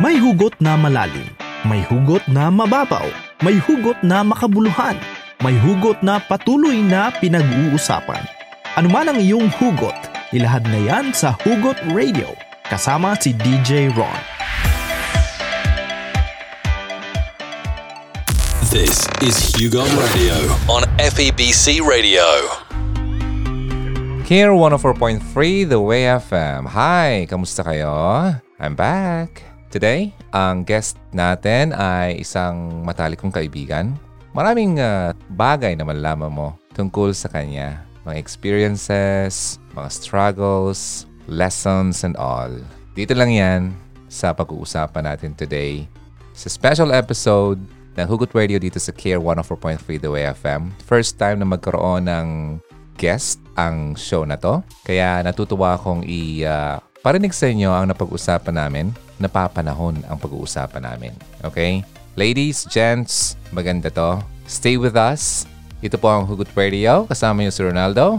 [0.00, 1.28] May hugot na malalim,
[1.68, 3.04] may hugot na mababaw,
[3.44, 4.96] may hugot na makabuluhan,
[5.44, 8.24] may hugot na patuloy na pinag-uusapan.
[8.80, 9.92] Ano man ang iyong hugot,
[10.32, 12.32] ilahad na yan sa Hugot Radio
[12.72, 14.16] kasama si DJ Ron.
[18.72, 22.24] This is Hugo Radio on FEBC Radio.
[24.24, 26.72] Here 104.3 The Way FM.
[26.72, 27.92] Hi, kamusta kayo?
[28.56, 29.49] I'm back.
[29.70, 33.94] Today, ang guest natin ay isang matalik kong kaibigan.
[34.34, 37.86] Maraming uh, bagay na malalaman mo tungkol sa kanya.
[38.02, 42.50] Mga experiences, mga struggles, lessons and all.
[42.98, 43.70] Dito lang yan
[44.10, 45.86] sa pag-uusapan natin today
[46.34, 47.62] sa special episode
[47.94, 50.74] ng Hugot Radio dito sa Care 104.3 The Way FM.
[50.82, 52.28] First time na magkaroon ng
[52.98, 54.66] guest ang show na to.
[54.82, 58.90] Kaya natutuwa akong i- uh, parinig sa inyo ang napag-usapan namin
[59.20, 61.12] napapanahon ang pag-uusapan namin.
[61.44, 61.84] Okay?
[62.16, 64.18] Ladies, gents, maganda to.
[64.50, 65.46] Stay with us.
[65.78, 67.06] Ito po ang Hugot Radio.
[67.06, 68.18] Kasama niyo si Ronaldo.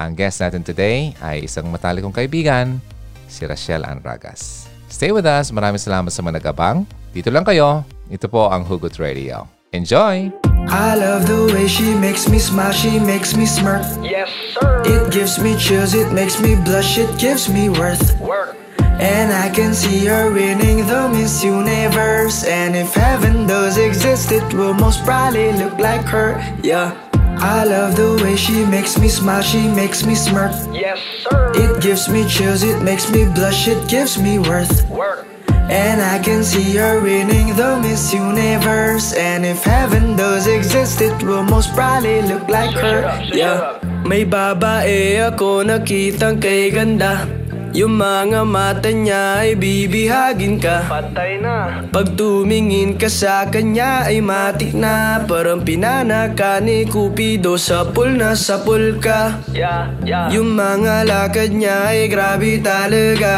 [0.00, 2.80] Ang guest natin today ay isang matalikong kaibigan,
[3.28, 4.66] si Rachel Anragas.
[4.90, 5.52] Stay with us.
[5.54, 6.82] Maraming salamat sa mga nagabang.
[7.12, 7.84] Dito lang kayo.
[8.10, 9.46] Ito po ang Hugot Radio.
[9.70, 10.34] Enjoy!
[10.68, 13.86] I love the way she makes me smile, she makes me smirk.
[14.02, 14.82] Yes, sir.
[14.84, 18.18] It gives me chills, it makes me blush, it gives me worth.
[18.20, 18.59] Work.
[19.00, 22.44] And I can see her winning the Miss Universe.
[22.44, 26.36] And if heaven does exist, it will most probably look like her.
[26.62, 26.92] Yeah.
[27.40, 30.52] I love the way she makes me smile, she makes me smirk.
[30.76, 31.52] Yes, sir.
[31.56, 34.84] It gives me chills, it makes me blush, it gives me worth.
[34.90, 35.24] Work.
[35.72, 39.14] And I can see her winning the Miss Universe.
[39.14, 43.08] And if heaven does exist, it will most probably look like her.
[43.32, 43.80] Yeah.
[44.04, 47.39] May babae eh, ako nakitang kay ganda.
[47.70, 50.90] Yung mga mata niya ay bibihagin ka.
[50.90, 51.86] Patay na.
[51.90, 58.38] Pag tumingin ka sa kanya ay matik na Parang pinanaka ni Cupido sa pool na
[58.38, 60.30] sa pool ka Yeah, yeah.
[60.30, 63.34] Yung mga lakad niya ay grabe talaga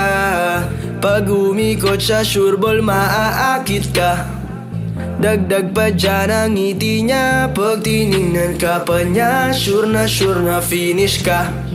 [1.01, 4.29] Pag umikot sa sureball maaakit ka
[5.17, 10.61] Dagdag pa dyan ang ngiti niya Pag tiningnan ka pa niya Sure na sure na
[10.61, 11.72] finish ka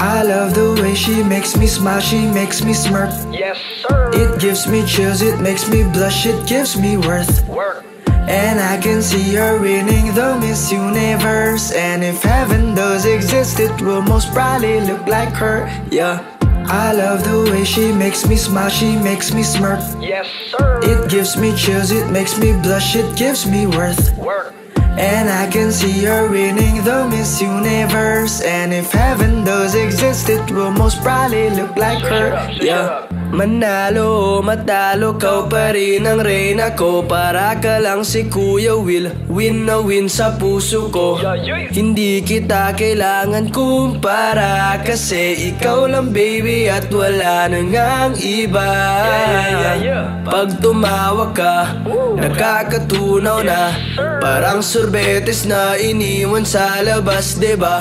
[0.00, 4.10] I love the way she makes me smile, she makes me smirk Yes, sir.
[4.14, 7.84] It gives me chills, it makes me blush, it gives me worth Work.
[8.08, 13.78] And I can see her winning the Miss Universe And if heaven does exist, it
[13.82, 16.24] will most probably look like her Yeah
[16.72, 20.80] I love the way she makes me smile, she makes me smirk Yes, sir.
[20.82, 24.54] It gives me chills, it makes me blush, it gives me worth Work.
[24.98, 28.40] And I can see her winning the Miss Universe.
[28.42, 32.50] And if heaven does exist, it will most probably look like her.
[32.60, 38.74] Yeah Manalo o matalo, kau pa rin ang reyna ko Para ka lang si Kuya
[38.74, 41.14] Will Win na win sa puso ko
[41.70, 48.66] Hindi kita kailangan kumpara Kasi ikaw lang baby at wala nang ang iba.
[50.26, 51.86] Pag tumawa ka,
[52.18, 53.70] nakakatunaw na
[54.18, 57.78] Parang sorbetes na iniwan sa labas, 'di ba?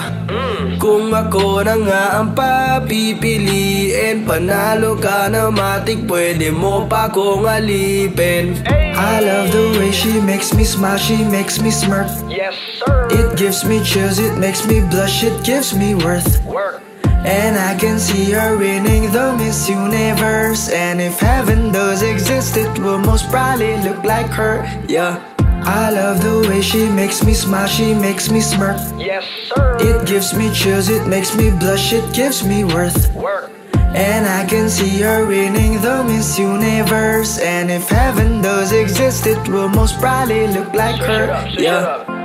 [0.78, 8.60] Kung ako na nga ang papipiliin Panalo ka na matik, pwede mo pa kong alipin
[9.00, 12.52] I love the way she makes me smile, she makes me smirk Yes,
[12.84, 13.08] sir.
[13.16, 16.84] It gives me chills, it makes me blush, it gives me worth Work.
[17.24, 22.72] and I can see her winning the Miss Universe And if heaven does exist, it
[22.80, 25.24] will most probably look like her Yeah
[25.64, 29.76] I love the way she makes me smile, she makes me smirk Yes, sir.
[29.80, 33.52] It gives me chills, it makes me blush, it gives me worth Work.
[33.96, 37.40] And I can see her winning the Miss Universe.
[37.40, 41.48] And if heaven does exist, it will most probably look like her.
[41.58, 42.19] Yeah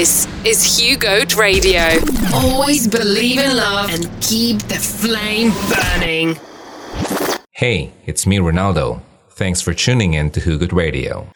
[0.00, 1.84] This is Hugo Radio.
[2.32, 6.40] Always believe in love and keep the flame burning.
[7.52, 9.04] Hey, it's me, Ronaldo.
[9.36, 11.28] Thanks for tuning in to Hugot Radio.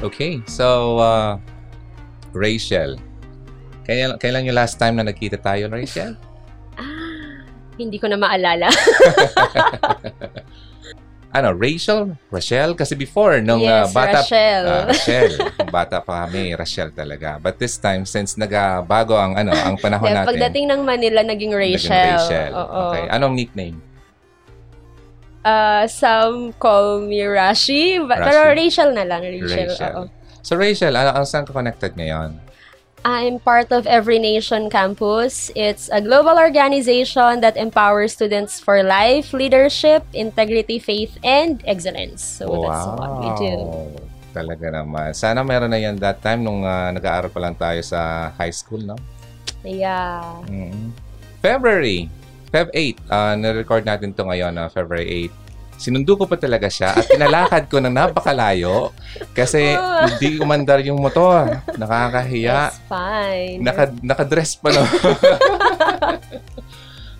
[0.00, 1.36] Okay, so, uh,
[2.32, 2.96] Rachel.
[3.84, 6.16] Kailan, kailan yung last time na nagkita tayo, Rachel?
[7.76, 8.72] Hindi ko na maalala.
[11.28, 12.16] ano, Rachel?
[12.32, 12.72] Rachel?
[12.72, 14.18] Kasi before, nung Yes, ah, bata...
[14.24, 14.62] Rachel.
[14.64, 15.30] Ah, Rachel.
[15.68, 17.36] Bata pa kami, Rachel talaga.
[17.36, 20.30] But this time, since nagabago ang ano, ang panahon Yeah, natin.
[20.32, 21.92] pagdating ng Manila, naging Rachel.
[21.92, 22.50] naging Rachel.
[22.56, 22.80] Oo.
[22.88, 23.04] Okay.
[23.12, 23.76] Anong nickname?
[25.44, 28.26] Uh, some call me Rashi, but, Rashi?
[28.26, 29.20] pero Rachel na lang.
[29.22, 29.68] Rachel.
[29.68, 29.92] Rachel.
[29.94, 30.02] oo.
[30.40, 32.40] So Rachel, ano, ang saan ka connected ngayon?
[33.04, 35.50] I'm part of Every Nation Campus.
[35.54, 42.22] It's a global organization that empowers students for life, leadership, integrity, faith, and excellence.
[42.22, 43.54] So that's what we do.
[44.34, 45.14] Talaga naman.
[45.14, 48.82] Sana meron na yan that time nung ah, nag-aaral pa lang tayo sa high school,
[48.82, 48.98] no?
[49.62, 50.42] Yeah.
[50.46, 50.94] Mm.
[51.42, 52.10] February.
[52.48, 52.96] Feb 8.
[53.12, 55.47] Uh, na-record natin to ngayon na February 8.
[55.78, 58.90] Sinundo ko pa talaga siya at pinalakad ko ng napakalayo
[59.30, 61.62] kasi hindi umandar yung motor.
[61.78, 62.74] Nakakahiya.
[62.74, 63.62] It's fine.
[63.62, 64.82] Naka, nakadress pa no.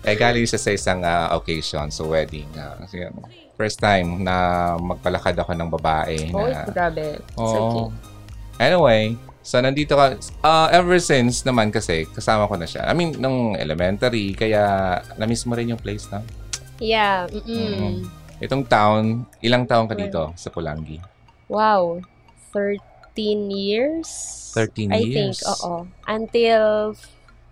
[0.03, 2.51] eh, galing siya sa isang ah, occasion, sa wedding.
[2.59, 3.23] ah, ano,
[3.59, 6.17] first time na magpalakad ako ng babae.
[6.35, 7.19] oh, na, grabe.
[7.19, 7.63] It's Oo.
[7.63, 7.87] okay.
[8.59, 12.87] Anyway, so nandito ka, uh, ever since naman kasi, kasama ko na siya.
[12.87, 16.19] I mean, nung elementary, kaya na-miss mo rin yung place na.
[16.79, 17.27] Yeah.
[17.31, 18.03] Mm-mm.
[18.03, 18.18] Mm.
[18.39, 20.95] Itong town, ilang taon ka dito sa Pulangi?
[21.51, 21.99] Wow.
[22.55, 22.79] 13
[23.51, 24.07] years?
[24.55, 25.11] 13 I years.
[25.11, 25.83] think, oo.
[26.07, 26.95] Until,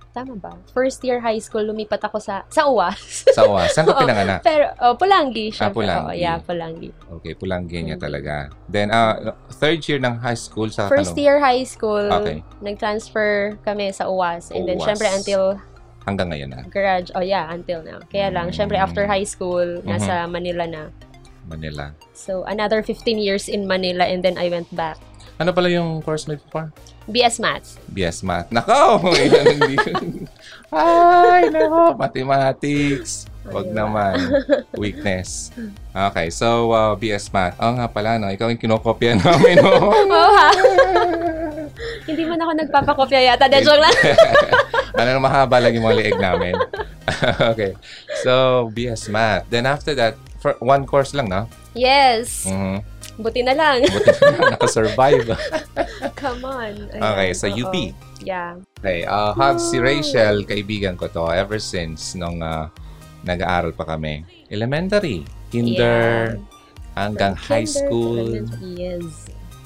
[0.09, 0.55] tama ba?
[0.71, 2.97] First year high school, lumipat ako sa, sa UWAS.
[3.35, 3.67] Sa UWA.
[3.67, 4.39] Saan ka pinanganak?
[4.41, 5.51] Pero, oh, Pulangi.
[5.51, 5.83] Ah, syempre.
[5.83, 6.07] Pulangi.
[6.07, 6.89] Oo, yeah, Pulangi.
[7.19, 8.03] Okay, Pulangi niya Mm.
[8.07, 8.33] talaga.
[8.65, 12.41] Then, uh, third year ng high school sa First ano, year high school, Okay.
[12.63, 14.49] nag-transfer kami sa UWAS.
[14.49, 14.87] And then, UWAS.
[14.87, 15.59] syempre, until
[16.07, 17.99] hanggang ngayon na, garage, oh yeah, until now.
[18.07, 18.55] Kaya lang, Mm.
[18.55, 19.85] syempre, after high school, Mhm.
[19.85, 20.83] nasa Manila na.
[21.43, 21.91] Manila.
[22.11, 24.95] So, another 15 years in Manila and then I went back.
[25.37, 26.71] Ano pala yung course mo before?
[27.05, 27.79] BS Maths.
[27.87, 28.49] BS Math.
[28.49, 28.99] Nako!
[29.15, 29.79] Hindi.
[30.67, 31.95] Ay, nako.
[31.95, 33.29] Mathematics.
[33.47, 33.79] Wag Ayun.
[33.79, 34.15] naman.
[34.75, 35.55] Weakness.
[35.87, 37.55] Okay, so uh, BS Math.
[37.63, 38.27] Oo nga pala, no?
[38.27, 39.87] Ikaw yung kinokopya namin, no?
[40.17, 40.51] Oh, ha?
[42.03, 43.47] Hindi man ako nagpapakopya yata.
[43.47, 43.95] De, joke lang.
[44.97, 46.53] ano na mahaba lang yung mga liig namin.
[47.53, 47.77] okay.
[48.25, 49.47] So, BS Math.
[49.47, 51.45] Then after that, for one course lang, no?
[51.77, 52.49] yes.
[52.49, 52.81] Mhm.
[53.17, 53.81] Buti na lang.
[53.81, 55.33] Buti na nakasurvive.
[56.21, 56.73] Come on.
[56.93, 57.57] Ayan, Okay, sa oo.
[57.57, 57.73] UP.
[58.21, 58.61] Yeah.
[58.77, 62.69] Okay, uh, have si Rachel, kaibigan ko to, ever since nung uh,
[63.25, 64.21] nag-aaral pa kami.
[64.53, 66.37] Elementary, kinder,
[66.93, 68.25] hanggang From high kinder school.
[68.61, 69.05] Yes.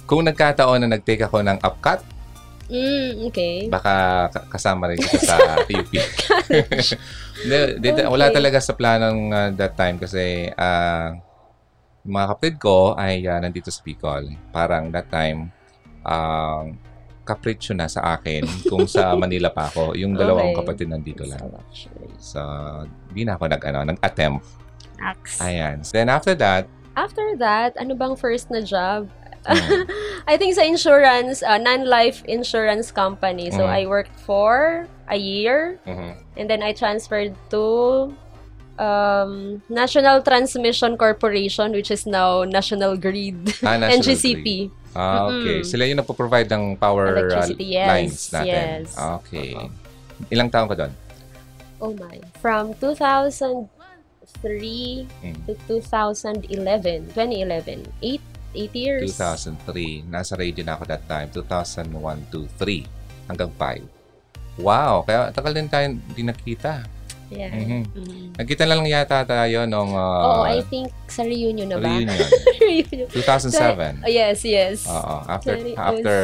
[0.08, 2.04] Kung nagkataon na nag-take ako ng upcut,
[2.72, 3.68] Mm, okay.
[3.68, 3.94] baka
[4.30, 5.92] ka- kasama rin kita sa UP.
[7.42, 8.36] Hindi, di- Wala Okay.
[8.38, 11.12] talaga sa planong uh, that time kasi uh,
[12.02, 14.24] mga kapatid ko ay uh, nandito sa Bicol.
[14.50, 15.52] Parang that time,
[16.02, 16.80] um,
[17.22, 19.94] kapritsyo na sa akin kung sa Manila pa ako.
[19.94, 20.60] Yung dalawang Okay.
[20.64, 21.44] kapatid nandito lang.
[22.18, 22.40] So,
[23.10, 24.48] di na ako nag, ano, nag-attempt.
[25.40, 25.84] Ayan.
[25.84, 29.08] Then after that, After that, ano bang first na job?
[29.44, 29.86] Mm,
[30.32, 33.50] I think sa insurance, uh, non-life insurance company.
[33.50, 33.74] So, Mhm.
[33.74, 35.80] I worked for a year.
[35.86, 36.16] mhm.
[36.38, 37.64] And then I transferred to
[38.78, 43.38] um, National Transmission Corporation, which is now National Grid.
[43.62, 44.46] Ah, National NGCP.
[44.70, 44.80] Grid.
[44.92, 45.62] Ah, okay.
[45.62, 45.66] Mm-mm.
[45.66, 48.84] Sila yung nagpo-provide ng power uh, yes, lines natin.
[48.84, 48.98] yes.
[49.22, 49.54] Okay.
[49.56, 49.70] Oo.
[50.28, 50.92] Ilang taon ka doon?
[51.80, 52.20] Oh my.
[52.38, 53.70] From 2003
[55.24, 55.38] Mm.
[55.48, 57.08] to 2011.
[57.14, 57.86] 2011.
[58.02, 58.22] Eight,
[58.54, 59.08] eight years.
[59.16, 60.08] 2003.
[60.08, 61.28] Nasa radio na ako that time.
[61.34, 61.92] 2001,
[62.30, 62.86] 2, 3.
[63.30, 63.84] Hanggang 5.
[64.60, 65.08] Wow.
[65.08, 66.84] Kaya tagal din tayo di nakita.
[67.32, 67.56] Yeah.
[67.56, 67.82] Mhm.
[67.96, 68.28] Mhm.
[68.36, 71.88] Nagkita lang yata tayo nung Oo, uh, I think sa reunion na ba?
[71.88, 72.28] reunion.
[72.60, 73.08] reunion.
[73.08, 74.04] 2007.
[74.04, 74.84] Oh, yes, yes.
[74.84, 75.16] Oo.
[75.32, 76.20] After, 2007, after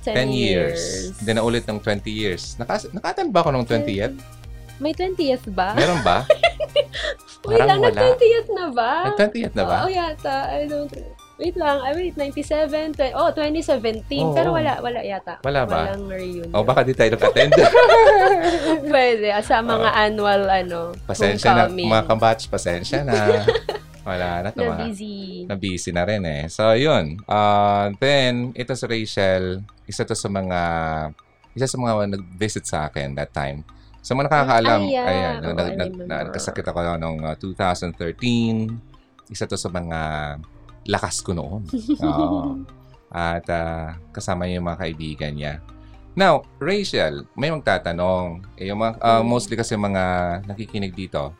[0.00, 0.80] 10, 10 years.
[1.20, 2.56] Then naulit ng 20 years.
[2.56, 4.16] Nakas nakatan ba ako ng 20th?
[4.80, 5.76] May 20th ba?
[5.76, 6.24] Meron ba?
[7.44, 7.92] Wait lang, wala.
[7.92, 8.92] nag-20th na ba?
[9.12, 9.76] Nag-20th na ba?
[9.84, 10.36] Oo, yata.
[10.56, 10.88] I don't...
[11.40, 11.80] Wait lang.
[11.80, 13.00] I wait, 97.
[13.00, 14.04] 20, oh, 2017.
[14.20, 14.36] Oo.
[14.36, 15.40] Pero wala, wala yata.
[15.40, 15.88] Wala ba?
[15.88, 16.52] Walang reunion.
[16.52, 17.56] O baka di tayo nag-attend.
[18.92, 19.32] Pwede.
[19.32, 21.64] ah, Sa mga annual, ano, pasensya na.
[21.72, 23.16] Mga kabatch, pasensya na.
[24.10, 24.48] Wala na.
[24.52, 24.84] Tama.
[24.84, 25.44] busy.
[25.48, 26.44] na busy na rin eh.
[26.52, 27.24] So, yun.
[27.24, 30.60] Uh, then, ito si Rachel, isa to sa mga,
[31.56, 33.64] isa sa mga nag-visit sa akin that time.
[34.00, 35.08] Sa mga nakakaalam, Ay, yeah.
[35.08, 39.32] ayan, Oo, nag, nag, nagkasakit ako noong uh, 2013.
[39.32, 40.00] Isa to sa mga
[40.90, 41.62] lakas ko noon.
[42.10, 42.58] Oo.
[43.10, 45.54] At uh, kasama niya yung mga kaibigan niya.
[46.18, 48.42] Now, Rachel, may magtatanong.
[48.58, 50.02] Eh, yung mga, uh, mostly kasi mga
[50.50, 51.30] nakikinig dito,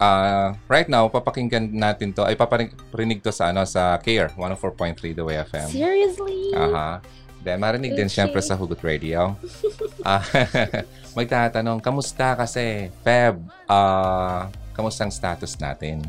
[0.00, 5.20] Ah, right now, papakinggan natin to, ay paparinig to sa, ano, sa CARE, 104.3 The
[5.20, 5.68] Way FM.
[5.68, 6.56] Seriously?
[6.56, 7.04] Aha.
[7.44, 8.16] Then, marinig din Okay.
[8.24, 9.36] syempre sa Hugot Radio.
[10.00, 10.24] Ah,
[11.20, 16.00] magtatanong, kamusta kasi, Feb, ah, kamusta ang status natin?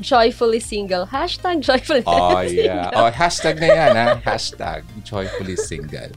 [0.00, 1.06] Joyfully single.
[1.06, 2.48] Hashtag joyfully Oh, yeah.
[2.48, 2.92] single.
[2.96, 4.06] Oh, hashtag na yan, ha?
[4.18, 6.10] Hashtag joyfully single.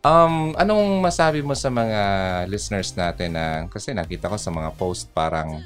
[0.00, 2.00] Um, anong masabi mo sa mga
[2.46, 5.60] listeners natin na, kasi nakita ko sa mga post parang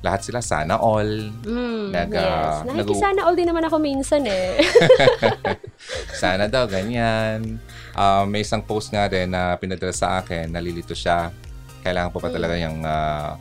[0.00, 1.28] lahat sila sana all.
[1.42, 2.22] Mm, Nag, yes.
[2.22, 4.62] ah, nag- Nakikisana all din naman ako minsan eh.
[6.14, 7.58] Sana daw, ganyan.
[7.92, 11.28] Um, may isang post nga din na pinadala sa akin, nalilito siya.
[11.82, 12.62] Kailangan po pa talaga Mm.
[12.62, 13.36] yung ah,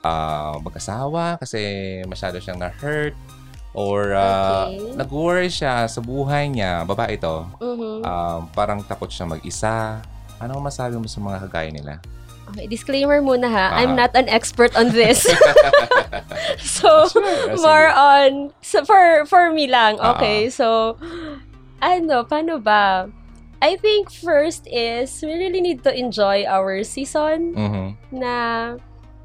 [0.00, 1.60] ah, mag-asawa kasi
[2.06, 3.12] masyado siyang na-hurt
[3.72, 4.98] or ah, Okay.
[4.98, 6.82] nag-worry siya sa buhay niya.
[6.84, 7.46] Babae ito.
[7.62, 8.02] Mhm.
[8.02, 10.02] Um, parang takot siya mag-isa.
[10.40, 11.94] Ano masabi mo sa mga kagaya nila?
[12.50, 13.66] Okay, disclaimer muna ha.
[13.70, 13.78] Ah.
[13.78, 15.22] I'm not an expert on this.
[16.58, 17.22] so, Sure,
[17.54, 17.62] sige.
[17.62, 20.02] more on so for for me lang.
[20.02, 20.50] Okay.
[20.50, 20.98] So,
[21.78, 23.06] ano, paano ba?
[23.62, 27.86] I think first is we really need to enjoy our season Mhm.
[28.10, 28.34] na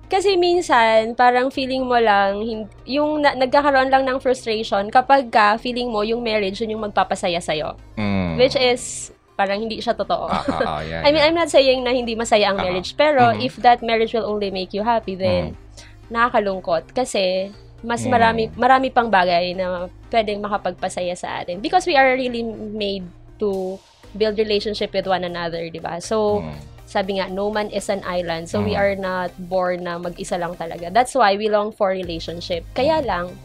[0.05, 2.39] kasi minsan parang feeling mo lang
[2.85, 7.41] yung na, nagkakaroon lang ng frustration kapag ka feeling mo yung marriage yun yung magpapasaya
[7.41, 7.73] sa'yo.
[7.97, 8.37] Mm.
[8.37, 10.31] Which is parang hindi siya totoo.
[10.31, 11.27] Ah, ah, ah, yeah, I mean, yeah.
[11.27, 12.63] I'm not saying na hindi masaya ang Ah.
[12.63, 13.43] marriage, pero Mhm.
[13.43, 15.59] if that marriage will only make you happy, then
[16.07, 16.95] nakakalungkot.
[16.95, 17.51] Kasi,
[17.83, 18.11] mas Mm.
[18.15, 21.59] marami, marami pang bagay na pwedeng makapagpasaya sa atin.
[21.59, 23.03] Because we are really made
[23.35, 23.75] to
[24.15, 25.99] build relationship with one another, di ba?
[25.99, 26.55] So, Mm.
[26.95, 28.47] Sabi nga, no man is an island.
[28.47, 28.79] So, we Mm.
[28.79, 30.87] are not born na mag-isa lang talaga.
[30.87, 32.63] That's why we long for relationship.
[32.71, 33.35] Kaya lang,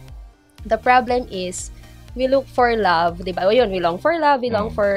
[0.63, 1.75] the problem is,
[2.15, 3.47] we look for love, di ba?
[3.47, 4.77] O yun, we long for love, we long Mm.
[4.79, 4.93] for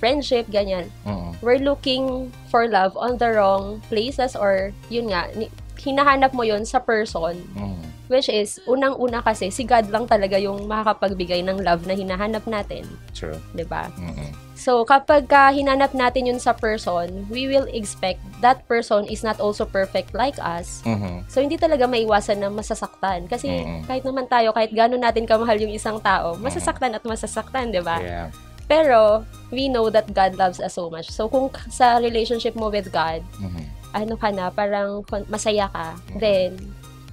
[0.00, 1.36] friendship, ganyan Mm.
[1.44, 5.28] we're looking for love on the wrong places or yun nga,
[5.76, 7.84] hinahanap mo yun sa person Mm.
[8.10, 12.82] Which is, unang-una kasi, si God lang talaga yung makakapagbigay ng love na hinahanap natin,
[13.14, 13.38] True.
[13.64, 14.34] ba Mm-mm.
[14.60, 19.40] So, kapag ka hinanap natin yun sa person, we will expect that person is not
[19.40, 20.84] also perfect like us.
[20.84, 21.24] Mhm.
[21.32, 23.24] So, hindi talaga maiwasan na masasaktan.
[23.24, 23.88] Kasi, Mm-mm.
[23.88, 28.04] kahit naman tayo, kahit gano'n natin kamahal yung isang tao, masasaktan at masasaktan, 'di ba
[28.04, 28.28] Yeah.
[28.68, 31.08] pero, we know that God loves us so much.
[31.08, 33.64] So, kung sa relationship mo with God, Mhm.
[33.90, 36.54] ano ka na, parang masaya ka, then,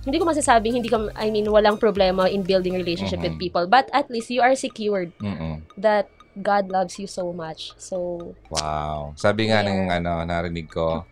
[0.08, 3.44] hindi ko masasabing, hindi ka, I mean, walang problema in building relationship with Mhm.
[3.44, 3.68] people.
[3.68, 5.68] But at least, you are secured Mm-mm.
[5.76, 6.08] that
[6.40, 7.76] God loves you so much.
[7.76, 9.12] So, Wow.
[9.20, 9.68] Sabi nga Yeah.
[9.68, 11.04] ng ano, narinig ko,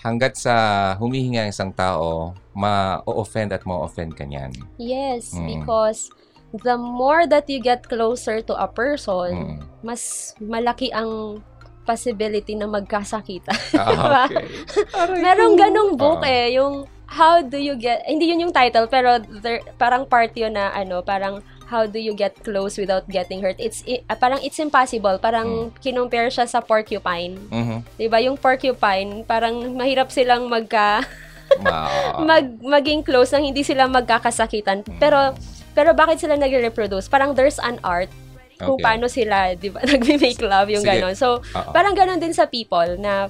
[0.00, 0.54] hanggat sa
[0.96, 4.54] humihinga ang isang tao, ma-offend at ma-offend ka niyan.
[4.78, 5.60] yes, Mm.
[5.60, 6.08] because
[6.54, 9.84] the more that you get closer to a person, Mm.
[9.84, 11.42] mas malaki ang
[11.84, 13.56] possibility na magkasakitan.
[13.74, 14.44] Ah, okay.
[15.18, 16.30] Merong ganong book Ah.
[16.30, 20.54] eh, yung how do you get, hindi yun yung title, pero there, parang part yun
[20.54, 23.56] na ano, parang how do you get close without getting hurt.
[23.56, 25.20] It's ah, parang it's impossible.
[25.20, 27.36] Parang kinumpare siya sa porcupine.
[27.48, 27.84] Mhm.
[27.96, 28.20] 'Di ba?
[28.20, 31.04] Yung porcupine, parang mahirap silang magka
[31.64, 34.84] Ma- mag maging close nang hindi sila magkakasakitan.
[34.96, 35.32] Pero
[35.72, 37.08] pero bakit sila nagre-reproduce?
[37.08, 38.08] Parang there's an art
[38.58, 38.84] kung Okay.
[38.84, 40.98] paano sila, 'di ba, nagme-make love yung Sige.
[40.98, 41.14] ganon.
[41.14, 41.70] So, Oo.
[41.70, 43.28] Parang ganun din sa people na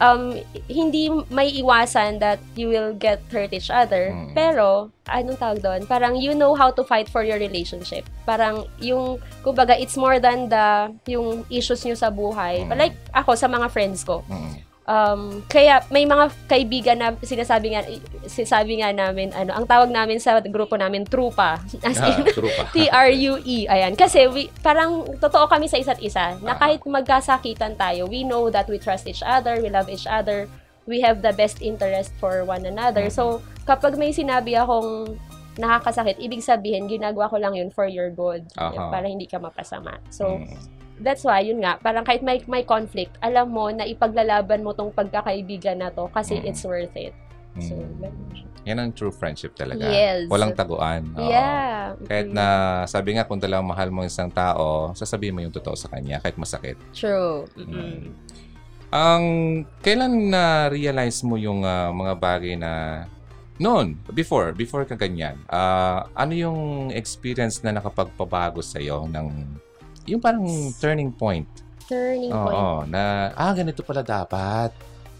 [0.00, 0.38] um,
[0.68, 4.10] hindi may iwasan that you will get hurt each other.
[4.14, 4.34] Mm.
[4.34, 5.80] Pero, anong tawag doon?
[5.86, 8.06] Parang you know how to fight for your relationship.
[8.26, 12.66] Parang yung, kumbaga, it's more than the, yung issues nyo sa buhay.
[12.66, 12.78] Mm.
[12.78, 14.22] Like, ako, sa mga friends ko.
[14.30, 14.67] Mm.
[14.88, 17.84] Um, kaya may mga kaibigan na sinasabi nga
[18.24, 22.48] sinasabi nga namin ano ang tawag namin sa grupo namin trupa as Ah, in true
[22.48, 22.64] pa.
[22.74, 23.68] T-R-U-E.
[23.68, 23.92] Ayan.
[23.92, 26.58] Kasi we, parang totoo kami sa isa't isa na Ah.
[26.58, 30.48] kahit magkasakitan tayo, we know that we trust each other, we love each other,
[30.84, 33.12] we have the best interest for one another.
[33.12, 35.20] So, kapag may sinabi akong
[35.54, 38.46] nakakasakit, ibig sabihin, ginagawa ko lang yun for your good.
[38.56, 38.88] Aha.
[38.88, 40.00] Para hindi ka mapasama.
[40.08, 40.77] So, Mm.
[40.98, 44.90] That's why, yun nga, parang kahit may, may conflict, alam mo na ipaglalaban mo tong
[44.90, 46.46] pagkakaibigan na to kasi Mm.
[46.46, 47.14] it's worth it.
[47.58, 47.90] So, Mm.
[47.98, 48.46] ganun siya.
[48.68, 49.88] Yan ang true friendship talaga.
[49.88, 50.28] Yes.
[50.28, 51.08] Walang taguan.
[51.16, 51.24] Oo.
[51.24, 51.96] Yeah.
[52.04, 52.36] Kahit Mm.
[52.36, 52.46] na,
[52.84, 56.36] sabi nga, kung talagang mahal mo isang tao, sasabihin mo yung totoo sa kanya, kahit
[56.36, 56.76] masakit.
[56.92, 57.48] True.
[57.56, 58.12] Mm.
[58.88, 59.24] Ang,
[59.80, 63.04] kailan na-realize mo yung ah, mga bagay na,
[63.58, 66.60] noon, before, before ka ganyan, ah, ano yung
[66.92, 69.28] experience na nakapagpabago sa'yo ng,
[70.08, 70.44] yung parang
[70.76, 71.44] turning point?
[71.84, 72.56] Turning point.
[72.56, 74.72] Oo, na, ah, ganito pala dapat.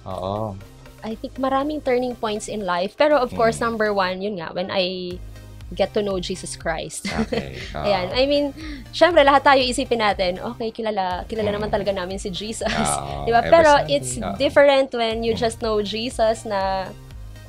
[0.04, 0.56] Oo.
[1.00, 2.96] I think maraming turning points in life.
[2.96, 3.64] Pero of course, Mm.
[3.70, 5.14] number one, yun nga, when I
[5.70, 7.04] get to know Jesus Christ.
[7.06, 7.60] Okay.
[7.76, 7.84] Oo.
[7.84, 8.08] Ayan.
[8.10, 8.56] I mean,
[8.90, 11.56] syempre, lahat tayo isipin natin, okay, kilala, kilala Mm.
[11.60, 12.68] naman talaga namin si Jesus.
[12.68, 13.44] Oo, Di ba?
[13.44, 14.32] Pero since- it's oo.
[14.36, 15.38] different when you Mm.
[15.38, 16.88] just know Jesus na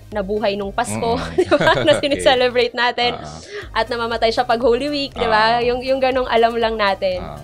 [0.09, 1.33] nabuhay nung Pasko, Mm.
[1.37, 1.73] di ba?
[1.79, 2.01] Na Okay.
[2.03, 3.13] sinicelebrate natin.
[3.13, 3.37] Oo.
[3.71, 5.57] At namamatay siya pag Holy Week, di ba?
[5.57, 5.61] Ah.
[5.61, 7.21] Yung, yung ganong alam lang natin.
[7.21, 7.39] Oo.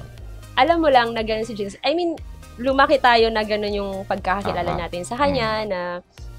[0.55, 1.77] Alam mo lang na ganun si Jesus.
[1.81, 2.15] I mean,
[2.55, 4.81] lumaki tayo na ganun yung pagkakakilala Aha.
[4.81, 5.79] natin sa Kanya, na,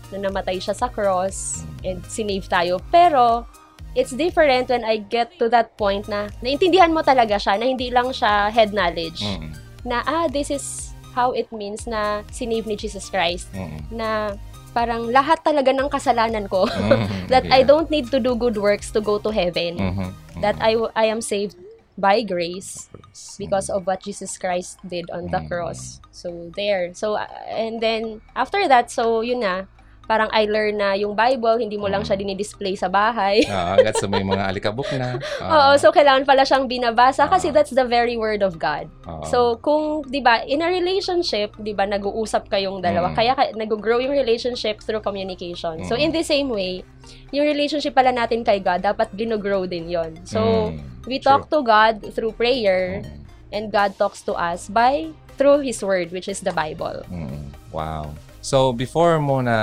[0.09, 1.79] na namatay siya sa cross, Mm.
[1.85, 2.83] and sinave tayo.
[2.89, 3.47] Pero,
[3.93, 7.89] it's different when I get to that point na naintindihan mo talaga siya, na hindi
[7.89, 9.23] lang siya head knowledge.
[9.23, 9.55] Mm-mm.
[9.85, 13.47] Na, ah, this is how it means na sinave ni Jesus Christ.
[13.53, 13.79] Mm-mm.
[13.89, 14.35] Na
[14.77, 16.69] parang lahat talaga ng kasalanan ko.
[16.93, 17.33] Mhm.
[17.33, 17.69] that I Yeah.
[17.73, 19.81] don't need to do good works to go to heaven.
[19.81, 20.09] Mhm.
[20.45, 21.57] That I, I am saved
[21.97, 22.93] by grace
[23.41, 25.49] because of what Jesus Christ did on the Mm.
[25.49, 25.97] cross.
[26.13, 26.93] So there.
[26.93, 27.17] So
[27.49, 29.65] and then after that, so yun na.
[30.07, 33.43] Parang I learn na yung Bible, hindi mo lang siya dinidisplay sa bahay.
[33.45, 35.19] Ah, hanggat sa may mga alikabok na.
[35.43, 37.53] Oo, Ah, so kailangan pala siyang binabasa kasi Ah.
[37.53, 38.87] that's the very word of God.
[39.03, 39.27] oo.
[39.27, 43.17] So kung 'di ba, in a relationship, 'di ba, nag-uusap kayong dalawa, Mm.
[43.17, 45.83] kaya ka, nag-grow yung relationship through communication.
[45.85, 46.01] So Mm.
[46.01, 46.87] in the same way,
[47.31, 50.23] yung relationship pala natin kay God, dapat gino-grow din 'yon.
[50.23, 51.27] So Mm, we true.
[51.27, 56.11] talk to God through prayer Mm, and God talks to us by through his word
[56.11, 57.03] which is the Bible.
[57.07, 57.51] mm.
[57.69, 58.15] Wow.
[58.47, 59.59] So, before mo na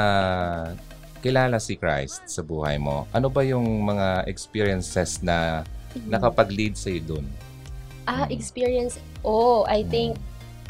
[1.24, 5.63] kilala si Christ sa buhay mo, ano ba yung mga experiences na
[6.04, 7.25] nakapag-lead sa'yo dun?
[8.04, 8.36] Ah, Mm.
[8.36, 9.00] experience.
[9.24, 10.20] Oh, I think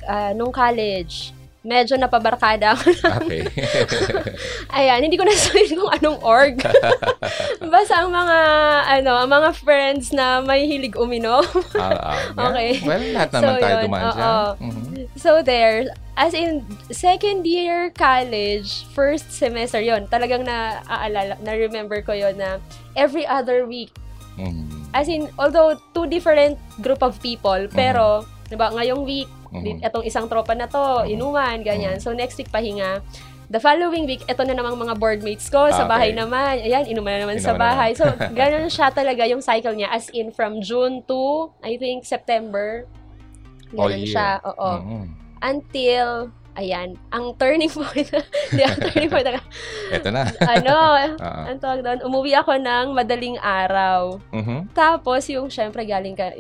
[0.06, 2.92] ah, nung college, medyo napabarkada ako.
[3.24, 3.48] Okay.
[4.78, 6.60] Ayan, hindi ko na sabihin kung anong org.
[7.74, 8.38] Basta ang mga,
[8.94, 11.42] ano, ang mga friends na may hilig uminom.
[11.74, 12.46] Ah, ah, yeah.
[12.52, 12.70] Okay.
[12.84, 14.14] Well, lahat naman So, tayo yun, dumaan oo.
[14.14, 14.38] dyan.
[14.60, 14.84] Mhm.
[15.16, 22.38] so there, as in, second year college, first semester yon talagang naaalala, na-remember ko yon
[22.38, 22.62] na
[22.94, 23.90] every other week,
[24.38, 24.94] Mhm.
[24.94, 29.82] as in, although two different group of people, pero, diba, ngayong week, Mhm.
[29.82, 31.14] itong isang tropa na to, Mhm.
[31.14, 31.98] inuman, ganyan.
[31.98, 33.02] So, next week, pahinga.
[33.50, 35.90] The following week, ito na namang mga boardmates ko sa Okay.
[35.90, 36.58] bahay naman.
[36.58, 37.92] Ayan, inuman na naman sa Inuman na bahay.
[37.94, 38.00] naman.
[38.00, 38.06] So,
[38.40, 39.94] ganun siya talaga yung cycle niya.
[39.94, 42.90] As in, from June to, I think, September.
[43.78, 44.10] All Ganun year.
[44.10, 44.30] siya.
[44.42, 44.72] Oo.
[44.82, 45.06] Mhm.
[45.44, 48.08] Until, ayan, ang turning point,
[48.50, 49.28] hindi, ang turning point,
[49.92, 50.24] Ito na.
[50.40, 50.76] ano,
[51.20, 51.52] Ah.
[51.52, 54.24] ang tawag doon, umuwi ako ng madaling araw.
[54.32, 54.72] Mhm.
[54.72, 56.32] Tapos, yung syempre galing ka,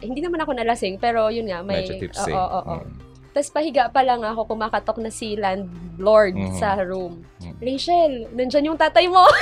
[0.00, 2.76] hindi naman ako nalasing, pero yun nga, may, oo, oo, oo.
[2.80, 3.06] Mhm.
[3.28, 6.56] Tapos pahiga pa lang ako, kumakatok na si landlord Mhm.
[6.56, 7.22] sa room.
[7.38, 7.54] Mhm.
[7.60, 9.22] Rachel, nandyan yung tatay mo.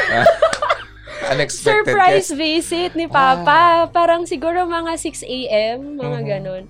[1.27, 2.37] Unexpected Surprise guest.
[2.37, 3.89] visit ni Papa.
[3.89, 6.27] Parang siguro mga 6 a.m., mga Mhm.
[6.29, 6.63] ganon.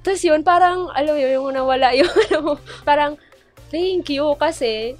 [0.00, 3.14] Tapos yun, parang, alam mo yun, yung nawala yung, ano, parang,
[3.68, 4.96] thank you kasi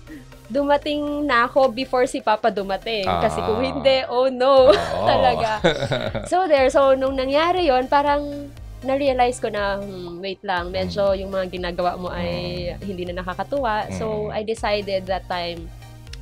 [0.46, 3.06] dumating na ako before si Papa dumating.
[3.06, 3.66] Kasi kung Ah.
[3.66, 4.70] hindi, oh no.
[4.70, 5.06] Oo.
[5.10, 5.62] talaga.
[6.30, 8.50] So there, so nung nangyari yon parang
[8.82, 12.32] na-realize ko na, hmm, wait lang, medyo yung mga ginagawa mo ay
[12.80, 13.86] hindi na nakakatuwa.
[13.92, 14.34] So Mm.
[14.34, 15.68] I decided that time,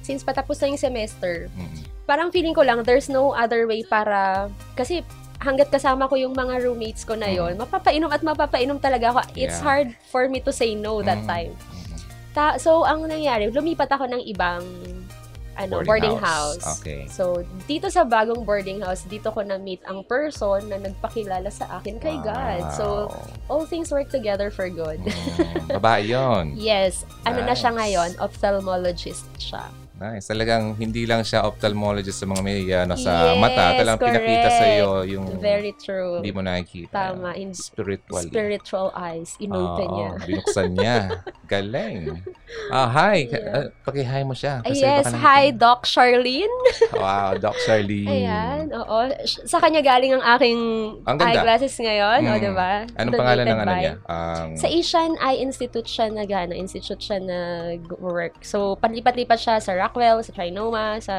[0.03, 1.47] since patapos na yung semester,
[2.05, 5.07] parang feeling ko lang, there's no other way para, kasi
[5.39, 9.21] hanggat kasama ko yung mga roommates ko na yon mapapainom at mapapainom talaga ako.
[9.33, 9.63] It's Mm.
[9.63, 9.63] Yeah.
[9.63, 11.29] hard for me to say no that Mhm.
[11.29, 11.53] time.
[11.55, 11.99] Mhm.
[12.31, 14.63] Ta- so, ang nangyari, lumipat ako ng ibang
[15.59, 16.63] ano, Boarding boarding, house.
[16.63, 16.79] house.
[16.79, 17.03] Okay.
[17.11, 21.99] So, dito sa bagong boarding house, dito ko na-meet ang person na nagpakilala sa akin
[21.99, 22.63] kay God.
[22.79, 23.27] So, Wow.
[23.51, 25.03] all things work together for good.
[25.03, 26.55] Mm, babae yun.
[26.63, 27.03] Yes.
[27.27, 27.79] Ano na siya Nice.
[27.91, 28.11] ngayon?
[28.23, 29.67] Ophthalmologist siya.
[29.99, 30.27] Nice.
[30.27, 33.65] Talagang hindi lang siya ophthalmologist sa mga may ano, sa Yes, mata.
[33.75, 34.57] Talagang pinakita correct.
[34.57, 36.23] sa iyo yung Very true.
[36.23, 36.95] hindi mo nakikita.
[37.13, 37.35] Tama.
[37.35, 38.31] In Spiritually.
[38.31, 39.35] spiritual eyes.
[39.39, 40.09] Inopen Oo, niya.
[40.23, 40.99] binuksan niya.
[41.51, 42.23] Galing.
[42.69, 43.27] Ah, hi.
[43.27, 43.51] Yeah.
[43.51, 44.63] Uh, paki-hi mo siya.
[44.63, 45.11] Kasi yes.
[45.13, 45.51] Hi.
[45.51, 46.51] Doc Charlene.
[46.95, 48.07] Wow, Doc Charlene.
[48.09, 48.71] Ayan.
[48.73, 48.99] Oo.
[49.25, 50.59] Sa kanya galing ang aking
[51.05, 51.31] Ang ganda.
[51.35, 52.21] eyeglasses ngayon.
[52.21, 52.43] O, Mm.
[52.45, 52.73] diba?
[52.95, 53.95] Anong pangalan ng Donated ano niya?
[54.05, 58.41] Um, Sa Asian Eye Institute siya nag ano, institute siya nag-work.
[58.43, 61.17] So, panlipat-lipat siya sa Rockwell, sa Trinoma, sa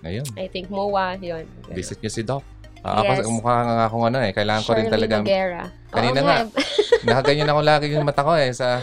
[0.00, 0.24] ngayon.
[0.34, 1.44] I think MOA, yun.
[1.70, 2.40] Visit niyo si Doc.
[2.82, 3.22] Ah, Yes.
[3.22, 4.34] Mukha nga akong ano eh.
[4.34, 5.14] Kailangan ko rin Shirley talaga.
[5.22, 5.62] Noguera.
[5.86, 6.38] Kanina Oo nga.
[7.06, 8.50] Nakaganyan ako lagi yung mata ko eh.
[8.50, 8.82] Sa,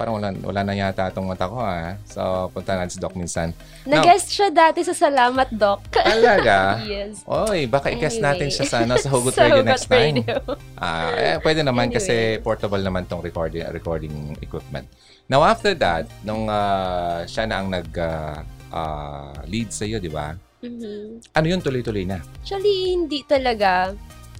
[0.00, 2.00] parang wala, wala na yata itong mata ko ah.
[2.08, 3.52] So, punta natin si Doc minsan.
[3.84, 5.92] Nag-guest siya dati sa Salamat Doc.
[5.92, 6.80] Talaga?
[6.88, 7.20] yes.
[7.28, 8.32] Oy, baka i-guest Anyway.
[8.32, 10.24] natin siya sa, ano, sa Hugot Sa Radio next time.
[10.24, 10.40] Radio.
[10.80, 12.40] Ah, eh, pwede naman kasi Anyway.
[12.40, 14.88] portable naman tong recording recording equipment.
[15.28, 18.40] Now after that, nung ah, siya na ang nag ah,
[18.72, 20.32] ah, lead sa iyo, di ba?
[20.64, 21.20] Mhm.
[21.36, 22.18] Ano yun tuloy-tuloy na?
[22.40, 23.92] Actually, hindi talaga.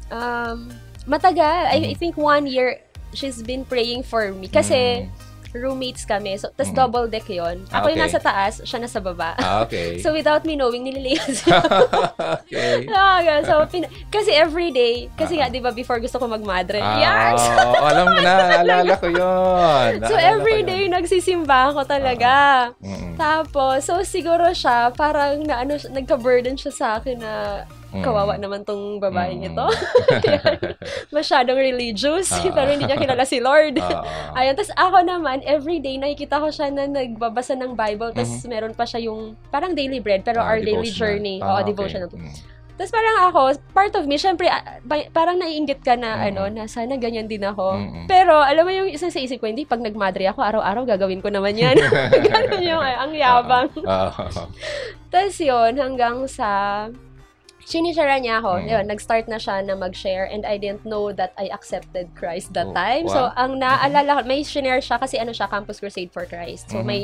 [0.08, 0.72] Um,
[1.04, 1.68] matagal.
[1.68, 2.00] I, I Mhm.
[2.00, 2.80] think one year,
[3.12, 4.48] she's been praying for me.
[4.48, 5.12] Kasi, Mm.
[5.58, 6.34] Roommates kami.
[6.34, 6.76] So, tas Mhm.
[6.76, 8.08] double deck yon Ah, Ako yung okay.
[8.08, 9.34] nasa taas, siya nasa baba.
[9.36, 9.98] Ah, okay.
[10.02, 11.58] So, without me knowing, nililias siya.
[12.38, 12.86] okay.
[12.88, 15.46] Ah, so, pin- kasi every day, kasi Ah.
[15.46, 16.78] nga, di ba, before gusto ko magmadre.
[16.78, 17.40] Ah, Yes!
[17.42, 19.92] oo, alam ko na, alala ko yun.
[20.00, 20.66] So, Naalala every yun.
[20.66, 22.34] day, nagsisimba ako talaga.
[22.78, 23.14] Mm-mm.
[23.14, 27.32] Tapos, so, siguro siya, parang na, ano, nagka-burden siya sa akin na,
[27.64, 27.77] Mm.
[27.90, 29.48] Kawawa naman tong babaeng Mm.
[29.48, 29.66] ito.
[31.10, 32.44] Masyadong religious, Ah.
[32.46, 33.76] pero hindi niya kilala si Lord.
[33.76, 34.04] Oo.
[34.32, 38.72] Ayun, tapos ako naman, every day, nakikita ko siya na nagbabasa ng Bible, tapos meron
[38.72, 41.72] pa siya yung, parang daily bread, pero Ah, our daily journey, Ah, oo, okay.
[41.72, 42.08] devotional.
[42.08, 42.28] Mm.
[42.78, 43.40] Tapos parang ako,
[43.74, 44.46] part of me, syempre,
[45.10, 46.26] parang naiingit ka na, Mm.
[46.28, 47.74] ano, na sana ganyan din ako.
[47.74, 48.06] Mm-mm.
[48.06, 51.26] Pero, alam mo yung isa sa isip ko, hindi, pag nagmadre ako, araw-araw gagawin ko
[51.26, 51.74] naman yan.
[52.30, 53.66] Ganun yung, eh, ang yabang.
[53.74, 54.22] Oo.
[55.10, 56.86] Tapos yun, hanggang sa,
[57.68, 58.66] sinishare niya ako, Mm.
[58.66, 62.64] yun, nag-start na siya na mag-share and I didn't know that I accepted Christ that
[62.64, 63.04] Oh, time.
[63.04, 63.12] wow.
[63.12, 66.72] So, ang naaalala ko, may sinare siya kasi ano siya, Campus Crusade for Christ.
[66.72, 66.86] So, Mhm.
[66.88, 67.00] may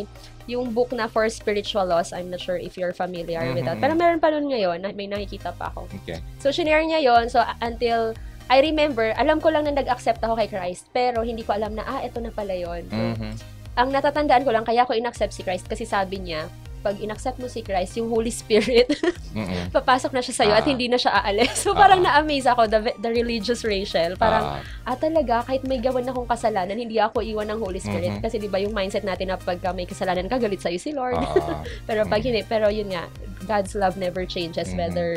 [0.49, 3.77] yung book na For Spiritual Laws, I'm not sure if you're familiar with that.
[3.77, 3.85] Mhm.
[3.85, 5.85] Pero meron pa nun ngayon, may nakikita pa ako.
[6.05, 6.25] Okay.
[6.41, 8.17] So, shinare niya yon So, until
[8.49, 11.85] I remember, alam ko lang na nag-accept ako kay Christ, pero hindi ko alam na,
[11.85, 13.33] ah, ito na pala yon So, Mhm.
[13.75, 16.49] ang natatandaan ko lang, kaya ko in-accept si Christ kasi sabi niya,
[16.85, 18.93] pag in-accept mo si Christ, yung Holy Spirit,
[19.33, 19.73] Mm-mm.
[19.73, 20.61] papasok na siya sa'yo Ah.
[20.61, 21.57] at hindi na siya aalis.
[21.57, 22.21] So, parang Ah.
[22.21, 24.15] na-amaze ako, the, the religious Rachel.
[24.15, 27.81] Parang, Ah, ah, talaga, kahit may gawan akong kasalanan, hindi ako iwan ng Holy.
[27.81, 28.21] Spirit.
[28.21, 31.17] Kasi di ba yung mindset natin na pagka may kasalanan ka, galit sa'yo si Lord.
[31.17, 33.09] ah, pero pag hindi, pero yun nga,
[33.43, 34.77] God's love never changes Mhm.
[34.77, 35.09] whether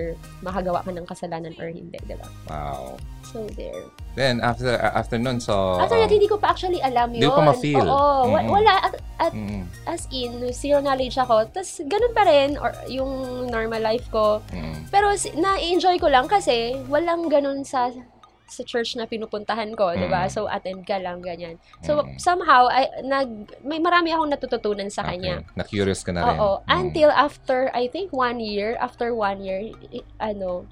[0.41, 2.27] makagawa ka ng kasalanan or hindi, di ba?
[2.47, 2.95] wow.
[3.23, 3.83] So, there.
[4.17, 5.77] Then, after after nun, so...
[5.77, 7.29] After that, um, hindi ko pa actually alam Hindi yun.
[7.29, 7.85] ko pa ma-feel.
[7.85, 8.49] Oo, Mhm.
[8.49, 8.73] wala.
[8.81, 11.45] At, at mm, as in, zero knowledge ako.
[11.53, 13.11] Tapos, ganun pa rin, or yung
[13.45, 14.41] normal life ko.
[14.49, 17.93] mm, Pero, na-enjoy ko lang kasi walang ganun sa
[18.47, 20.23] sa church na pinupuntahan ko, 'di ba?
[20.23, 20.31] Mm.
[20.31, 21.59] So attend ka lang ganyan.
[21.83, 22.15] So Mm.
[22.15, 23.27] somehow I nag
[23.59, 25.43] may marami akong natututunan sa kanya.
[25.43, 25.51] okay.
[25.59, 26.39] Na-curious ka na rin.
[26.39, 26.71] Oo, Mm.
[26.71, 29.67] until after I think one year, after one year,
[30.17, 30.63] ano,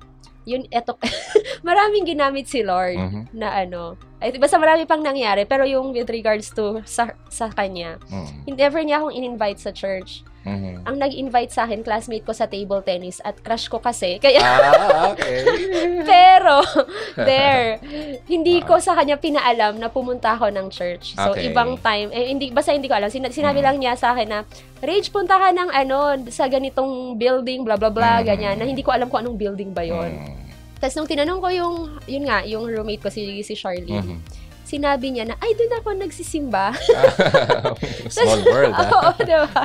[0.45, 0.95] yun eto
[1.67, 3.21] maraming ginamit si Lord Mhm.
[3.33, 3.97] na ano.
[4.17, 8.55] Ay, basta marami pang nangyari pero yung with regards to sa sa kanya, Mm.
[8.55, 10.21] never niya akong in-invite sa church.
[10.45, 10.85] Mhm.
[10.85, 14.21] Ang nag-invite sa akin, classmate ko sa table tennis at crush ko kasi.
[14.21, 15.41] Kaya, ah, okay.
[16.05, 16.61] pero,
[17.27, 17.81] there,
[18.29, 21.17] hindi ko sa kanya pinaalam na pumunta ako ng church.
[21.17, 21.49] So, Okay.
[21.49, 23.09] ibang time, eh, hindi, basta hindi ko alam.
[23.09, 23.65] Sina- sinabi Mhm.
[23.65, 24.39] lang niya sa akin na,
[24.77, 25.97] Rage, punta ka ng ano,
[26.29, 28.23] sa ganitong building, bla bla bla, Mhm.
[28.23, 30.13] ganyan, na hindi ko alam kung anong building ba yon.
[30.13, 30.45] Mm.
[30.77, 34.19] Tapos nung tinanong ko yung, yun nga, yung roommate ko, si, si Charlene, Mhm.
[34.65, 36.73] Sinabi niya na, ay, doon ako nagsisimba.
[38.11, 38.89] Small world, ah.
[38.99, 39.61] Oo, diba?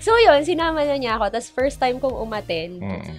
[0.00, 1.30] So yun, sinama na niya ako.
[1.30, 3.14] Tapos first time kong umaten, Mm.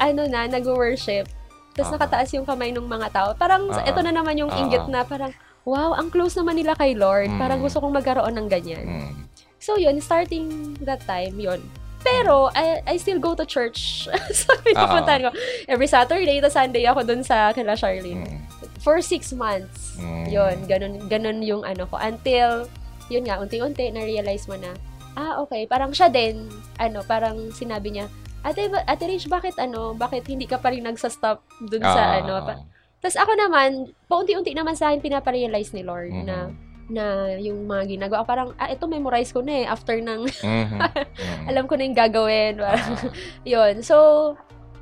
[0.00, 1.28] ano na, nag-worship.
[1.72, 1.94] Tapos Ah.
[1.94, 3.28] nakataas yung kamay ng mga tao.
[3.36, 3.84] Parang, Ah.
[3.84, 4.58] ito na naman yung Ah.
[4.58, 5.30] inggit na parang,
[5.62, 7.28] wow, ang close naman nila kay Lord.
[7.28, 7.38] Mm.
[7.38, 8.84] Parang gusto kong magkaroon ng ganyan.
[8.84, 9.12] Mm.
[9.58, 11.60] So yun, starting that time, yun.
[12.04, 14.04] Pero, I, I still go to church.
[14.38, 15.30] sa pinupuntahan ko.
[15.64, 18.28] Every Saturday to Sunday ako dun sa kala Charlene.
[18.28, 18.38] Mm.
[18.78, 19.96] For six months.
[19.96, 20.28] Mm.
[20.28, 21.96] Yun, ganun, ganun yung ano ko.
[21.96, 22.68] Until,
[23.08, 24.76] yun nga, unti-unti, na-realize mo na,
[25.14, 26.44] ah, okay, parang siya din,
[26.76, 28.06] ano, parang sinabi niya,
[28.44, 31.94] Ate, Ate Rich, bakit ano, bakit hindi ka pa rin nagsastop dun Ah.
[31.96, 32.34] sa ano?
[32.44, 32.60] Pa-
[33.00, 33.68] Tapos ako naman,
[34.04, 36.24] paunti-unti naman sa akin pinaparealize ni Lord Mhm.
[36.24, 36.52] na
[36.86, 38.22] na yung mga ginagawa.
[38.22, 39.66] Parang, ah, ito memorize ko na eh.
[39.66, 40.78] After ng, Mhm.
[40.78, 41.44] Mm.
[41.48, 42.54] alam ko na yung gagawin.
[42.56, 43.08] Parang, Ah.
[43.46, 43.80] yun.
[43.80, 43.96] So,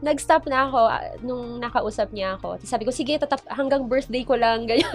[0.01, 2.59] nag-stop na ako ah, nung nakausap niya ako.
[2.59, 4.65] Tapos sabi ko, sige, tatap hanggang birthday ko lang.
[4.71, 4.91] Ganyan.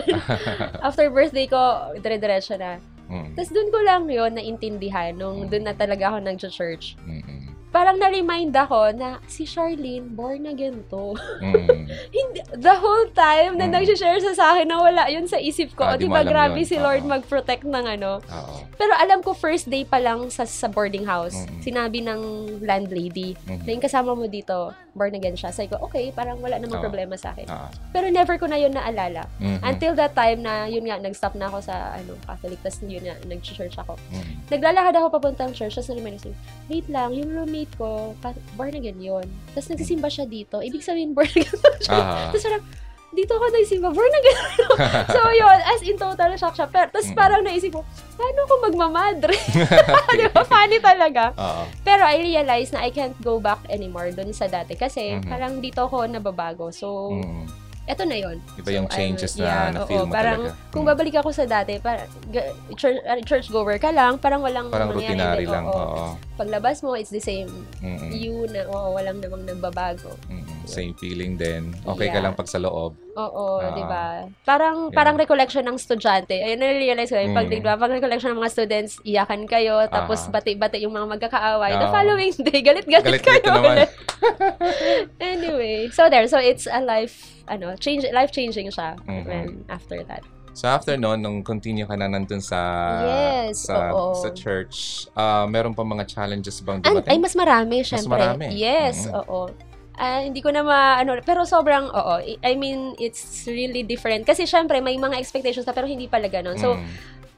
[0.80, 1.58] After birthday ko,
[1.96, 2.76] dire-diretso na.
[3.08, 3.32] Mm.
[3.34, 7.00] Tapos doon ko lang yun naintindihan nung doon na talaga ako nag-church.
[7.08, 7.37] Mm.
[7.67, 11.13] Parang na-remind ako na si Charlene, born again to.
[11.39, 11.84] Mm.
[12.15, 13.75] Hindi, the whole time na Mm.
[13.75, 15.84] nag-share sa akin na wala yun sa isip ko.
[15.84, 16.65] Ah, o, di ba, alam grabe yun.
[16.65, 17.12] si Lord Oo.
[17.12, 18.23] mag-protect ng ano.
[18.23, 18.53] Oo.
[18.73, 21.60] Pero alam ko, first day pa lang sa, sa boarding house, Mm.
[21.62, 22.21] sinabi ng
[22.62, 23.62] landlady, Mhm.
[23.62, 25.51] na yung kasama mo dito, born again siya.
[25.51, 26.86] Sabi ko, okay, parang wala namang Oo.
[26.86, 27.45] problema sa akin.
[27.47, 27.69] Ah.
[27.91, 29.27] Pero never ko na yun naalala.
[29.38, 29.62] Mhm.
[29.62, 33.15] Until that time na, yun nga, nag-stop na ako sa, ano, Catholic, tapos yun nga,
[33.23, 33.99] nag-church ako.
[34.10, 34.25] Mm.
[34.49, 36.32] Naglalakad ako papuntang church, tapos ko,
[36.65, 39.25] wait lang, yung roommate ko, pa- born again yun.
[39.51, 40.58] Tapos nagsisimba siya dito.
[40.58, 41.93] Ibig sabihin, born again siya.
[41.93, 42.30] Ah.
[42.30, 42.63] Tapos parang,
[43.10, 44.39] dito ako nagsimba, born again.
[45.15, 46.67] so yun, as in total shock siya.
[46.67, 47.15] Pero, tapos Mm.
[47.15, 47.82] parang naisip ko,
[48.13, 49.36] paano ako magmamadre?
[50.19, 50.41] Di ba?
[50.43, 51.34] Funny talaga.
[51.34, 51.63] Oo.
[51.82, 54.73] Pero I realized na I can't go back anymore dun sa dati.
[54.73, 55.25] Kasi Mhm.
[55.25, 56.69] parang dito ako nababago.
[56.69, 57.66] So, Mm.
[57.88, 58.38] Eto na yun.
[58.54, 60.69] Iba yung So, changes ano, na yeah, na-feel oo, mo parang, talaga.
[60.69, 64.67] Kung babalik ako sa dati, parang, ga- church, uh, church goer ka lang, parang walang
[64.67, 65.15] Parang mangyayari.
[65.15, 65.54] routinary Oo.
[65.56, 65.65] lang.
[65.65, 66.04] Oo.
[66.36, 67.47] Paglabas mo, it's the same.
[67.80, 68.12] Mm-mm.
[68.12, 70.13] You na, oo, walang namang nagbabago.
[70.28, 70.67] Mm-mm.
[70.67, 71.71] Same feeling din.
[71.82, 72.28] Okay ka Yeah.
[72.28, 72.93] lang pag sa loob.
[73.17, 73.73] Oo, Ah.
[73.73, 74.06] di ba?
[74.45, 74.93] Parang Yeah.
[74.93, 76.38] parang recollection ng estudyante.
[76.38, 77.51] Ayun, na-realize ko, pag, Mm.
[77.51, 80.38] di ba, pag recollection ng mga students, iyakan kayo, tapos Ah.
[80.38, 81.73] bati-bati yung mga magkakaaway.
[81.73, 81.93] The Oo.
[81.93, 83.75] following day, galit-galit Galit kayo naman.
[85.19, 86.25] anyway, so there.
[86.25, 89.23] So it's a life, ano, change, life-changing siya Mhm.
[89.25, 90.21] when after that.
[90.53, 92.58] So after noon, nung continue ka na nandun sa
[93.06, 94.17] Yes, sa, oo.
[94.17, 97.13] sa church, ah meron pa mga challenges bang An- dumating?
[97.13, 98.10] ay, mas marami, syempre.
[98.10, 98.45] marami.
[98.58, 99.21] Yes, Mhm.
[99.21, 99.53] oo.
[99.97, 102.15] Ah, hindi ko na ma, ano, pero sobrang, oo.
[102.21, 104.23] I- mean, it's really different.
[104.23, 106.53] Kasi syempre, may mga expectations na, pero hindi pala ganun.
[106.55, 106.86] So, Mm.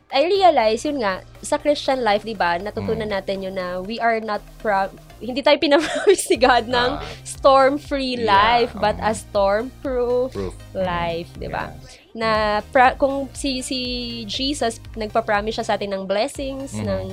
[0.10, 3.13] I realize, yun nga, sa Christian life, di ba, natutunan Mm.
[3.13, 4.89] natin yun na we are not, pro-
[5.22, 7.06] hindi tayo pinapromise ni God ng Ah.
[7.24, 10.56] storm-free Yeah, life, but a storm-proof Proof.
[10.74, 11.69] life, di ba?
[11.69, 11.78] Yeah.
[12.12, 12.30] Na
[12.74, 13.80] pra- kung si si
[14.26, 16.84] Jesus nagpa-promise siya sa atin ng blessings, Mhm.
[16.84, 17.06] ng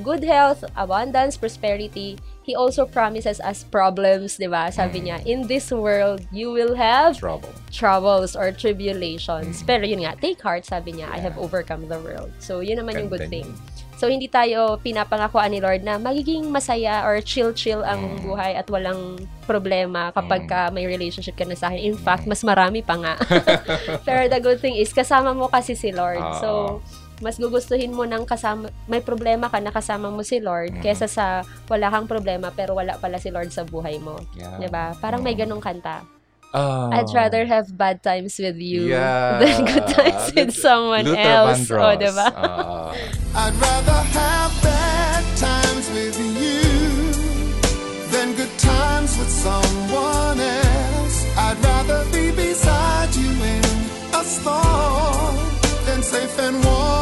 [0.00, 4.68] good health, abundance, prosperity, he also promises us problems, 'di ba?
[4.68, 7.50] Sabi niya, in this world you will have Trouble.
[7.70, 9.62] troubles or tribulations.
[9.62, 9.66] Mhm.
[9.66, 11.30] Pero yun nga, take heart, sabi niya, I Yeah.
[11.30, 12.30] have overcome the world.
[12.38, 13.48] So yun naman yung good thing.
[13.94, 18.26] So hindi tayo pinapangakuan ni Lord na magiging masaya or chill-chill ang Mm.
[18.26, 19.14] buhay at walang
[19.46, 20.50] problema kapag Mm.
[20.50, 21.78] ka may relationship ka na sa akin.
[21.78, 23.14] In fact, mas marami pa nga.
[24.06, 26.18] Pero the good thing is, kasama mo kasi si Lord.
[26.18, 26.34] Oo.
[26.42, 26.48] So,
[27.22, 30.82] mas gugustuhin mo ng kasama, may problema ka na kasama mo si Lord Mm.
[30.82, 34.18] kesa sa wala kang problema pero wala pala si Lord sa buhay mo.
[34.34, 34.58] Yeah.
[34.58, 34.92] 'Di ba?
[34.98, 35.46] Parang may Mm.
[35.46, 36.02] ganong kanta.
[36.52, 36.92] Oh.
[36.92, 39.40] I'd rather have bad times with you Yeah.
[39.40, 41.64] than good times with someone Luther else.
[41.64, 41.80] Vandross.
[41.80, 42.28] O, 'di ba?
[42.28, 42.78] Oo.
[43.32, 46.60] I'd rather have bad times with you
[48.12, 51.16] than good times with someone else.
[51.40, 53.64] I'd rather be beside you in
[54.12, 55.32] a storm
[55.88, 57.01] than safe and warm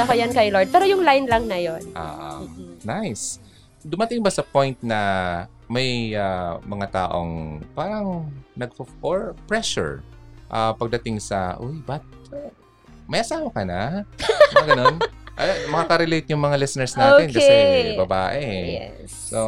[0.00, 0.72] Kanta ko yan kay Lord.
[0.72, 1.84] Pero yung line lang na yon.
[1.92, 2.40] Ah,
[2.88, 3.36] nice.
[3.84, 8.24] Dumating ba sa point na may ah, mga taong parang
[8.56, 8.72] nag
[9.04, 10.00] or pressure
[10.48, 12.00] ah, pagdating sa, uy, ba't
[13.12, 14.08] may asawa ka na?
[14.56, 14.96] Mga ganun.
[15.34, 17.96] Ay, makaka-relate yung mga listeners natin kasi Okay.
[17.96, 18.44] babae.
[18.98, 19.30] Yes.
[19.30, 19.38] So,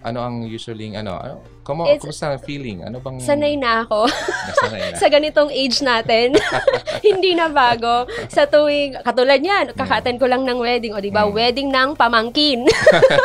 [0.00, 1.34] ano ang usually, ano, ano
[1.86, 2.80] It's- kumusta ang feeling?
[2.80, 3.20] Ano bang...
[3.20, 4.96] Sanay na ako Nasanay na.
[5.00, 6.32] sa ganitong age natin.
[7.06, 8.04] Hindi na bago.
[8.26, 10.92] Sa tuwing, katulad niyan, kaka-attend ko lang ng wedding.
[10.92, 11.24] O, di ba?
[11.24, 11.32] Mm.
[11.32, 12.64] Wedding ng pamangkin.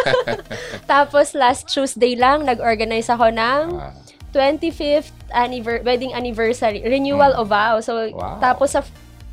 [0.86, 3.92] Tapos, last Tuesday lang, nag-organize ako ng Ah,
[4.32, 7.40] 25th anniver- wedding anniversary, renewal Mm.
[7.40, 7.86] of vows.
[7.86, 8.40] So, Wow.
[8.40, 8.82] tapos sa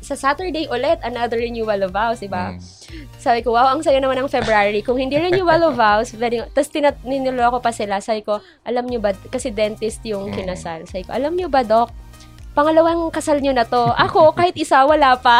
[0.01, 2.51] sa Saturday ulit, another renewal of vows, di ba?
[2.51, 2.59] mm.
[3.15, 4.81] Sabi ko, wow, ang saya naman ng February.
[4.81, 7.97] Kung hindi renewal of vows, very, tapos tinat, niniloko pa sila.
[7.97, 10.35] Sabi ko, alam nyo ba, kasi dentist yung Mm.
[10.35, 10.79] kinasal.
[10.83, 11.93] Sabi ko, alam nyo ba, Doc,
[12.51, 13.79] pangalawang kasal nyo na to.
[13.95, 15.39] Ako, kahit isa, wala pa.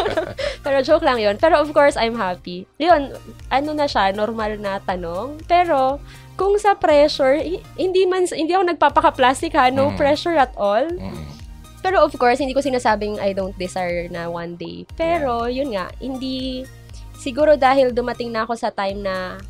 [0.64, 2.66] Pero joke lang yon Pero of course, I'm happy.
[2.76, 3.14] Yun,
[3.48, 5.42] ano na siya, normal na tanong.
[5.44, 6.02] Pero,
[6.34, 9.96] kung sa pressure, hi- hindi man, hindi ako nagpapaka-plastic ha, no Mm.
[9.96, 10.86] pressure at all.
[10.88, 11.22] Mm.
[11.82, 14.86] Pero of course, hindi ko sinasabing I don't desire na one day.
[14.94, 16.62] Pero, yun nga, hindi,
[17.12, 19.42] siguro dahil dumating na ako sa time na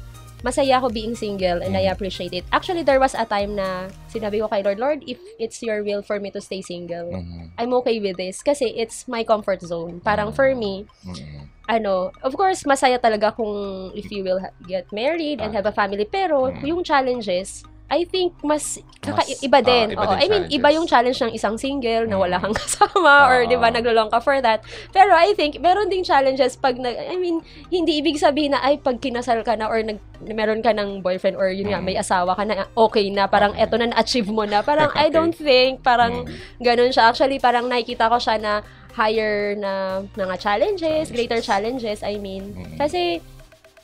[0.43, 1.93] masaya ako being single and I Mm.
[1.95, 2.43] appreciate it.
[2.51, 6.03] Actually, there was a time na sinabi ko kay Lord, Lord, if it's your will
[6.03, 7.55] for me to stay single, Mm.
[7.55, 10.03] I'm okay with this kasi it's my comfort zone.
[10.03, 10.35] Parang Mm.
[10.35, 11.47] for me, Mm.
[11.71, 13.55] ano, of course, masaya talaga kung
[13.95, 16.03] if you will ha- get married and have a family.
[16.03, 16.67] Pero, Mm.
[16.67, 19.93] yung challenges, I think mas, kaka- Mas, iba ah, din.
[19.93, 20.57] iba Oo, din I mean, challenges.
[20.57, 22.43] iba yung challenge ng isang single na wala Mm.
[22.43, 23.47] kang kasama or Ah.
[23.47, 24.65] 'di ba naglulong ka for that.
[24.89, 28.81] Pero I think meron ding challenges pag nag I mean, hindi ibig sabihin na ay
[28.81, 31.85] pag kinasal ka na or nag meron ka ng boyfriend or yun nga Mm.
[31.85, 33.63] may asawa ka na okay na parang Okay.
[33.63, 34.63] eto na na-achieve mo na.
[34.63, 35.13] Parang I Okay.
[35.13, 36.33] don't think parang Mm.
[36.59, 37.07] ganun siya.
[37.07, 41.11] Actually, parang nakikita ko siya na higher na mga challenges, Challenges.
[41.11, 42.53] greater challenges, I mean.
[42.53, 42.77] Mm.
[42.77, 43.25] Kasi,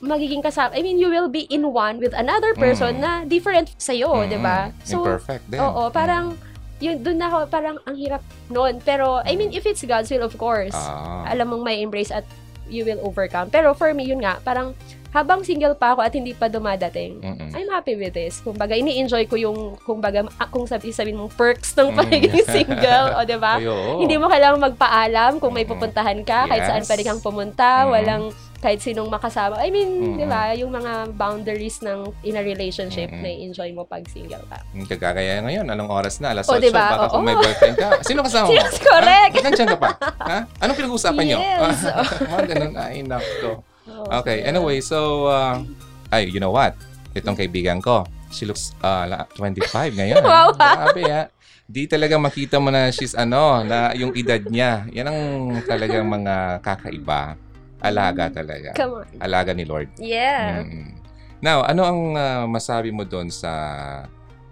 [0.00, 3.02] magiging kasama, I mean, you will be in one with another person Mm.
[3.02, 4.28] na different sa'yo, Mm.
[4.28, 4.70] di ba?
[4.84, 5.58] Imperfect din.
[5.58, 6.38] oo, parang,
[6.78, 8.78] yun, dun ako, parang, ang hirap noon.
[8.80, 11.26] Pero, I mean, if it's God's will, of course, Ah.
[11.26, 12.22] alam mong may embrace at
[12.66, 13.48] you will overcome.
[13.48, 14.76] Pero for me, yun nga, parang,
[15.08, 17.50] habang single pa ako at hindi pa dumadating, Mm-mm.
[17.50, 18.38] I'm happy with this.
[18.38, 21.96] Kumbaga, ini-enjoy ko yung, kumbaga, ah, kung sabi sabihin mong perks ng Mm.
[21.96, 23.56] pagiging single, o, di ba?
[23.56, 23.98] Ay, oo.
[23.98, 25.72] Hindi mo kailangang magpaalam kung may Mm.
[25.74, 26.88] pupuntahan ka, kahit saan Yes.
[26.92, 27.90] pwede kang pumunta, Mm.
[27.90, 28.24] walang
[28.58, 29.54] kahit sinong makasama.
[29.56, 30.16] I mean, Mm.
[30.18, 33.22] di ba, yung mga boundaries ng in a relationship Mm.
[33.22, 34.58] na enjoy mo pag single ka.
[34.72, 36.34] Yung Kagagaya ngayon, anong oras na?
[36.34, 36.82] Alas O, 8, diba?
[36.82, 37.26] baka kung Oo.
[37.26, 37.88] may boyfriend ka.
[38.02, 38.54] Sino kasama mo?
[38.58, 39.32] Yes, correct.
[39.32, 39.42] Ha?
[39.44, 39.90] Nandiyan ka pa?
[40.20, 40.38] Ha?
[40.58, 41.38] Anong pinag-uusapan nyo?
[41.38, 41.78] Yes.
[42.26, 42.72] Mga ganun.
[42.74, 43.62] Ay, nako.
[43.88, 44.50] Oh, Okay, yeah.
[44.50, 45.62] anyway, so, uh,
[46.10, 46.74] ay, you know what?
[47.12, 50.18] Itong kaibigan ko, she looks uh, la- 25 ngayon.
[50.26, 50.50] Wow.
[50.52, 51.22] Grabe, ha?
[51.64, 54.88] Di talaga makita mo na she's ano, na yung edad niya.
[54.88, 55.20] Yan ang
[55.62, 57.36] talagang mga kakaiba.
[57.80, 58.74] Alaga talaga.
[58.74, 59.06] Come on.
[59.18, 59.88] Alaga ni Lord.
[59.96, 60.62] Yeah.
[60.62, 60.98] Mm.
[61.38, 63.50] Now, ano ang uh, masabi mo doon sa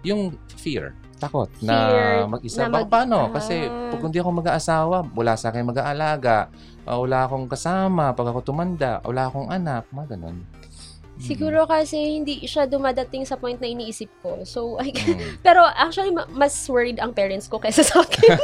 [0.01, 2.59] yung fear, takot na Fear mag-isa?
[2.63, 3.27] na mag- paano?
[3.29, 3.91] Kasi Ah.
[3.91, 6.47] pag hindi ako mag-aasawa, wala sa akin mag-aalaga,
[6.85, 10.47] uh, wala akong kasama, pag ako tumanda, wala akong anak, mga ganun.
[11.17, 14.41] Siguro kasi hindi siya dumadating sa point na iniisip ko.
[14.43, 15.17] So, I Mm.
[15.45, 18.37] Pero actually, ma- mas worried ang parents ko kaysa sa akin.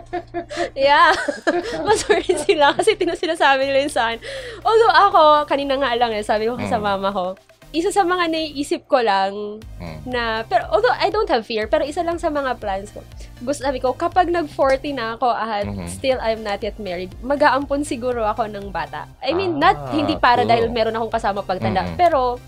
[0.78, 1.12] yeah.
[1.86, 4.20] Mas worried sila kasi tino sinasabi nila yun sa akin.
[4.60, 6.84] Although ako, kanina nga lang eh, sabi ko sa Mm.
[6.84, 7.26] mama ko,
[7.70, 9.89] isa sa mga naiisip ko lang Mm.
[10.04, 13.04] Na, pero although I don't have fear, pero isa lang sa mga plans ko,
[13.40, 15.86] gusto sabi ko, kapag nag-40 na ako at Mhm.
[15.88, 19.08] still I'm not yet married, mag-aampon siguro ako ng bata.
[19.20, 20.50] I mean, not Ah, hindi para cool.
[20.50, 21.96] dahil meron akong kasama pagtanda, Mhm.
[21.96, 22.40] pero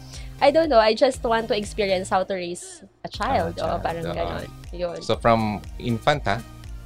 [0.43, 3.55] I don't know, I just want to experience how to raise a child.
[3.63, 4.17] Ah, o child, parang oo.
[4.17, 4.47] ganon.
[4.75, 4.99] Yun.
[5.05, 6.43] So from infant ha?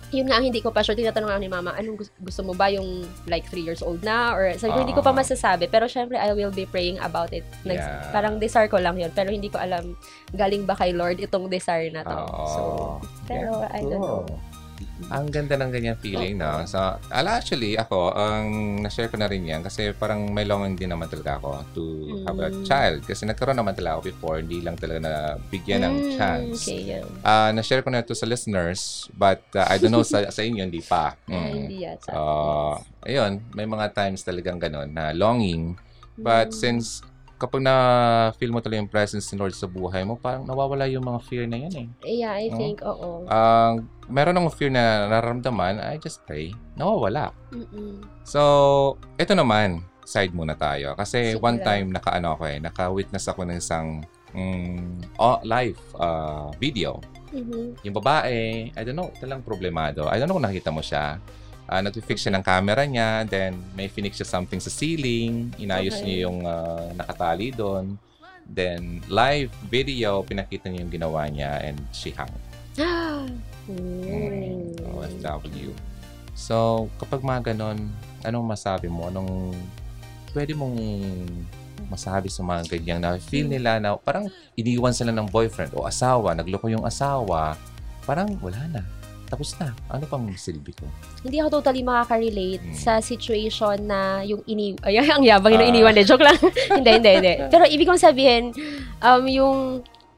[0.09, 0.95] Yun nga ang hindi ko pa sure.
[0.95, 4.31] Tinatanong ako ni mama, anong gusto, gusto mo ba yung like 3 years old na?
[4.33, 5.19] Or sabi ko, hindi ko pa Ah.
[5.19, 5.67] masasabi.
[5.67, 7.43] Pero syempre, I will be praying about it.
[7.63, 8.11] Nag, Yeah.
[8.11, 9.11] Parang desire ko lang yun.
[9.11, 9.99] Pero hindi ko alam
[10.31, 12.15] galing ba kay Lord itong desire na to.
[12.15, 12.47] Oo.
[12.47, 12.61] So,
[13.27, 14.25] pero I don't know.
[15.07, 16.65] Ang ganda ng ganyan feeling, no?
[16.65, 16.81] So,
[17.13, 18.49] ala, actually, ako, ang
[18.81, 21.83] na-share ko na rin yan kasi parang may longing din naman talaga ako to
[22.25, 22.65] have a Mm.
[22.65, 23.01] child.
[23.05, 25.13] Kasi nagkaroon naman talaga ako before, hindi lang talaga na
[25.47, 26.65] bigyan ng Mm, chance.
[26.65, 27.07] Okay, yan.
[27.21, 30.65] Ah, na-share ko na ito sa listeners, but uh, I don't know sa, sa inyo,
[30.65, 31.13] hindi pa.
[31.29, 31.51] Mm.
[31.69, 32.11] hindi yata.
[32.11, 32.21] So,
[33.05, 35.77] ayun, may mga times talagang ganun na longing.
[36.17, 36.57] But Mm.
[36.57, 36.87] since
[37.37, 41.21] kapag na-feel mo talaga yung presence ni Lord sa buhay mo, parang nawawala yung mga
[41.23, 41.89] fear na yan eh.
[42.03, 42.57] Yeah, I Oh.
[42.57, 43.25] think, oo.
[43.25, 47.31] Ang meron akong fear na nararamdaman, I just pray, nawawala.
[47.53, 48.01] Mm-mm.
[48.23, 48.41] So,
[49.17, 50.95] ito naman, side muna tayo.
[50.95, 51.67] Kasi Sige one lang.
[51.67, 54.01] time, naka-ano ako eh, naka-witness ako ng isang
[54.33, 57.01] mm, oh, live uh, video.
[57.33, 57.83] Mhm.
[57.83, 60.07] Yung babae, I don't know, ito lang problemado.
[60.07, 61.19] I don't know kung nakita mo siya.
[61.67, 66.05] Uh, nag-fix siya ng camera niya, then may finix siya something sa ceiling, inayos Okay.
[66.07, 67.99] niya yung uh, nakatali doon.
[68.47, 72.31] Then, live video, pinakita niya yung ginawa niya and she hung.
[73.67, 74.95] Mm, Mm.
[74.95, 75.75] OFW.
[76.39, 77.91] So, kapag mga ganon,
[78.23, 79.11] anong masabi mo?
[79.11, 79.51] Anong
[80.31, 80.79] pwede mong
[81.91, 86.31] masabi sa mga ganyang na feel nila na parang iniwan sila ng boyfriend o asawa,
[86.31, 87.59] nagloko yung asawa,
[88.07, 88.83] parang wala na.
[89.27, 89.75] Tapos na.
[89.87, 90.87] Ano pang silbi ko?
[91.21, 92.75] Hindi ako totally makaka-relate Mm.
[92.75, 94.79] sa situation na yung ini...
[94.81, 95.71] Ay, ang yabang yung Ah.
[95.71, 95.95] iniwan.
[95.95, 96.03] Eh.
[96.03, 96.39] Joke lang.
[96.79, 97.33] hindi, hindi, hindi.
[97.47, 98.55] Pero ibig kong sabihin,
[99.01, 99.59] um, yung...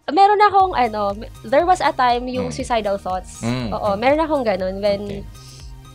[0.09, 2.55] Meron akong, ano, there was a time yung Mm.
[2.55, 3.41] suicidal thoughts.
[3.41, 3.73] Mm.
[3.73, 4.77] Oo, meron akong ganun.
[4.79, 5.21] When, Okay.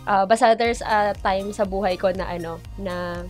[0.05, 3.25] ah, basta there's a time sa buhay ko na, ano, na,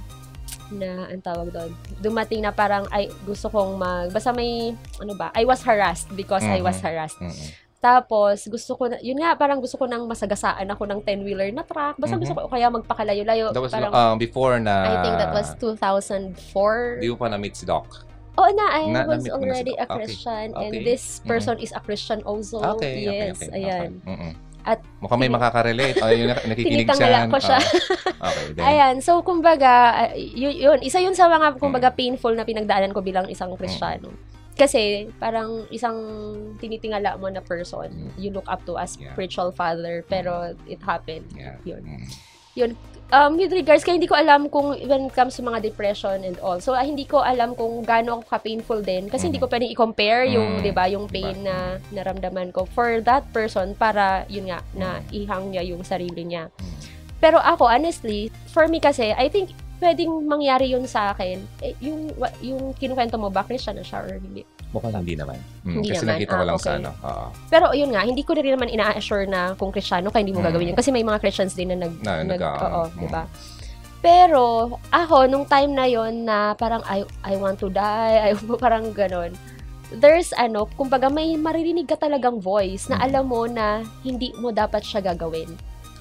[0.69, 5.31] na, ang tawag doon, dumating na parang, ay, gusto kong mag, basta may, ano ba,
[5.31, 6.83] I was harassed because I was Mhm.
[6.83, 7.19] harassed.
[7.21, 7.49] Mm-mm.
[7.83, 11.61] Tapos, gusto ko na, yun nga, parang gusto ko nang masagasaan ako ng 10-wheeler na
[11.61, 11.99] truck.
[11.99, 12.21] Basta Mhm.
[12.23, 13.51] gusto ko kaya magpakalayo-layo.
[13.51, 14.87] That was parang, um, before na...
[14.87, 17.03] I think that was 2004.
[17.03, 18.07] Di mo pa na-meet si Doc.
[18.33, 19.91] Oo na, I Na- was na already si a Doc.
[19.91, 19.97] Okay.
[19.99, 20.47] Christian.
[20.55, 20.81] And Okay.
[20.81, 22.63] this person is a Christian also.
[22.73, 23.51] Okay, okay, yes, okay.
[23.53, 23.99] ayan.
[24.01, 24.33] Okay.
[24.63, 25.99] At Mukhang may makaka-relate.
[25.99, 27.27] Yung nak- nakikinig siya.
[27.27, 27.59] ko siya.
[28.17, 28.63] Ah, okay, then.
[28.63, 29.71] Ayan, so kumbaga,
[30.07, 31.97] uh, y- yun, isa yun sa mga kumbaga Mm.
[31.99, 34.07] painful na pinagdaanan ko bilang isang Kristiyano.
[34.53, 35.97] Kasi parang isang
[36.61, 38.11] tinitingala mo na person, Mm.
[38.17, 39.09] you look up to as Yeah.
[39.11, 41.25] spiritual father, pero it happened.
[41.33, 41.57] Yeah.
[41.65, 41.81] Yun.
[41.81, 42.07] Mm.
[43.13, 46.37] Um, with regards, kaya hindi ko alam kung when it comes to mga depression and
[46.41, 46.57] all.
[46.57, 49.05] So, ah, hindi ko alam kung gaano ka-painful din.
[49.05, 50.63] Kasi hindi ko pwedeng i-compare yung, Mm.
[50.65, 51.45] di ba, yung pain Diba?
[51.45, 51.55] na
[51.93, 55.05] naramdaman ko for that person para, yun nga, na Mm.
[55.13, 56.49] ihang niya yung sarili niya.
[56.57, 56.73] Mm.
[57.21, 61.43] Pero ako, honestly, for me kasi, I think pwedeng mangyari yun sa akin.
[61.59, 64.47] Eh, yung, yung kinukwento mo ba, Christian na siya or hindi?
[64.71, 65.37] Mukhang hindi naman.
[65.61, 66.11] Mm, Hindi kasi naman.
[66.15, 66.79] nakita ko Ah, lang sa okay.
[66.79, 66.89] ano.
[66.97, 67.25] Oo.
[67.45, 70.41] Pero yun nga, hindi ko na rin naman ina-assure na kung Kristiyano ka, hindi mo
[70.41, 70.47] Mm.
[70.47, 70.77] gagawin yun.
[70.79, 71.93] Kasi may mga Christians din na nag...
[71.99, 72.97] Na, nag nag- oo, mm.
[72.97, 73.23] di ba?
[73.99, 74.43] Pero,
[74.89, 79.31] ako, nung time na yon na parang, I, I want to die, I, parang ganon.
[79.93, 83.05] There's, ano, kumbaga may maririnig ka talagang voice na Mm.
[83.05, 83.67] alam mo na
[84.01, 85.53] hindi mo dapat siya gagawin.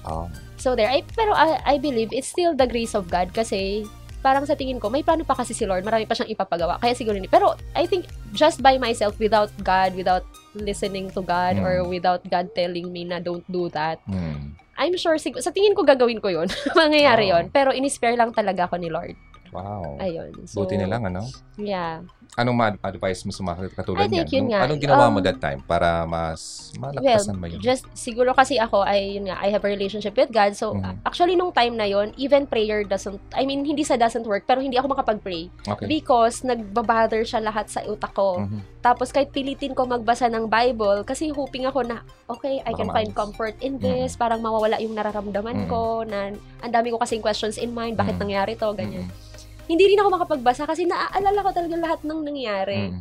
[0.03, 0.27] Oh.
[0.63, 3.83] So there, I, pero I, I believe it's still the grace of God kasi
[4.23, 6.79] parang sa tingin ko, may plano pa kasi si Lord, marami pa siyang ipapagawa.
[6.79, 7.27] Kaya siguro hindi.
[7.27, 10.23] Pero I think just by myself, without God, without
[10.55, 11.67] listening to God, Mm.
[11.67, 14.55] or without God telling me na don't do that, Mm.
[14.73, 16.47] I'm sure, sig- sa tingin ko gagawin ko yun.
[16.79, 17.37] Mangyayari Oh.
[17.37, 17.51] yun.
[17.51, 19.19] Pero in-spare lang talaga ako ni Lord.
[19.51, 19.99] Wow.
[19.99, 20.33] Ayun.
[20.49, 21.27] So, Buti na lang, ano?
[21.59, 22.01] Yeah.
[22.33, 24.27] Anong ma-advise mo sa mga katulad I think niyan?
[24.27, 27.61] yun Nung- nga, Anong ginawa mo um, that time para mas Well, malakpasan mo yun?
[27.61, 30.53] just siguro kasi ako ay yun nga, I have a relationship with God.
[30.53, 31.05] So Mhm.
[31.05, 34.59] actually nung time na yon, even prayer doesn't I mean hindi sa doesn't work pero
[34.59, 35.85] hindi ako makapag-pray okay.
[35.85, 38.41] because nagbabother siya lahat sa utak ko.
[38.41, 38.81] Mhm.
[38.81, 43.13] Tapos kahit pilitin ko magbasa ng Bible kasi hoping ako na okay, I can find
[43.13, 45.69] comfort in this, parang mawawala yung nararamdaman Mhm.
[45.69, 48.21] ko na ang dami ko kasing questions in mind, bakit Mhm.
[48.25, 49.05] nangyari to, ganyan.
[49.05, 49.32] Mm-mm.
[49.63, 52.91] Hindi rin ako makapagbasa kasi naaalala ko talaga lahat ng nangyari.
[52.91, 52.99] Mm.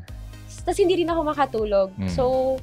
[0.63, 1.89] Tapos hindi rin ako makatulog.
[1.99, 2.09] Mm.
[2.09, 2.55] So,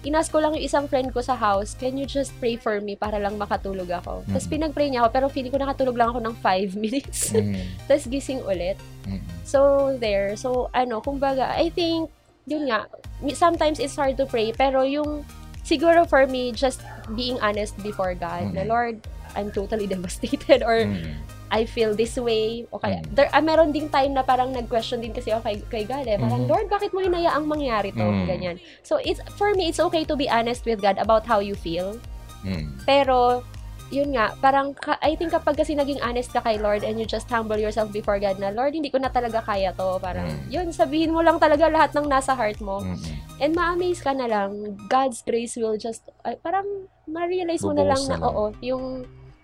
[0.00, 2.94] inas ko lang yung isang friend ko sa house, can you just pray for me
[2.94, 4.22] para lang makatulog ako?
[4.30, 4.52] Tapos Mm.
[4.54, 7.34] pinag-pray niya ako, pero feeling ko nakatulog lang ako ng 5 minutes.
[7.34, 7.58] Mm.
[7.84, 8.78] Tapos gising ulit.
[9.04, 9.18] Mm.
[9.42, 9.58] So,
[9.98, 10.38] there.
[10.38, 12.14] So, ano, kumbaga, I think,
[12.46, 12.86] yun nga,
[13.34, 15.26] sometimes it's hard to pray, pero yung,
[15.66, 16.78] siguro for me, just
[17.12, 18.70] being honest before God, na Mm.
[18.70, 18.96] Lord,
[19.34, 21.18] I'm totally devastated, or Mm.
[21.48, 22.68] I feel this way.
[22.68, 23.12] O kaya, Mm.
[23.12, 26.16] there, ah, meron ding time na parang nag-question din kasi ako kay, kay God eh.
[26.16, 26.48] Parang, Mhm.
[26.48, 28.04] Lord, bakit mo hinayaang mangyari to?
[28.04, 28.26] Mm.
[28.26, 28.56] Ganyan.
[28.82, 31.96] So, it's, for me, it's okay to be honest with God about how you feel.
[32.44, 32.76] Mm.
[32.84, 33.40] Pero,
[33.88, 37.24] yun nga, parang, I think kapag kasi naging honest ka kay Lord and you just
[37.26, 39.96] humble yourself before God na, Lord, hindi ko na talaga kaya to.
[39.98, 40.52] Parang, Mm.
[40.52, 42.84] yun, sabihin mo lang talaga lahat ng nasa heart mo.
[42.84, 43.16] Mm-mm.
[43.40, 44.52] And ma-amaze ka na lang,
[44.86, 46.66] God's grace will just, ay, parang
[47.06, 48.28] ma-realize mo na lang na, na lang.
[48.28, 48.84] oo, yung,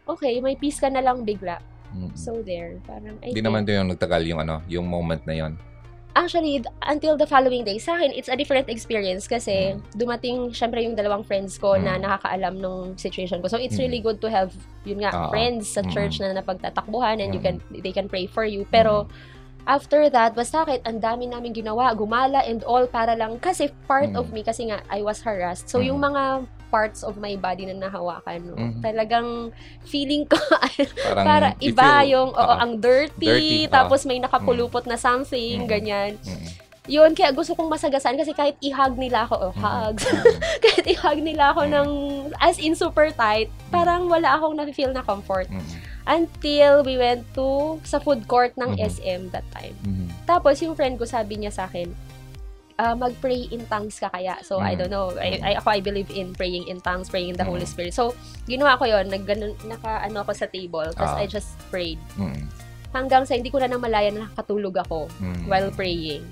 [0.05, 1.57] okay, may peace ka na lang bigla.
[1.95, 2.11] Mm-mm.
[2.19, 5.55] So there, parang, I Hindi naman doon yung nagtagal yung ano, yung moment na yon.
[6.15, 9.79] Actually, until the following day, sa akin, it's a different experience kasi Mm.
[9.99, 12.07] dumating, syempre, yung dalawang friends ko na Mm.
[12.07, 13.51] nakakaalam ng situation ko.
[13.51, 13.83] So, it's Mm.
[13.91, 14.55] really good to have,
[14.87, 15.31] yun nga, Oo.
[15.35, 15.91] friends sa Mm.
[15.91, 17.59] church na napagtatakbuhan and you Mm.
[17.59, 18.63] can, they can pray for you.
[18.71, 19.11] Pero,
[19.67, 24.15] after that, basta kahit ang dami namin ginawa, gumala and all para lang, kasi part
[24.15, 24.19] Mm.
[24.23, 25.67] of me, kasi nga, I was harassed.
[25.67, 25.87] So, Mm.
[25.91, 26.23] yung mga
[26.75, 28.83] parts of my body na nahawakan, no, Mm.
[28.83, 29.29] talagang
[29.85, 30.35] feeling ko,
[31.07, 32.57] Parang para iba feel- yung, oo, Oo.
[32.59, 33.71] ang dirty, Dirty, oo.
[33.71, 35.71] tapos may nakapulupot na something, Mm.
[35.71, 36.13] ganyan.
[36.19, 36.51] Mm-mm.
[36.85, 39.63] Yun, kaya gusto kong masagasaan kasi kahit i-hug nila ako, oh, Mm-mm.
[39.63, 40.37] hugs, Mm-mm.
[40.61, 41.73] kahit i-hug nila ako Mm.
[41.73, 41.91] ng,
[42.39, 45.47] as in super tight, parang wala akong na-feel na comfort.
[45.49, 45.79] Mm-mm.
[46.05, 47.49] Until we went to,
[47.83, 48.83] sa food court ng Mhm.
[48.83, 49.73] SM that time.
[49.81, 50.13] Mm-mm.
[50.25, 51.89] Tapos yung friend ko sabi niya sa akin,
[52.75, 54.35] ah, mag-pray in tongues ka kaya.
[54.41, 54.79] So, I Mm.
[54.79, 55.07] don't know.
[55.15, 57.71] I, I, ako, I believe in praying in tongues, praying in the Holy Mm.
[57.71, 57.95] Spirit.
[57.95, 59.23] So, ginawa ko yon nag,
[59.65, 61.23] naka, ano ako sa table, tapos Ah.
[61.23, 62.03] I just prayed.
[62.17, 62.51] Mm-mm.
[62.91, 65.47] Hanggang sa hindi ko na namalaya na nakatulog ako Mm.
[65.47, 66.27] while praying.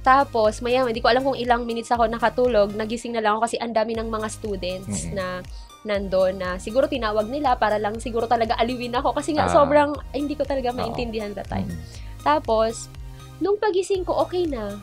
[0.00, 2.72] Tapos, maya, hindi ko alam kung ilang minutes ako nakatulog.
[2.72, 5.16] Nagising na lang ako kasi ang dami ng mga students Mm-mm.
[5.16, 5.40] na
[5.84, 9.52] nandoon na siguro tinawag nila para lang siguro talaga aliwin ako kasi nga Ah.
[9.52, 11.68] sobrang ay, hindi ko talaga maintindihan that time.
[11.68, 11.80] Mm.
[12.20, 12.88] Tapos,
[13.36, 14.80] nung pagising ko, okay na.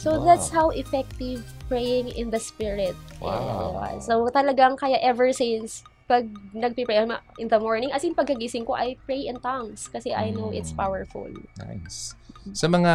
[0.00, 0.24] So, Wow.
[0.24, 3.76] that's how effective praying in the spirit Wow.
[3.92, 4.08] is.
[4.08, 8.74] So, talagang kaya ever since pag nagpipray ma- in the morning, as in pagkagising ko,
[8.74, 10.80] I pray in tongues kasi I know it's Mm.
[10.80, 11.28] powerful.
[11.60, 12.16] Nice.
[12.50, 12.92] Sa mga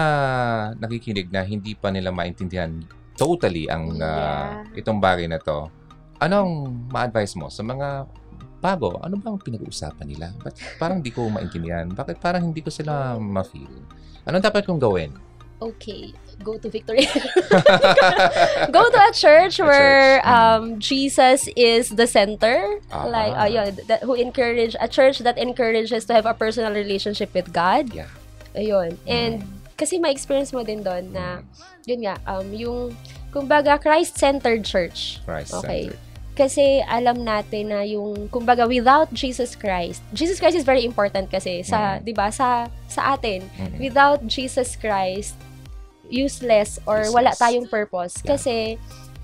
[0.76, 2.82] nakikinig na hindi pa nila maintindihan
[3.16, 4.82] totally ang ah, Yeah.
[4.82, 5.70] itong bagay na to,
[6.20, 8.10] anong ma-advise mo sa mga
[8.60, 8.98] bago?
[9.00, 10.34] Ano bang pinag-uusapan nila?
[10.42, 11.86] Ba't parang di ko maintindihan?
[11.88, 13.72] Bakit parang hindi ko sila ma-feel?
[14.26, 15.14] Anong dapat kong gawin?
[15.56, 16.12] Okay,
[16.44, 17.06] go to Victory.
[18.72, 20.32] go to a church A where church, mm.
[20.32, 22.80] um Jesus is the center.
[22.92, 23.06] Ah.
[23.06, 27.34] Like uh, yun, that who encourage a church that encourages to have a personal relationship
[27.34, 27.94] with God.
[27.94, 28.10] Yeah.
[28.56, 28.98] Ayun.
[29.08, 29.44] And
[29.76, 31.44] kasi may experience mo din doon na
[31.84, 32.96] yun nga um yung
[33.36, 35.20] kumbaga Christ-centered church.
[35.28, 35.92] Christ Okay.
[36.36, 40.04] Kasi alam natin na yung kumbaga without Jesus Christ.
[40.12, 42.04] Jesus Christ is very important kasi sa Mm.
[42.04, 43.80] 'di ba sa sa atin Mm-mm.
[43.80, 45.40] without Jesus Christ,
[46.08, 47.40] useless or wala Useless.
[47.40, 48.14] tayong purpose.
[48.20, 48.36] Yeah.
[48.36, 48.56] Kasi,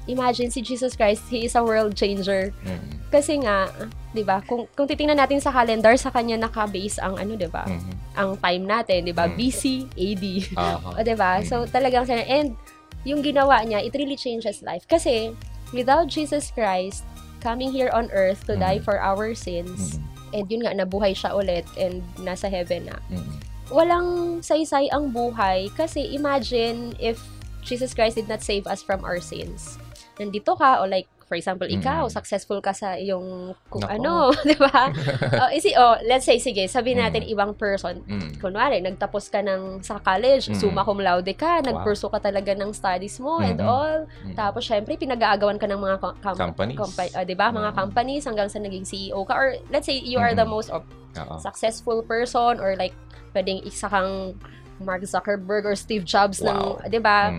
[0.06, 2.52] imagine si Jesus Christ, He is a world changer.
[2.66, 2.98] Mm-mm.
[3.08, 3.70] Kasi nga,
[4.12, 7.68] di ba, kung, kung titingnan natin sa calendar, sa kanya naka-base ang ano, di ba,
[7.68, 7.94] Mhm.
[8.16, 9.36] ang time natin, di ba, Mm.
[9.36, 10.26] BC, AD.
[10.58, 11.40] O, di ba?
[11.40, 11.46] Mm.
[11.46, 12.56] So, talagang, sana- and
[13.04, 14.88] yung ginawa niya, it really changes life.
[14.88, 15.36] Kasi,
[15.72, 17.04] without Jesus Christ
[17.40, 18.62] coming here on earth to Mm.
[18.62, 20.34] die for our sins, Mm-mm.
[20.34, 23.38] and yun nga, nabuhay siya ulit and nasa heaven na, Mm-mm.
[23.72, 24.08] Walang
[24.40, 27.18] saysay ang buhay kasi imagine if
[27.62, 29.80] Jesus Christ did not save us from our sins.
[30.18, 32.12] Nandito ka o like for example ikaw Mm.
[32.12, 33.96] successful ka sa iyong kung Nako.
[33.96, 34.14] ano,
[34.44, 34.92] 'di ba?
[35.42, 37.32] oh, isi oh, let's say sige, sabihin natin Mm.
[37.32, 38.04] ibang person.
[38.04, 38.36] Mm.
[38.36, 40.60] Kunwari, nagtapos ka ng sa college, Mm.
[40.60, 43.66] summa cum laude ka, nagpursue ka talaga ng studies mo and Mhm.
[43.66, 44.04] all.
[44.28, 44.36] Mm.
[44.36, 46.76] Tapos syempre pinag-aagawan ka ng mga com- com- Companies.
[46.76, 47.48] compa- ah, 'di ba?
[47.50, 47.78] Mga Mm.
[47.80, 50.52] companies hanggang sa naging CEO ka or let's say you are the Mhm.
[50.52, 50.84] most of
[51.16, 51.40] Oo.
[51.40, 52.92] successful person or like
[53.32, 54.36] pwedeng isa kang
[54.82, 56.82] Mark Zuckerberg or Steve Jobs Wow.
[56.82, 57.30] ng, 'di ba?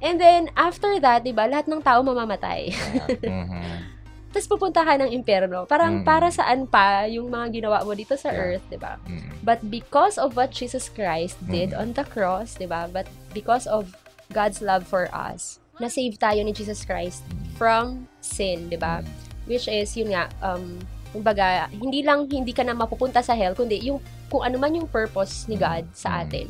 [0.00, 2.72] And then after that, 'di ba, lahat ng tao mamamatay.
[3.22, 3.96] Mhm.
[4.32, 5.64] Tapos pupunta ka ng impyerno.
[5.64, 6.04] Parang Mm.
[6.04, 8.40] para saan pa yung mga ginawa mo dito sa Yeah.
[8.52, 9.00] earth, 'di ba?
[9.08, 9.32] Mm.
[9.40, 11.80] But because of what Jesus Christ did Mm.
[11.80, 12.84] on the cross, 'di ba?
[12.86, 13.96] But because of
[14.28, 17.24] God's love for us, na-save tayo ni Jesus Christ
[17.56, 19.00] from sin, 'di ba?
[19.00, 19.08] Mm.
[19.46, 20.80] Which is yun nga um
[21.12, 24.86] kumbaga, hindi lang hindi ka na mapupunta sa hell, kundi yung kung ano man yung
[24.86, 26.22] purpose ni God sa Mm.
[26.22, 26.48] atin.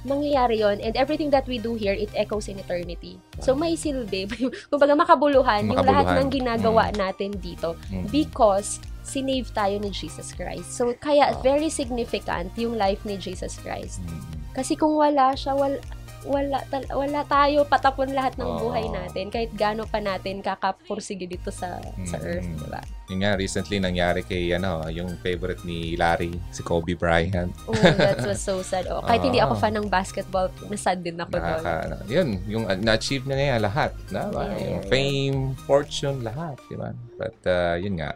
[0.00, 3.18] Mangyayari yon and everything that we do here, it echoes in eternity.
[3.38, 4.30] So may silbi,
[4.70, 6.18] kumbaga makabuluhan, yung lahat Makabuluhan.
[6.18, 8.06] ng ginagawa natin dito Mm.
[8.08, 10.70] because sinave tayo ni Jesus Christ.
[10.70, 11.42] So kaya Wow.
[11.42, 13.98] very significant yung life ni Jesus Christ.
[14.00, 14.22] Mm.
[14.54, 15.76] Kasi kung wala siya, wala,
[16.24, 18.58] wala, tal- wala tayo patapon lahat ng Oo.
[18.64, 22.26] buhay natin kahit gaano pa natin kakapursige dito sa sa Mm.
[22.26, 22.80] earth, di ba?
[23.08, 27.48] Yun nga, recently nangyari kay, ano, yung favorite ni Larry, si Kobe Bryant.
[27.64, 28.84] Oh, that was so sad.
[28.86, 31.40] Oh, kahit hindi ako fan ng basketball, nasad din ako doon.
[31.40, 33.96] Nakaka, ano, yun, yung uh, na-achieve na niya lahat.
[34.08, 36.60] Na, Yeah, yung yeah, fame, fortune, lahat.
[36.68, 36.92] Di ba?
[37.16, 38.12] But, uh, yun nga.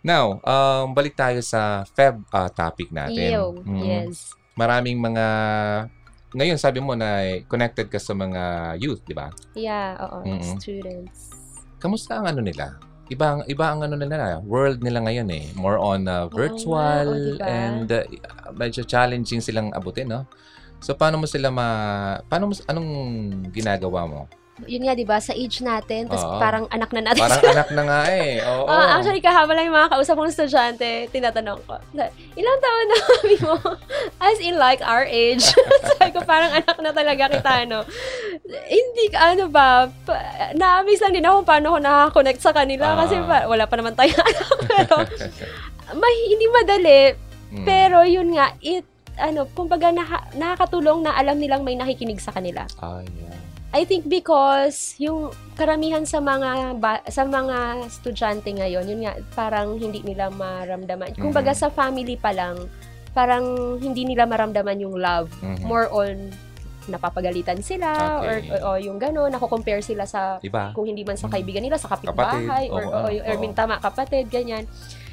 [0.00, 3.30] Now, um, balik tayo sa Feb ah, topic natin.
[3.30, 3.78] Ew, Mm.
[3.84, 4.32] yes.
[4.52, 5.26] Maraming mga...
[6.32, 9.28] Ngayon, sabi mo na connected ka sa mga youth, di ba?
[9.52, 10.56] Yeah, oo, Mm-mm.
[10.56, 11.28] students.
[11.76, 12.80] Kamusta ang ano nila?
[13.12, 15.52] Iba, ang- iba ang ano nila, world nila ngayon eh.
[15.52, 17.44] More on uh, virtual nga, o, diba?
[17.44, 18.04] and uh,
[18.56, 20.24] medyo challenging silang abutin, no?
[20.80, 21.68] So, paano mo sila ma...
[22.26, 22.90] Paano mo, anong
[23.52, 24.20] ginagawa mo?
[24.62, 26.36] Yun nga, di ba, sa age natin, tapos Oo.
[26.36, 27.24] parang anak na natin.
[27.24, 28.36] Parang anak na nga eh.
[28.52, 28.68] Oo.
[28.68, 31.80] Ah, actually, kahapon lang yung mga kausap kong estudyante, tinatanong ko,
[32.36, 33.56] ilang taon na kami mo?
[34.20, 35.40] As in, like, our age.
[35.96, 37.80] Sabi ko, parang anak na talaga kita, no?
[38.68, 40.20] Hindi, ano ba, pa,
[40.52, 42.96] na-amaze lang din ako kung paano ko nakaka-connect sa kanila Ah.
[43.02, 44.48] kasi pa, wala pa naman tayo anak.
[44.68, 44.94] Pero,
[45.96, 47.00] may, hindi madali,
[47.52, 47.64] Mm.
[47.64, 48.84] pero yun nga, it,
[49.16, 52.64] ano, kumbaga naka, nakakatulong na alam nilang may nakikinig sa kanila.
[52.80, 53.31] Ah, yeah.
[53.72, 59.80] I think because yung karamihan sa mga ba- sa mga estudyante ngayon, yun nga parang
[59.80, 61.16] hindi nila maramdaman.
[61.16, 61.58] Kumbaga Mhm.
[61.58, 62.68] sa family pa lang,
[63.12, 63.44] parang
[63.80, 65.32] hindi nila maramdaman yung love.
[65.40, 65.64] Mhm.
[65.64, 66.28] More on
[66.82, 68.50] napapagalitan sila Okay.
[68.50, 70.74] or, or, yung gano'n, nako-compare sila sa Iba.
[70.74, 71.32] kung hindi man sa Mhm.
[71.32, 73.54] kaibigan nila, sa kapitbahay Kapatid, or, oo, or, or, oo.
[73.54, 74.66] tama, kapatid, ganyan.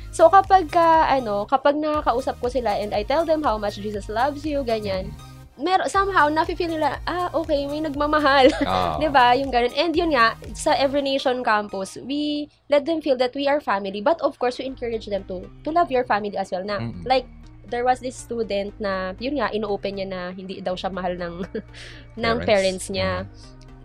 [0.09, 4.09] So kapag ka, ano, kapag nakakausap ko sila and I tell them how much Jesus
[4.09, 5.13] loves you, ganyan,
[5.59, 8.47] mer somehow nafe-feel nila, ah, okay, may nagmamahal.
[8.63, 8.95] Ah.
[8.99, 9.35] 'Di ba?
[9.35, 9.75] Yung ganun.
[9.75, 13.99] And yun nga, sa Every Nation campus, we let them feel that we are family.
[13.99, 16.63] But of course, we encourage them to to love your family as well.
[16.63, 17.03] Na, Mm-mm.
[17.03, 17.27] like,
[17.67, 21.43] there was this student na, yun nga, ino-open niya na hindi daw siya mahal ng,
[22.17, 22.47] ng Parents.
[22.47, 23.27] parents, niya.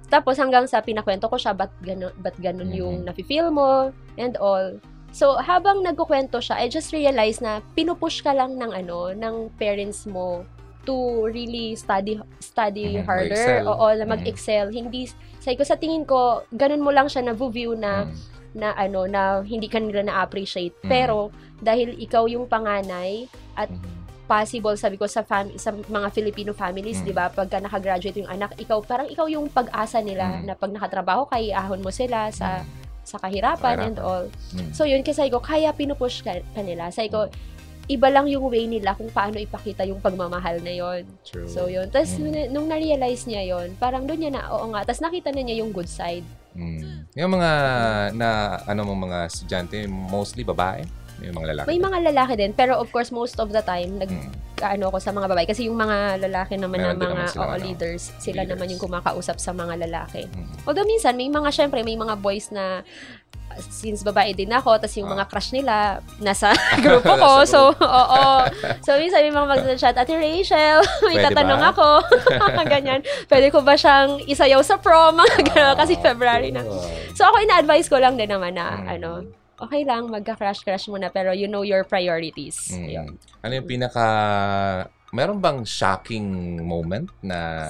[0.09, 3.07] Tapos hanggang sa pinakwento ko siya, ba't ganun, ba't ganun yung Mhm.
[3.11, 4.79] nafe-feel mo and all.
[5.11, 10.07] So, habang nagkukwento siya, I just realized na pinupush ka lang ng ano, ng parents
[10.07, 10.43] mo
[10.85, 10.95] to
[11.29, 13.65] really study study Mhm, harder.
[13.65, 14.11] Oo, na Mhm.
[14.11, 14.71] mag-excel.
[14.71, 15.09] Hindi,
[15.41, 18.15] sa ko sa tingin ko, ganun mo lang siya na-view na, Mm.
[18.55, 20.77] na ano, na hindi ka nila na-appreciate.
[20.81, 20.89] Mhm.
[20.89, 21.29] Pero,
[21.59, 24.05] dahil ikaw yung panganay, at Mhm.
[24.25, 27.05] possible sabi ko sa fam- sa mga Filipino families, Mm.
[27.05, 27.29] 'di ba?
[27.29, 30.49] Pagka nakagraduate yung anak, ikaw parang ikaw yung pag-asa nila Mm.
[30.49, 32.65] na pag nakatrabaho ka, iahon mo sila sa
[33.05, 34.25] sa kahirapan and all.
[34.57, 34.73] Mm.
[34.73, 36.89] So yun kasi ko kaya pinupush ka, kanila.
[36.89, 37.29] Sa ko
[37.85, 41.05] iba lang yung way nila kung paano ipakita yung pagmamahal na yon.
[41.45, 41.93] So yun.
[41.93, 42.49] Tapos Mm.
[42.49, 44.89] nung na-realize niya yon, parang doon niya na oo nga.
[44.89, 46.25] Tapos nakita na niya yung good side.
[46.57, 47.05] Mm.
[47.13, 47.51] Yung mga
[48.15, 48.29] na
[48.65, 51.67] ano mo mga estudyante, mostly babae, may mga lalaki.
[51.67, 54.31] May mga lalaki din, pero of course most of the time nag Mm.
[54.65, 57.59] ano ako sa mga babae kasi yung mga lalaki naman Meron na mga oo, ano,
[57.61, 58.55] leaders, sila leaders.
[58.55, 60.25] naman yung kumakausap sa mga lalaki.
[60.25, 60.47] Mm.
[60.65, 62.81] Although minsan may mga syempre may mga boys na
[63.55, 65.15] since babae din ako, tas yung Ah.
[65.15, 65.75] mga crush nila
[66.19, 66.51] nasa
[66.81, 67.31] grupo ko.
[67.39, 68.23] Nasa so, oo.
[68.83, 71.89] So, minsan may mga mag-chat, Ate Rachel, may Pwede tatanong ba?" ako.
[72.73, 72.99] Ganyan.
[73.27, 75.15] Pwede ko ba siyang isayaw sa prom?
[75.17, 76.67] Mga kasi Ah, February na.
[77.15, 78.87] So, ako ina-advise ko lang din naman na, Mm.
[78.91, 79.11] ano,
[79.65, 82.71] okay lang, magka-crush-crush muna, pero you know your priorities.
[82.71, 82.89] Mm.
[82.89, 83.09] Yun.
[83.41, 84.07] Ano yung pinaka
[85.15, 86.27] Meron bang shocking
[86.59, 87.63] moment na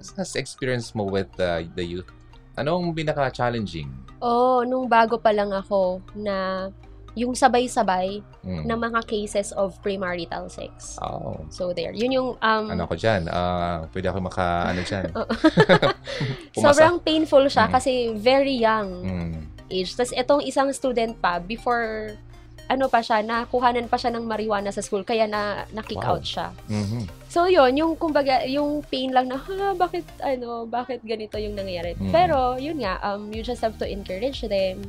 [0.00, 2.08] Sa- sa experience mo with uh, the youth?
[2.56, 3.92] Anong pinaka-challenging?
[4.16, 6.68] Oh, nung bago pa lang ako na
[7.12, 8.64] yung sabay-sabay Mm.
[8.64, 10.96] na mga cases of premarital sex.
[10.98, 11.36] Oh.
[11.48, 11.92] So there.
[11.92, 13.28] Yun yung um Ano ko dyan?
[13.28, 14.80] Ah, pwede ako maka, ano.
[16.56, 16.64] Pumasa.
[16.74, 17.72] sobrang painful siya Mm.
[17.72, 19.40] kasi very young Mm.
[19.68, 19.94] Age.
[19.94, 22.16] Tapos itong isang student pa before
[22.64, 26.16] ano pa siya, nakuhanan pa siya ng marijuana sa school kaya na na-kick Wow.
[26.16, 26.48] out siya.
[26.64, 27.04] Mhm.
[27.28, 31.98] So yun, yung kumbaga, yung pain lang na, ha, bakit, ano, bakit ganito yung nangyayari.
[31.98, 32.14] Mm.
[32.14, 34.80] Pero, yun nga, um, you just have to encourage them.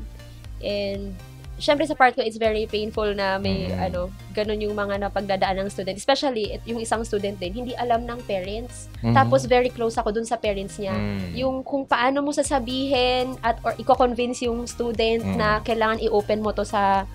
[0.61, 1.17] And,
[1.55, 3.87] syempre sa part ko, it's very painful na may, Mm.
[3.91, 4.01] ano,
[4.35, 5.95] ganun yung mga napagdadaan ng student.
[5.95, 8.91] Especially, it- yung isang student din, hindi alam ng parents.
[8.99, 9.15] Mhm.
[9.15, 10.91] Tapos, very close ako dun sa parents niya.
[10.91, 11.31] Mm.
[11.35, 15.35] Yung kung paano mo sasabihin at or i-convince yung student Mm.
[15.39, 17.07] na kailangan i-open mo to sa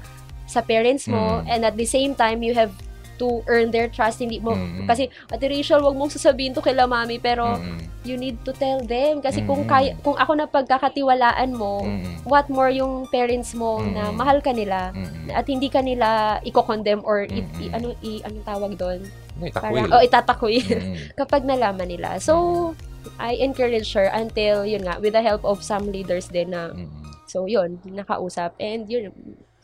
[0.50, 1.46] sa parents mo Mm.
[1.46, 2.74] and at the same time you have
[3.20, 4.88] to earn their trust hindi mo Mm.
[4.88, 7.76] kasi Ate Rachel wag mong sasabihin to kila mami pero Mm-mm.
[8.00, 9.68] you need to tell them kasi kung Mm.
[9.68, 12.24] kaya kung ako na pagkakatiwalaan mo Mm-mm.
[12.24, 14.16] what more yung parents mo na Mm.
[14.16, 15.28] mahal ka nila Mm-mm.
[15.30, 16.08] at hindi ka nila
[16.42, 17.60] i-condemn or i, Mm-mm.
[17.60, 19.00] i- ano i, anong tawag doon
[19.38, 20.96] Ay, parang oh itatakoy Mm.
[21.20, 22.16] kapag nalaman nila.
[22.18, 22.72] So,
[23.16, 26.84] I encourage her until, yun nga, with the help of some leaders din na, Mm.
[27.24, 28.52] so yun, nakausap.
[28.56, 29.16] And yun,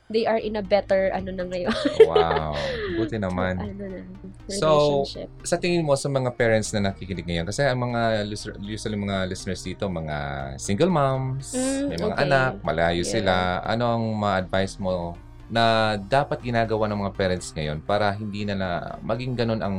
[0.09, 1.75] they are in a better, ano na ngayon,
[2.11, 2.55] Wow.
[2.95, 3.59] Buti naman.
[3.59, 4.01] ano na,
[4.47, 5.03] So,
[5.43, 8.23] sa tingin mo sa mga parents na nakikinig ngayon, kasi ang mga
[8.61, 10.17] usually mga listeners dito, mga
[10.57, 12.25] single moms, Mm, may mga okay.
[12.25, 13.11] anak, malayo Yeah.
[13.11, 18.55] sila, ano ang ma-advise mo na dapat ginagawa ng mga parents ngayon para hindi na,
[18.55, 19.77] na maging ganun ang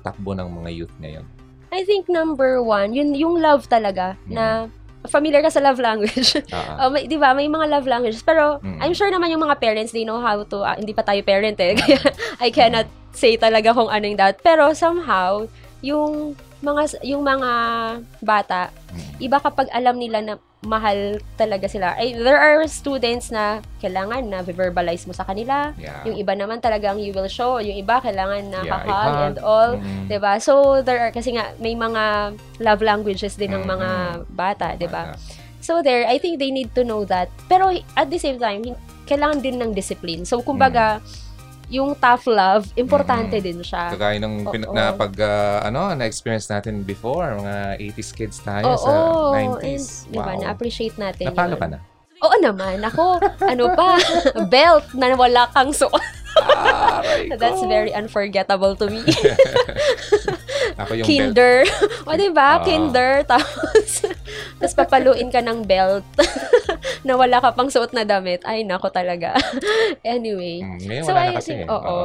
[0.00, 1.24] takbo ng mga youth ngayon?
[1.70, 4.32] I think number one, yun, yung love talaga, Mm.
[4.34, 4.44] na
[5.06, 6.36] familiar ka sa love language.
[6.52, 6.76] Ah, ah.
[6.86, 7.32] Uh, may, 'di ba?
[7.32, 8.78] May mga love languages pero Mm.
[8.82, 11.56] I'm sure naman yung mga parents they know how to ah, hindi pa tayo parent
[11.56, 11.72] eh.
[11.72, 11.96] Kaya
[12.44, 14.36] I cannot say talaga kung anong that.
[14.40, 15.48] Pero somehow
[15.80, 17.50] yung mga yung mga
[18.20, 19.22] bata Mm.
[19.22, 21.96] iba kapag alam nila na mahal talaga sila.
[21.96, 25.72] Ay, there are students na kailangan na verbalize mo sa kanila.
[25.80, 26.04] Yeah.
[26.04, 27.56] Yung iba naman talagang you will show.
[27.64, 29.80] Yung iba kailangan na Yeah, hug and all.
[29.80, 30.10] Mm.
[30.10, 30.36] 'di ba?
[30.36, 33.88] So there are kasi nga may mga love languages din ng mga
[34.20, 34.36] Mm-mm.
[34.36, 34.84] bata, ba?
[34.84, 35.16] Bata.
[35.64, 37.28] So there, I think they need to know that.
[37.48, 38.64] Pero at the same time,
[39.04, 40.24] kailangan din ng discipline.
[40.24, 41.00] So kumbaga,
[41.70, 43.42] yung tough love, importante Mm.
[43.42, 43.94] din siya.
[43.94, 44.74] Kagaya nung pin- Oo.
[44.74, 48.90] na pag ah, ano na-experience natin before, mga 80s kids tayo Oo, sa
[49.32, 50.10] and, 90s.
[50.10, 50.42] di ba, Wow.
[50.42, 51.62] na-appreciate natin Napalo yun.
[51.62, 51.78] ka na?
[52.20, 52.76] Oo naman.
[52.84, 53.04] Ako,
[53.40, 53.96] ano pa,
[54.52, 55.94] belt na wala kang suot.
[56.30, 56.46] Ko.
[57.34, 59.02] That's very unforgettable to me.
[60.80, 61.10] Ako yung belt.
[61.10, 61.54] Kinder.
[62.06, 62.58] o, di ba?
[62.58, 62.62] Ah.
[62.62, 63.26] Kinder.
[63.26, 64.06] Tapos,
[64.56, 66.06] tapos papaluin ka ng belt
[67.02, 68.42] na wala ka pang suot na damit.
[68.42, 69.34] Ay, nako talaga.
[70.04, 70.60] anyway.
[70.60, 71.50] Mm, ngayon So, wala I na kasi.
[71.54, 71.70] think- eh.
[71.70, 71.98] oo.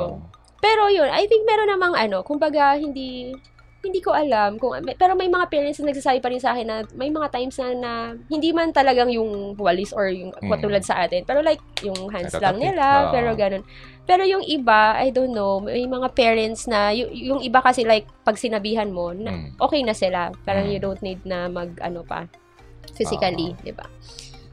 [0.58, 3.36] Pero yun, I think meron namang ano, kumbaga hindi
[3.80, 6.78] hindi ko alam kung pero may mga parents na nagsasabi pa rin sa akin na
[6.96, 7.91] may mga times na, na
[8.26, 10.50] hindi man talagang yung walis or yung Mm.
[10.50, 12.41] katulad sa atin pero like yung hands Natatakip.
[12.41, 13.12] lang nila Oo.
[13.14, 13.62] pero ganun
[14.02, 18.10] pero yung iba I don't know may mga parents na y- yung iba kasi like
[18.24, 19.54] pag sinabihan mo na, Mm.
[19.60, 20.72] okay na sila parang Mm.
[20.74, 22.26] you don't need na mag ano pa
[22.91, 23.62] physically Oo.
[23.62, 23.86] di ba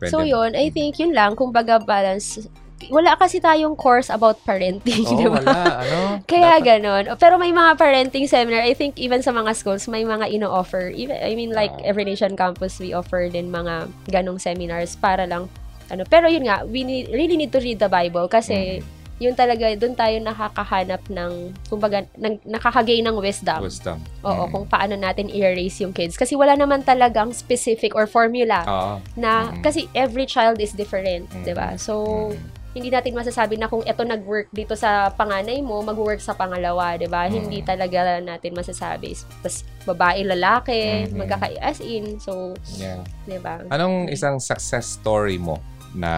[0.02, 0.10] Pwede.
[0.10, 2.42] So yun, I think yun lang, kumbaga balance.
[2.90, 5.38] Wala kasi tayong course about parenting, Oo, di ba?
[5.38, 5.54] wala.
[5.78, 5.98] Ano?
[6.26, 7.04] Kaya Dapat- ganon.
[7.14, 10.90] Pero may mga parenting seminar, I think even sa mga schools, may mga ino-offer.
[10.90, 11.86] Even, I mean like Ah.
[11.86, 15.46] Every Nation Campus, we offer din mga ganong seminars para lang,
[15.88, 16.02] ano.
[16.04, 19.01] Pero yun nga, we need, really need to read the Bible kasi Mm.
[19.22, 21.32] Yun talaga, doon tayo nakakahanap ng,
[21.70, 23.62] kumbaga, nag, nakakagain ng wisdom.
[23.62, 24.02] Wisdom.
[24.26, 24.50] Oo, Mm.
[24.50, 26.18] kung paano natin i-raise yung kids.
[26.18, 28.94] Kasi wala naman talagang specific or formula Oo.
[29.14, 29.62] na Mm.
[29.62, 31.46] kasi every child is different, Mm.
[31.46, 31.78] 'di ba?
[31.78, 32.02] So
[32.34, 32.58] Mm.
[32.72, 37.06] hindi natin masasabi na kung ito nag-work dito sa panganay mo, mag-work sa pangalawa, 'di
[37.06, 37.28] ba?
[37.28, 37.32] Mm.
[37.46, 39.12] Hindi talaga natin masasabi.
[39.38, 41.14] Tapos babae, lalaki, Mhm.
[41.14, 42.16] magkaka as in.
[42.18, 43.04] So, Yeah.
[43.28, 43.62] 'di ba?
[43.68, 45.60] Anong isang success story mo
[45.92, 46.10] na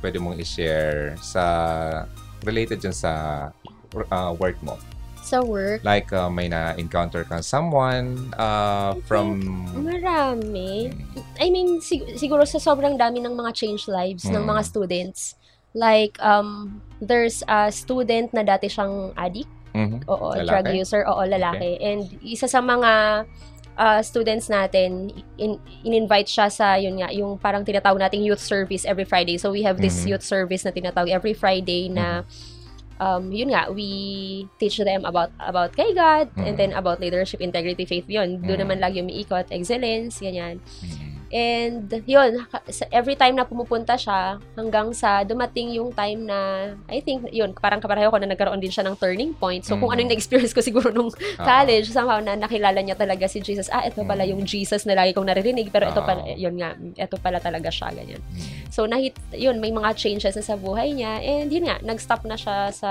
[0.00, 1.44] pwede mong i-share sa
[2.42, 3.12] related dyan sa
[4.10, 4.76] uh, work mo?
[5.20, 9.44] Sa work, Like, uh, may na-encounter kang someone uh, from...
[9.76, 10.88] marami.
[11.36, 14.48] I mean, sig- siguro sa sobrang dami ng mga change lives ng Mm.
[14.56, 15.36] mga students.
[15.76, 19.52] Like, um, there's a student na dati siyang addict.
[19.76, 20.00] mhm.
[20.08, 20.48] Oo, Lalaki?
[20.48, 21.76] drug user, oo, lalaki.
[21.76, 23.24] And isa sa mga
[23.78, 25.56] uh, students natin, in,
[25.86, 29.38] in-invite siya sa, yun nga, yung parang tinatawag nating youth service every Friday.
[29.38, 30.12] So, we have this Mhm.
[30.18, 32.26] youth service na tinatawag every Friday na,
[32.98, 33.88] um, yun nga, we
[34.58, 36.44] teach them about about kay God, Mhm.
[36.44, 38.42] and then about leadership, integrity, faith, yun.
[38.42, 38.62] Doon Mhm.
[38.66, 40.58] naman lagi umiikot, excellence, ganyan.
[40.82, 41.17] Mhm.
[41.28, 42.48] And yun,
[42.90, 46.38] every time na pumupunta siya, hanggang sa dumating yung time na,
[46.88, 49.60] I think, yun, parang kapareho ko na nagkaroon din siya ng turning point.
[49.60, 49.92] So, kung Mm.
[49.92, 53.68] ano yung na-experience ko siguro nung Ah, college, somehow na nakilala niya talaga si Jesus.
[53.68, 54.30] Ah, ito pala Mm.
[54.32, 57.92] yung Jesus na lagi kong naririnig, pero ito pala, yun nga, ito pala talaga siya,
[57.92, 58.24] ganyan.
[58.24, 58.72] mhm.
[58.72, 62.34] So, nahit, yun, may mga changes na sa buhay niya, and yun nga, nag-stop na
[62.34, 62.90] siya sa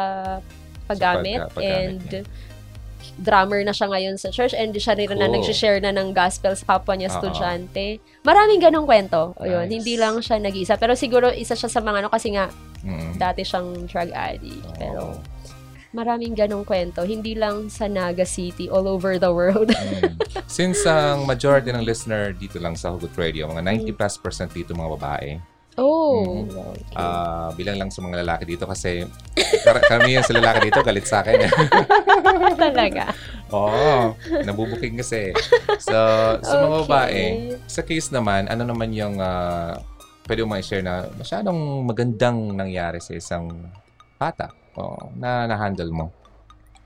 [0.86, 2.22] paggamit, Sa pagga- paggamit and niya.
[3.18, 5.42] Drummer na siya ngayon sa church and siya rin na Cool.
[5.42, 7.98] nag-share na ng gospel sa kapwa niya estudyante.
[8.22, 9.34] Maraming ganong kwento.
[9.34, 9.74] O yun, Nice.
[9.74, 10.76] hindi lang siya nag-isa.
[10.76, 12.48] Pero siguro isa siya sa mga ano kasi nga
[12.82, 13.18] Mhm.
[13.18, 14.62] dati siyang drug addict.
[14.64, 14.74] Oo.
[14.78, 15.02] Pero
[15.90, 17.02] maraming ganong kwento.
[17.02, 19.74] Hindi lang sa Naga City, all over the world.
[19.74, 20.14] Mm.
[20.46, 24.72] Since ang majority ng listener dito lang sa Hugot Radio, mga 90 plus percent dito
[24.72, 25.30] mga babae,
[25.78, 26.44] oh.
[26.44, 26.94] Okay.
[26.94, 29.06] Ah, bilang lang sa mga lalaki dito kasi
[29.66, 31.38] kar- karamihan sa lalaki dito galit sa akin.
[32.58, 33.14] talaga.
[33.50, 34.12] Oo,
[34.44, 35.32] nabubukig kasi.
[35.80, 35.96] So,
[36.38, 36.84] sa mga Okay.
[36.84, 37.24] babae,
[37.66, 39.78] sa case naman, ano naman yung ah,
[40.26, 43.48] pwede mo i-share na masyadong magandang nangyari sa isang
[44.18, 46.12] bata oo, na na-handle mo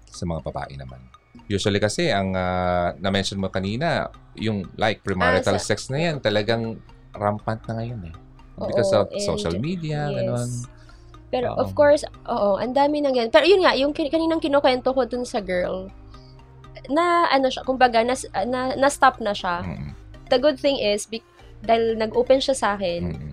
[0.05, 0.99] sa mga babae naman?
[1.47, 6.19] Usually kasi, ang ah, na-mention mo kanina, yung like premarital Ah, sa- sex na yan,
[6.19, 6.77] talagang
[7.11, 8.15] rampant na ngayon eh.
[8.59, 10.15] Because Oo, of social media, yes.
[10.21, 10.49] ganun.
[11.31, 11.63] Pero Oo.
[11.63, 13.31] of course, oo, ang dami ng ganun.
[13.31, 15.87] Pero yun nga, yung kaninang kinukwento ko dun sa girl,
[16.91, 19.63] na ano siya, kumbaga, na, na, na-stop na siya.
[19.63, 19.91] Mm,
[20.31, 21.23] The good thing is, be-
[21.63, 23.31] dahil nag-open siya sa akin, mm,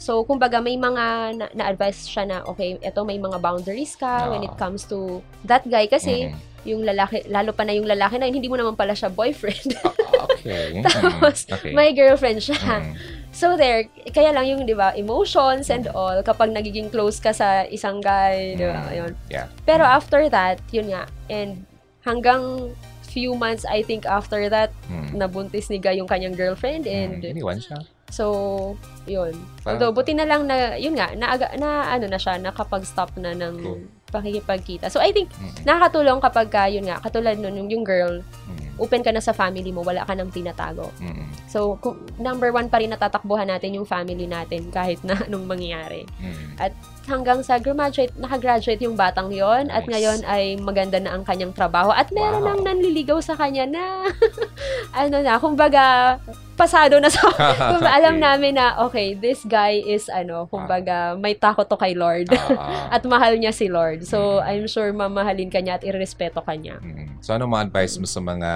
[0.00, 4.44] so kumbaga may mga na- na-advise siya na, okay, eto may mga boundaries ka when
[4.46, 5.86] it comes to that guy.
[5.90, 6.66] Kasi mm.
[6.68, 9.74] yung lalaki, lalo pa na yung lalaki na yun, hindi mo naman pala siya boyfriend.
[9.80, 10.80] Ah, okay.
[10.86, 11.72] Tapos, okay.
[11.72, 12.58] may girlfriend siya.
[12.60, 12.94] Mm,
[13.40, 17.64] So there, kaya lang yung, di ba, emotions and all, kapag nagiging close ka sa
[17.64, 18.92] isang guy, di ba, mm.
[18.92, 19.12] yun.
[19.32, 19.48] Yeah.
[19.64, 21.64] Pero after that, yun nga, and
[22.04, 22.76] hanggang
[23.08, 25.16] few months, I think after that, Mm.
[25.16, 27.80] nabuntis ni Guy yung kanyang girlfriend Mm, and iniwan siya.
[28.12, 28.76] So,
[29.08, 29.32] yun.
[29.64, 33.32] Parang- Although, buti na lang na, yun nga, na, na ano na siya, nakapag-stop na
[33.32, 33.82] ng Cool.
[34.10, 34.90] Pakikipagkita.
[34.90, 35.64] So, I think, Mm-mm.
[35.64, 38.82] nakakatulong kapag, ka, yun nga, katulad nun, yung, yung girl, Mm-mm.
[38.82, 40.90] open ka na sa family mo, wala ka nang tinatago.
[40.98, 41.30] Mm-mm.
[41.46, 46.04] So, kung, number one pa rin natatakbuhan natin yung family natin kahit na anong mangyayari.
[46.18, 46.58] Mm-mm.
[47.02, 49.90] Hanggang sa graduate, nakagraduate yung batang yon at Nice.
[49.90, 52.48] ngayon ay maganda na ang kanyang trabaho at meron Wow.
[52.52, 53.84] nang nanliligaw sa kanya na
[55.00, 56.16] ano na, kumbaga
[56.54, 57.24] pasado na sa
[57.70, 58.22] kumbaga, alam Okay.
[58.22, 62.28] namin na okay, this guy is ano, kumbaga may takot to kay Lord.
[62.30, 62.90] Ah.
[62.90, 64.02] at mahal niya si Lord.
[64.02, 64.46] So, Mm.
[64.46, 66.78] I'm sure mamahalin ka niya at irespeto ka niya.
[66.78, 67.18] Mm.
[67.20, 68.50] So ano mga advice mo sa mga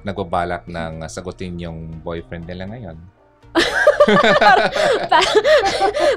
[0.00, 2.96] nagbabalak ng sagutin yung boyfriend nila ngayon?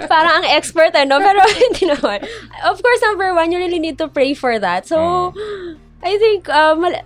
[0.06, 1.18] Parang ang expert, ano?
[1.18, 2.20] Pero hindi naman.
[2.64, 4.86] Of course, number one, you really need to pray for that.
[4.86, 5.32] So,
[6.00, 7.04] I think, uh, mal-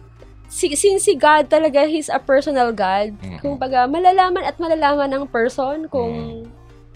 [0.48, 3.40] si, since si God talaga, He's a personal God, Mm.
[3.40, 6.46] kung baga, malalaman at malalaman ng person kung,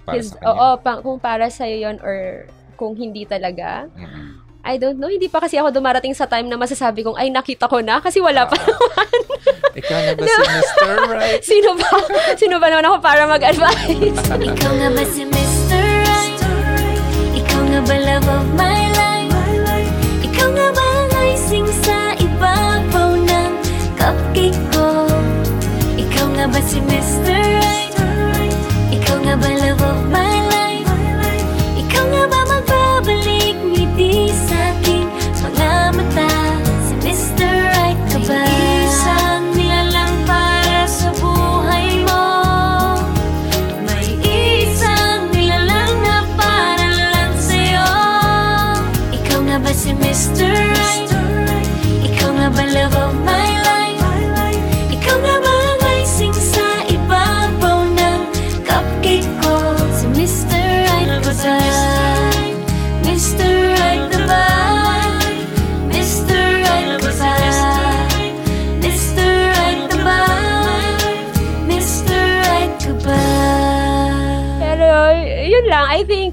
[0.01, 0.49] Para his, sa kanya?
[0.49, 3.85] oo, pa- kung para sa'yo yun or kung hindi talaga.
[3.91, 4.41] Mm-mm.
[4.61, 5.09] I don't know.
[5.09, 7.97] Hindi pa kasi ako dumarating sa time na masasabi kong, ay, nakita ko na.
[7.97, 8.53] Kasi wala pa.
[9.71, 10.91] Ikaw na ba si Mr.
[11.07, 11.41] Right?
[11.51, 11.89] Sino ba?
[12.35, 13.87] Sino ba naman ako para mag-advise?
[14.51, 15.79] Ikaw nga ba si Mr.
[15.79, 16.39] Right?
[17.39, 19.31] Ikaw nga ba love of my life?
[20.27, 23.51] Ikaw nga ba ang icing sa ibabaw ng
[23.95, 25.07] cupcake ko?
[25.95, 27.39] Ikaw nga ba si Mr.
[27.39, 27.95] Right?
[28.91, 30.00] Ikaw nga ba love of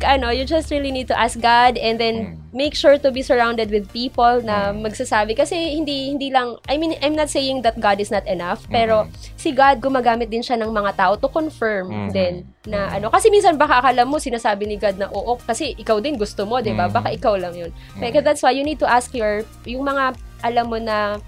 [0.09, 2.35] ano, you just really need to ask God and then Mm.
[2.57, 5.37] make sure to be surrounded with people na magsasabi.
[5.37, 9.05] Kasi hindi, hindi lang, I mean, I'm not saying that God is not enough, pero
[9.37, 12.11] si God, gumagamit din siya ng mga tao to confirm Mhm.
[12.11, 12.35] din
[12.65, 13.13] na ano.
[13.13, 16.65] Kasi minsan baka akala mo, sinasabi ni God na oo, kasi ikaw din gusto mo,
[16.65, 16.89] di ba?
[16.89, 16.95] Mhm.
[16.97, 17.69] Baka ikaw lang yun.
[17.95, 18.01] Mm.
[18.01, 21.21] Kaya that's why you need to ask your, yung mga, alam mo na,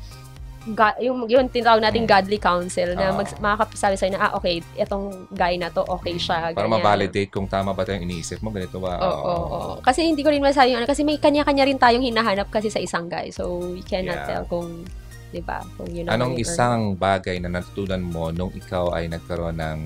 [0.60, 2.12] God, yung, yung tinatawag nating Mm.
[2.12, 6.52] godly counsel na mag, makakasabi sa'yo na, ah, okay, itong guy na to, okay siya.
[6.52, 6.76] Para ganyan.
[6.76, 9.00] ma-validate kung tama ba ito yung iniisip mo, ganito ba?
[9.00, 9.72] Oo, oo, oo.
[9.80, 13.08] Kasi hindi ko rin masabi ano, kasi may kanya-kanya rin tayong hinahanap kasi sa isang
[13.08, 13.32] guy.
[13.32, 14.28] So, you cannot Yeah.
[14.28, 14.84] tell kung,
[15.30, 19.56] di ba, kung yun Anong or- isang bagay na natutunan mo nung ikaw ay nagkaroon
[19.56, 19.78] ng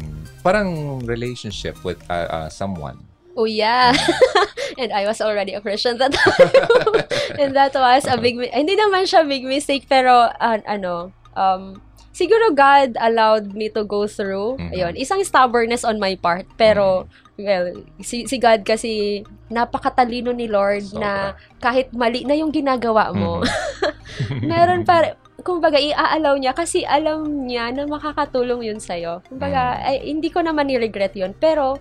[0.42, 0.68] parang
[1.06, 2.98] relationship with uh, uh, someone?
[3.36, 3.90] Oh, yeah.
[4.80, 6.50] And I was already a Christian that time.
[7.40, 11.82] And that was a big, hindi naman siya big mistake, pero, uh, ano, um,
[12.14, 14.54] siguro God allowed me to go through.
[14.58, 14.70] Mhm.
[14.70, 20.94] Ayun, isang stubbornness on my part, pero, well, si, si God kasi napakatalino ni Lord
[20.94, 23.42] na kahit mali na yung ginagawa mo,
[24.42, 25.14] meron pa
[25.44, 29.20] kumbaga i-allow niya kasi alam niya na makakatulong yun sa'yo.
[29.28, 29.84] Kumbaga, Mm.
[29.84, 31.36] ay, hindi ko naman ni-regret yun.
[31.36, 31.76] Pero,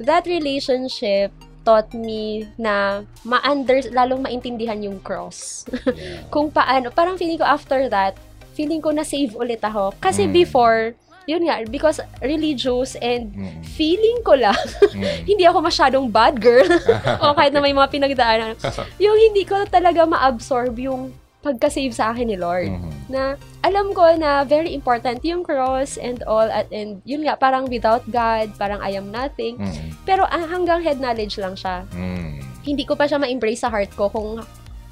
[0.00, 1.30] that relationship
[1.60, 5.68] taught me na ma-under, lalong maintindihan yung cross.
[5.90, 6.24] Yeah.
[6.28, 8.16] Kung paano, parang feeling ko after that,
[8.52, 9.92] feeling ko na save ulit ako.
[10.00, 10.32] Kasi Mm.
[10.34, 10.80] before,
[11.24, 13.60] yun nga, because religious and Mm.
[13.62, 14.56] feeling ko lang,
[14.96, 15.28] Mm.
[15.28, 16.64] hindi ako masyadong bad girl.
[17.22, 18.56] o kahit na may mga pinagdaanan.
[18.96, 22.68] yung hindi ko talaga ma-absorb yung pagka-save sa akin ni Lord.
[22.68, 22.90] Mhm.
[23.08, 23.34] Na
[23.64, 28.04] alam ko na very important yung cross and all at and yun nga parang without
[28.12, 29.56] God, parang I am nothing.
[29.56, 29.96] Mm.
[30.04, 31.88] Pero ah, hanggang head knowledge lang siya.
[31.96, 32.44] Mm.
[32.60, 34.44] Hindi ko pa siya ma-embrace sa heart ko kung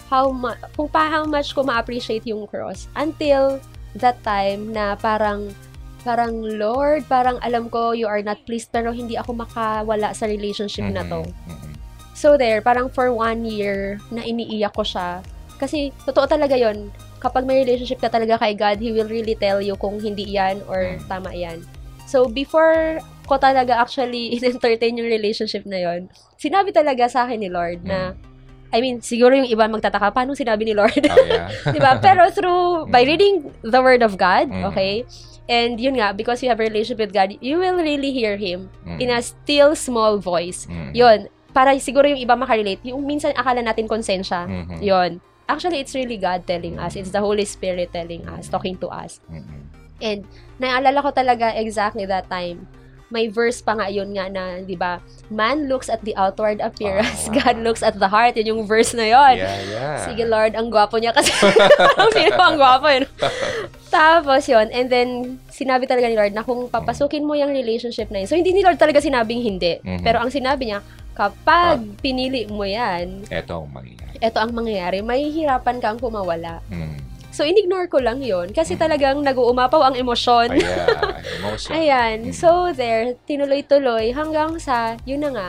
[0.09, 3.61] how ma- kung pa how much ko ma-appreciate yung cross until
[3.93, 5.53] that time na parang
[6.01, 10.89] parang Lord, parang alam ko you are not pleased pero hindi ako makawala sa relationship
[10.89, 11.29] na to.
[11.29, 11.77] Mhm.
[12.17, 15.23] So there, parang for one year na iniiyak ko siya.
[15.59, 16.89] Kasi totoo talaga yon
[17.19, 20.63] kapag may relationship ka talaga kay God, He will really tell you kung hindi yan
[20.71, 21.03] or Mm.
[21.05, 21.59] tama yan.
[22.07, 26.01] So before ko talaga actually in-entertain yung relationship na yon
[26.39, 28.15] sinabi talaga sa akin ni Lord na,
[28.71, 31.01] I mean, siguro yung iba magtataka, paano sinabi ni Lord?
[31.09, 31.49] Oh, yeah.
[31.75, 31.99] diba?
[31.99, 33.09] Pero through, by Mm.
[33.09, 33.35] reading
[33.65, 34.65] the Word of God, Mm.
[34.71, 35.03] okay?
[35.49, 38.69] And yun nga, because you have a relationship with God, you will really hear Him
[38.85, 39.01] Mm.
[39.01, 40.69] in a still small voice.
[40.69, 40.93] Mm.
[40.93, 41.19] Yun,
[41.51, 44.85] para siguro yung iba makarelate, yung minsan akala natin konsensya, Mhm.
[44.85, 45.11] yun.
[45.49, 46.95] Actually, it's really God telling us.
[46.95, 49.21] It's the Holy Spirit telling us, talking to us.
[49.33, 49.61] Mhm.
[49.99, 50.21] And
[50.61, 52.69] naalala ko talaga exactly that time.
[53.09, 57.25] May verse pa nga yun nga na, di ba, man looks at the outward appearance,
[57.25, 57.35] Ah.
[57.35, 58.37] God looks at the heart.
[58.37, 59.35] Yun yung verse na yun.
[59.37, 59.97] Yeah, yeah.
[60.03, 61.33] Sige Lord, ang gwapo niya kasi.
[62.01, 63.09] ang sino ang gwapo yun.
[63.89, 65.09] Tapos yun, and then
[65.49, 68.29] sinabi talaga ni Lord na kung papasukin mo yung relationship na yun.
[68.29, 69.81] So hindi ni Lord talaga sinabing hindi.
[69.81, 70.05] Mhm.
[70.05, 74.17] Pero ang sinabi niya, kapag pinili mo yan, Eto ang mangyayari.
[74.21, 76.63] eto ang mangyayari, mahihirapan kang kumawala.
[76.69, 77.08] Mm.
[77.39, 80.59] So inignore ko lang yun kasi talagang nag-uumapaw ang emosyon.
[80.59, 80.91] Ayan.
[81.39, 81.71] Emotion.
[81.71, 82.17] Ayan.
[82.27, 82.35] Mm.
[82.35, 85.49] So there, tinuloy-tuloy hanggang sa, yun na nga,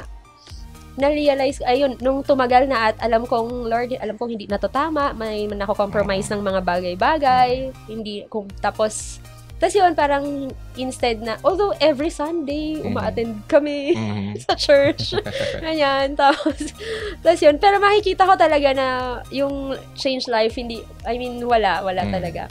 [1.01, 5.17] na-realize, ayun, nung tumagal na at alam kong, Lord, alam kong hindi na to tama,
[5.17, 9.17] may nako-compromise ng mga bagay-bagay, hindi, kung, tapos,
[9.59, 10.25] tapos yun, parang
[10.73, 12.87] instead na, although every Sunday, Mhm.
[12.87, 14.31] umaattend kami Mhm.
[14.47, 15.13] sa church.
[15.61, 16.15] Ganyan.
[16.15, 16.71] Tapos,
[17.19, 17.59] tapos yun.
[17.59, 18.87] Pero makikita ko talaga na
[19.29, 21.83] yung change life, hindi, I mean, wala.
[21.83, 22.13] Wala Mm.
[22.13, 22.43] talaga.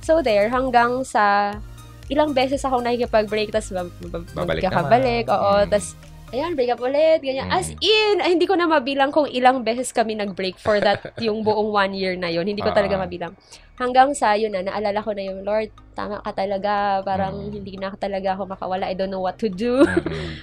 [0.00, 1.54] So there, hanggang sa
[2.06, 3.94] ilang beses ako nakikipag-break, tapos bab-
[4.32, 5.24] Babalik magkakabalik.
[5.26, 5.68] Oo, Mm.
[5.68, 5.94] tapos,
[6.32, 7.46] ayan, break up ulit, ganyan.
[7.46, 7.54] Mm.
[7.54, 11.40] As in, ay, hindi ko na mabilang kung ilang beses kami nag-break for that, yung
[11.40, 12.44] buong one year na yun.
[12.44, 13.04] Hindi ko talaga Ah.
[13.04, 13.36] mabilang.
[13.74, 17.00] Hanggang sa, yun na, naalala ko na yung, Lord, tama ka talaga.
[17.02, 17.52] Parang Mm.
[17.52, 18.84] hindi na talaga ako makawala.
[18.84, 19.84] I don't know what to do.
[19.84, 19.92] Mhm.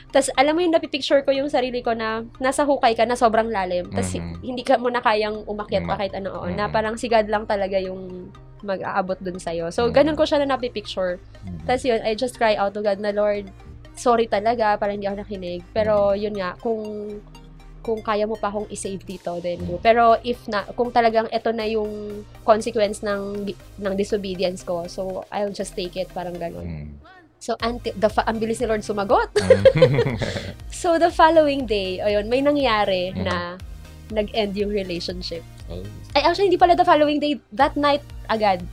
[0.14, 3.48] Tapos, alam mo yung napipicture ko yung sarili ko na nasa hukay ka na sobrang
[3.48, 3.90] lalim.
[3.90, 4.44] Tapos, Mhm.
[4.44, 6.30] hindi ka mo na kayang umakyat pa kahit ano.
[6.36, 8.30] oo, Na parang si God lang talaga yung
[8.60, 9.72] mag-aabot dun sa'yo.
[9.72, 11.18] So, ganun ko siya na napipicture.
[11.42, 11.64] Mhm.
[11.64, 13.48] Tapos yun, I just cry out to God na, Lord,
[14.00, 15.62] sorry talaga, parang hindi ako nakinig.
[15.70, 16.80] Pero, yun nga, kung
[17.80, 19.80] kung kaya mo pa akong i-save dito, then go.
[19.80, 23.48] Pero if na, kung talagang ito na yung consequence ng
[23.80, 26.68] ng disobedience ko, so I'll just take it, parang ganun.
[26.68, 26.88] Mm.
[27.40, 29.32] So, anti, the, fa- ang bilis ni Lord sumagot.
[29.32, 30.20] Mm.
[30.80, 33.24] So, the following day, ayun, may nangyari Mhm.
[33.24, 33.56] na
[34.12, 35.44] nag-end yung relationship.
[35.68, 35.80] Oh.
[36.12, 37.40] Ay, actually, hindi pala the following day.
[37.50, 38.64] That night, agad.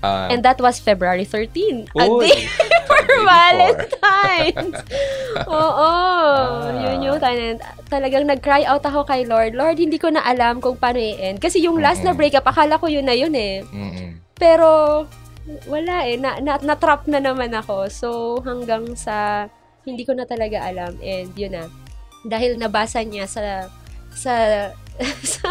[0.00, 1.88] Ah, And that was February 13.
[1.92, 2.44] A uy, day
[2.98, 3.24] for.
[3.24, 4.78] Valentine's.
[5.46, 5.90] Oo.
[5.92, 6.72] Ah.
[6.72, 7.60] Yun yung time.
[7.86, 9.52] Talagang nag-cry out ako kay Lord.
[9.52, 11.38] Lord, hindi ko na alam kung paano i-end.
[11.38, 12.18] Kasi yung last na Mhm.
[12.18, 13.62] breakup, akala ko yun na yun eh.
[13.62, 14.20] Mm-mm.
[14.34, 15.04] Pero,
[15.64, 16.16] wala eh.
[16.16, 17.86] Na, na, na-trap na naman ako.
[17.88, 18.08] So,
[18.42, 19.46] hanggang sa,
[19.82, 20.98] hindi ko na talaga alam.
[20.98, 21.70] And yun na.
[22.22, 23.70] Dahil nabasa niya sa,
[24.10, 24.34] sa,
[25.36, 25.46] sa,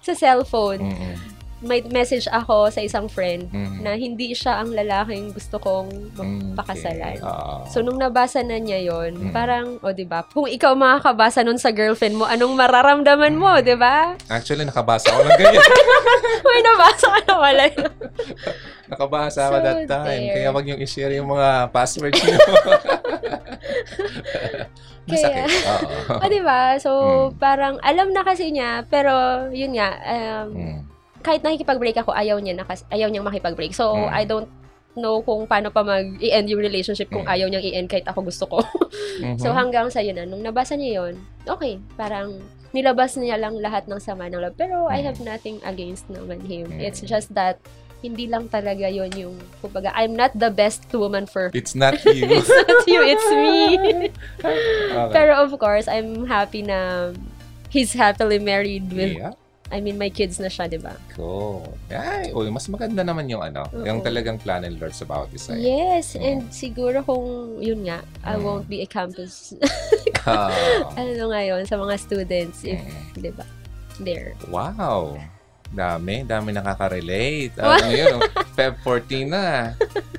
[0.00, 1.16] sa cellphone, Mm-mm.
[1.60, 3.80] May message ako sa isang friend Mhm.
[3.80, 7.16] na hindi siya ang lalaking gusto kong magpakasalan.
[7.16, 7.22] Okay.
[7.22, 7.68] Ah.
[7.68, 9.30] So, nung nabasa na niya yon Mm.
[9.30, 13.74] parang, o, di ba kung ikaw makakabasa nun sa girlfriend mo, anong mararamdaman mo, di
[13.74, 15.60] ba Actually, nakabasa ako ng ganyan.
[16.48, 17.64] May nabasa ka na wala.
[18.90, 20.22] nakabasa ako So that time.
[20.22, 20.34] there.
[20.34, 22.40] Kaya wag niyong i-share yung mga passwords niyo.
[25.06, 25.48] Masakit.
[25.66, 26.16] Oo.
[26.16, 26.90] o, di ba So,
[27.28, 27.36] Mm.
[27.36, 29.12] parang, alam na kasi niya, pero,
[29.50, 30.80] yun nga, um, Mm.
[31.20, 33.72] Kahit nakikipag-break ako, ayaw niya, na, kas- ayaw niyang makipag-break.
[33.72, 34.08] So, Mm.
[34.10, 34.48] I don't
[34.92, 37.32] know kung paano pa mag-i-end yung relationship kung Mm.
[37.32, 38.58] ayaw niyang i-end kahit ako gusto ko.
[39.22, 39.38] Mhm.
[39.38, 41.14] So hanggang sa yun na, nung nabasa niya yun,
[41.46, 44.54] okay, parang nilabas niya lang lahat ng sama ng loob.
[44.56, 45.06] Pero I Mhm.
[45.06, 46.66] have nothing against naman him.
[46.68, 46.82] Mhm.
[46.82, 47.62] It's just that,
[48.00, 52.26] hindi lang talaga yun yung, kumbaga, I'm not the best woman for It's not you.
[52.34, 53.54] It's not you, it's me.
[54.90, 55.12] Okay.
[55.12, 57.12] Pero of course, I'm happy na
[57.68, 59.38] he's happily married with, Yeah.
[59.70, 60.98] I mean, my kids na siya, di ba?
[61.14, 61.62] Cool.
[61.88, 63.86] Ay, uy, mas maganda naman yung ano, Oo.
[63.86, 65.54] yung talagang plan and Lord sa bawat isa.
[65.54, 65.62] eh.
[65.62, 66.22] Yes, Mm.
[66.22, 67.22] and siguro kung,
[67.56, 68.42] yun nga, I Mm.
[68.42, 69.54] won't be a campus,
[70.22, 70.50] Ah.
[70.98, 73.22] ano ngayon, sa mga students, if, Mm.
[73.22, 73.46] di ba,
[73.98, 74.34] there.
[74.46, 75.14] Wow.
[75.70, 77.54] Dami, dami nakaka-relate.
[77.56, 78.26] Ah, ngayon, oh,
[78.58, 79.70] Feb 14 na.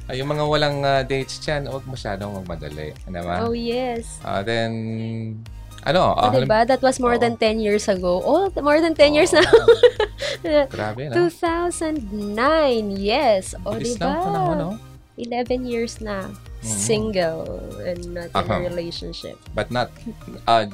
[0.08, 2.96] Ay, yung mga walang ah, dates dyan, huwag masyadong magmadali.
[3.04, 3.36] Ano ba?
[3.44, 4.16] Oh, yes.
[4.24, 4.72] Ah, then,
[5.84, 6.14] ano?
[6.14, 6.62] Oh, ah, halim- diba?
[6.64, 7.22] That was more Oo.
[7.22, 8.22] than 10 years ago.
[8.22, 9.42] Oh, more than 10 years na.
[10.70, 11.30] Grabe, no?
[11.30, 13.54] 2009, yes.
[13.64, 14.10] O, Bilis diba?
[14.10, 14.72] lang panahon, no?
[15.18, 16.26] 11 years na.
[16.62, 16.66] Mhm.
[16.66, 17.42] Single
[17.84, 18.54] and not in Aha.
[18.54, 19.38] a relationship.
[19.52, 19.90] But not,
[20.46, 20.70] ah,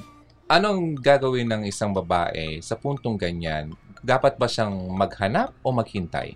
[0.47, 3.71] anong gagawin ng isang babae sa puntong ganyan?
[3.99, 6.35] Dapat ba siyang maghanap o maghintay?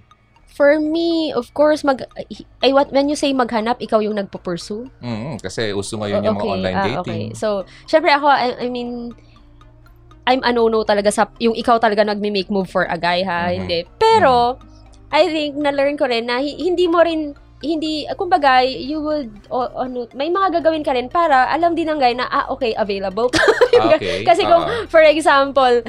[0.52, 2.04] For me, of course, mag,
[2.60, 4.92] ay, what, when you say maghanap, ikaw yung nagpo-pursue?
[5.00, 7.32] Mm, kasi uso ngayon Oh, yung mga online ah, dating.
[7.32, 7.40] Okay.
[7.40, 9.16] So, syempre ako, I, I mean,
[10.28, 13.48] I'm a no-no talaga sa, yung ikaw talaga nagme-make move for a guy, ha?
[13.48, 13.56] Mhm.
[13.64, 13.80] Hindi.
[13.98, 14.60] Pero,
[15.10, 17.32] I think, na-learn ko rin na hi- hindi mo rin,
[17.62, 21.98] hindi, kumbaga, you would, o, ano, may mga gagawin ka rin para alam din ng
[21.98, 23.30] guy na, ah, okay, available.
[23.72, 24.28] Ah, okay.
[24.28, 24.84] Kasi kung, Oo.
[24.86, 25.80] for example,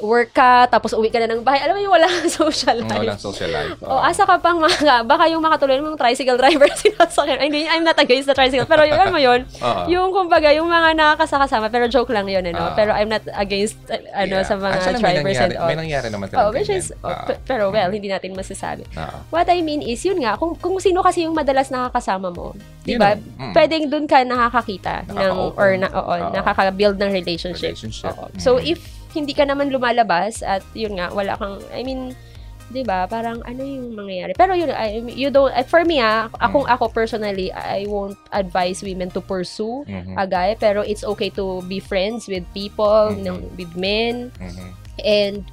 [0.00, 2.88] work ka, tapos uwi ka na ng bahay, alam mo yung wala kang social Mm,
[2.88, 2.96] life.
[2.98, 3.76] walang social life.
[3.82, 7.38] O, asa ka pang mga, baka yung makatulad mong tricycle driver sinasakyan.
[7.38, 9.82] I mean, I'm not against the tricycle, pero yun mo yun, Oo.
[9.86, 12.74] yung kumbaga, yung mga nakakasakasama, pero joke lang yun, ano, Ah.
[12.74, 14.48] pero I'm not against, uh, ano, Yeah.
[14.48, 15.68] sa mga Actually, may drivers nangyari, and all.
[15.68, 16.80] May nangyari naman Oh, talaga which ganyan.
[16.80, 17.24] is, oh, Ah.
[17.28, 18.88] pe- pero well, hindi natin masasabi.
[18.96, 19.20] Ah.
[19.28, 22.52] What I mean is, yun nga, kung, kung sino sino kasi yung madalas nakakasama mo.
[22.84, 23.16] Di ba?
[23.16, 23.54] ang- mm.
[23.56, 26.28] Pwedeng dun ka nakakakita ng, or na, oo, Oo.
[26.30, 27.72] nakaka-build ng relationship.
[27.72, 28.12] Relationship.
[28.12, 28.28] Oo.
[28.36, 28.76] So, Mm.
[28.76, 28.78] if
[29.10, 32.12] hindi ka naman lumalabas at yun nga, wala kang, I mean,
[32.70, 34.36] di ba, parang ano yung mangyayari.
[34.36, 36.74] Pero yun, I, you don't, uh, for me ah, akong Mm.
[36.76, 40.14] ako personally, I won't advise women to pursue Mhm.
[40.14, 43.24] a guy, pero it's okay to be friends with people, Mhm.
[43.24, 44.68] ng, with men, Mhm.
[45.00, 45.48] And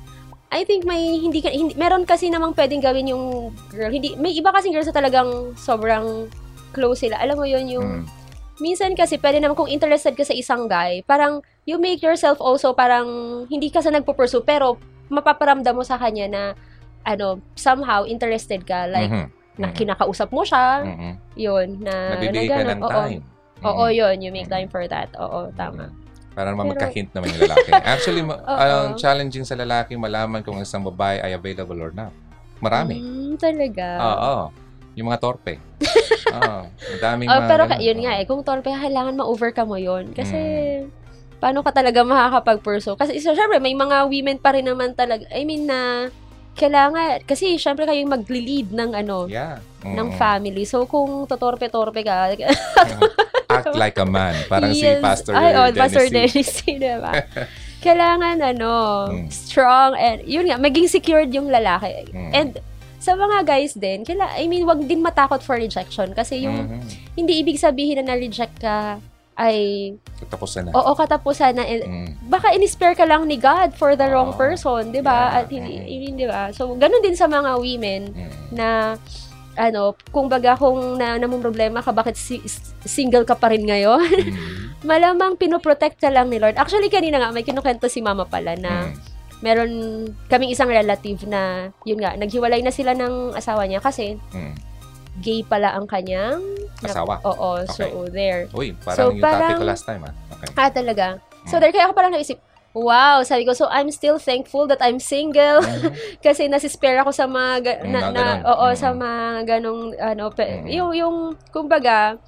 [0.47, 3.91] I think may hindi ka hindi, meron kasi namang pwedeng gawin yung girl.
[3.91, 6.31] Hindi may iba kasing girls na talagang sobrang
[6.71, 7.19] close sila.
[7.19, 8.03] Alam mo yun yung Mm.
[8.57, 12.71] minsan kasi pwede naman kung interested ka sa isang guy, parang you make yourself also
[12.71, 13.05] parang
[13.47, 16.43] hindi ka sa nagpo-pursue pero mapaparamdam mo sa kanya na
[17.03, 19.27] ano, somehow interested ka like Mhm.
[19.57, 19.75] na Mhm.
[19.75, 21.11] kinakausap mo siya, Mhm.
[21.35, 22.71] yun na Nagbibigay na ganun.
[22.71, 22.91] ng Oo.
[22.93, 23.21] time.
[23.57, 24.53] Oo, yun, you make Mhm.
[24.53, 25.11] time for that.
[25.17, 25.91] Oo, tama.
[26.37, 27.69] Para naman Pero- magka-hint naman yung lalaki.
[27.97, 32.13] Actually, ma- ang challenging sa lalaki, malaman kung isang babae ay available or not.
[32.61, 33.01] Marami.
[33.01, 33.85] Mm, talaga.
[33.97, 34.33] Oo.
[34.93, 35.57] Yung mga torpe.
[36.37, 36.57] Oo.
[36.69, 37.81] Ang daming Oh, mga pero ganun.
[37.81, 40.13] yun nga eh, kung torpe ka, kailangan ma-overcome mo yun.
[40.13, 40.93] Kasi, Mm.
[41.37, 42.93] paano ka talaga makakapag-pursue?
[42.93, 46.13] Kasi, so, syempre, may mga women pa rin naman talaga, I mean, na,
[46.53, 49.57] kailangan, kasi, syempre, kayo yung magli-lead ng, ano, Yeah.
[49.81, 50.17] ng Mm.
[50.17, 50.65] family.
[50.65, 52.33] So, kung totorpe-torpe ka,
[53.59, 54.35] Act like a man.
[54.45, 54.99] Parang si Yes.
[54.99, 56.05] Pastor Ay, oh, Dennis Pastor.
[56.07, 57.13] Dennis diba?
[57.85, 58.73] kailangan, ano,
[59.07, 59.29] Mm.
[59.29, 62.09] strong, and, yun nga, maging secured yung lalaki.
[62.09, 62.31] Mm.
[62.33, 62.51] And,
[62.97, 66.11] sa mga guys din, kaila, I mean, wag din matakot for rejection.
[66.11, 66.81] Kasi yung, Mhm.
[67.15, 68.97] hindi ibig sabihin na na-reject ka,
[69.37, 70.71] ay, Katapusan na.
[70.73, 72.25] oo, katapusan na, Mm.
[72.25, 74.39] baka in-spare ka lang ni God for the wrong Oo.
[74.41, 75.29] person, 'di ba?
[75.29, 75.37] Yeah.
[75.37, 75.85] At hindi, Mm.
[75.85, 76.49] hindi 'di ba?
[76.49, 78.31] So, ganun din sa mga women Mm.
[78.51, 78.97] na
[79.57, 82.45] ano, kung baga kung na namang problema ka, bakit si-
[82.81, 84.05] single ka pa rin ngayon?
[84.77, 84.85] Mm.
[84.85, 86.53] Malamang pinoprotect ka lang ni Lord.
[86.53, 88.93] Actually, kanina nga, may kinukwento si mama pala na Mm.
[89.39, 89.71] meron
[90.27, 94.53] kaming isang relative na, yun nga, naghiwalay na sila ng asawa niya kasi Mm.
[95.17, 96.37] gay pala ang kanyang
[96.77, 97.17] na- Asawa.
[97.23, 97.89] Oo, Okay.
[97.89, 98.45] so there.
[98.53, 100.13] Uy, So, parang yung topic parang- ko last time ah.
[100.31, 100.47] Okay.
[100.53, 101.05] Ah, talaga.
[101.43, 101.59] So, Mm.
[101.59, 102.37] there, kaya ako parang naisip,
[102.79, 105.59] wow, sabi ko, so I'm still thankful that I'm single.
[105.59, 105.91] Mhm.
[106.25, 108.77] kasi nasispare ako sa mga, ga- na, na na, oo, Mm.
[108.77, 109.19] sa mga
[109.49, 110.65] ganong, ano, pe- Mm.
[110.69, 111.15] yung, yung,
[111.49, 112.21] kumbaga,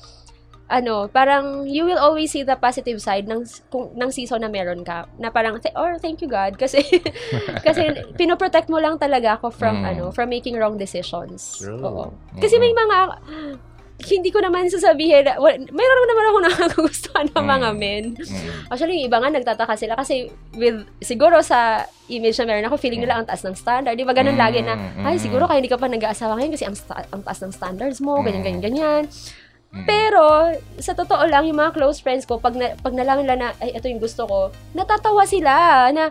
[0.67, 4.85] ano, parang you will always see the positive side ng kung ng season na meron
[4.85, 5.09] ka.
[5.17, 6.85] Na parang th- or thank you God kasi
[7.59, 9.89] kasi pinoprotect mo lang talaga ako from Mm.
[9.89, 11.57] ano, from making wrong decisions.
[11.57, 11.81] True.
[11.81, 12.13] Oo.
[12.37, 12.97] Kasi may mga
[14.01, 17.51] hindi ko naman sasabihin, well, meron naman ako nakakagustuhan ng Mm.
[17.51, 18.03] mga men.
[18.15, 18.49] Mm.
[18.67, 22.99] Actually, yung iba nga nagtataka sila kasi with, siguro sa image na meron ako, feeling
[22.99, 23.93] nila ang taas ng standard.
[23.93, 24.73] Di ba ganun Mm, lagi na,
[25.03, 25.21] ay, mm.
[25.21, 26.75] siguro kaya hindi ka pa nag-aasawa ngayon kasi ang,
[27.11, 28.47] ang taas ng standards mo, ganyan, Mm.
[28.47, 29.03] ganyan, ganyan.
[29.69, 29.85] Mm.
[29.85, 30.23] Pero,
[30.77, 33.75] sa totoo lang, yung mga close friends ko, pag, na, pag nalaman nila na, ay,
[33.75, 34.39] ito yung gusto ko,
[34.73, 35.53] natatawa sila
[35.91, 36.09] na,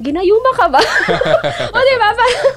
[0.00, 0.80] ginayuma ka ba?
[1.74, 2.08] o, di ba?
[2.10, 2.56] Parang-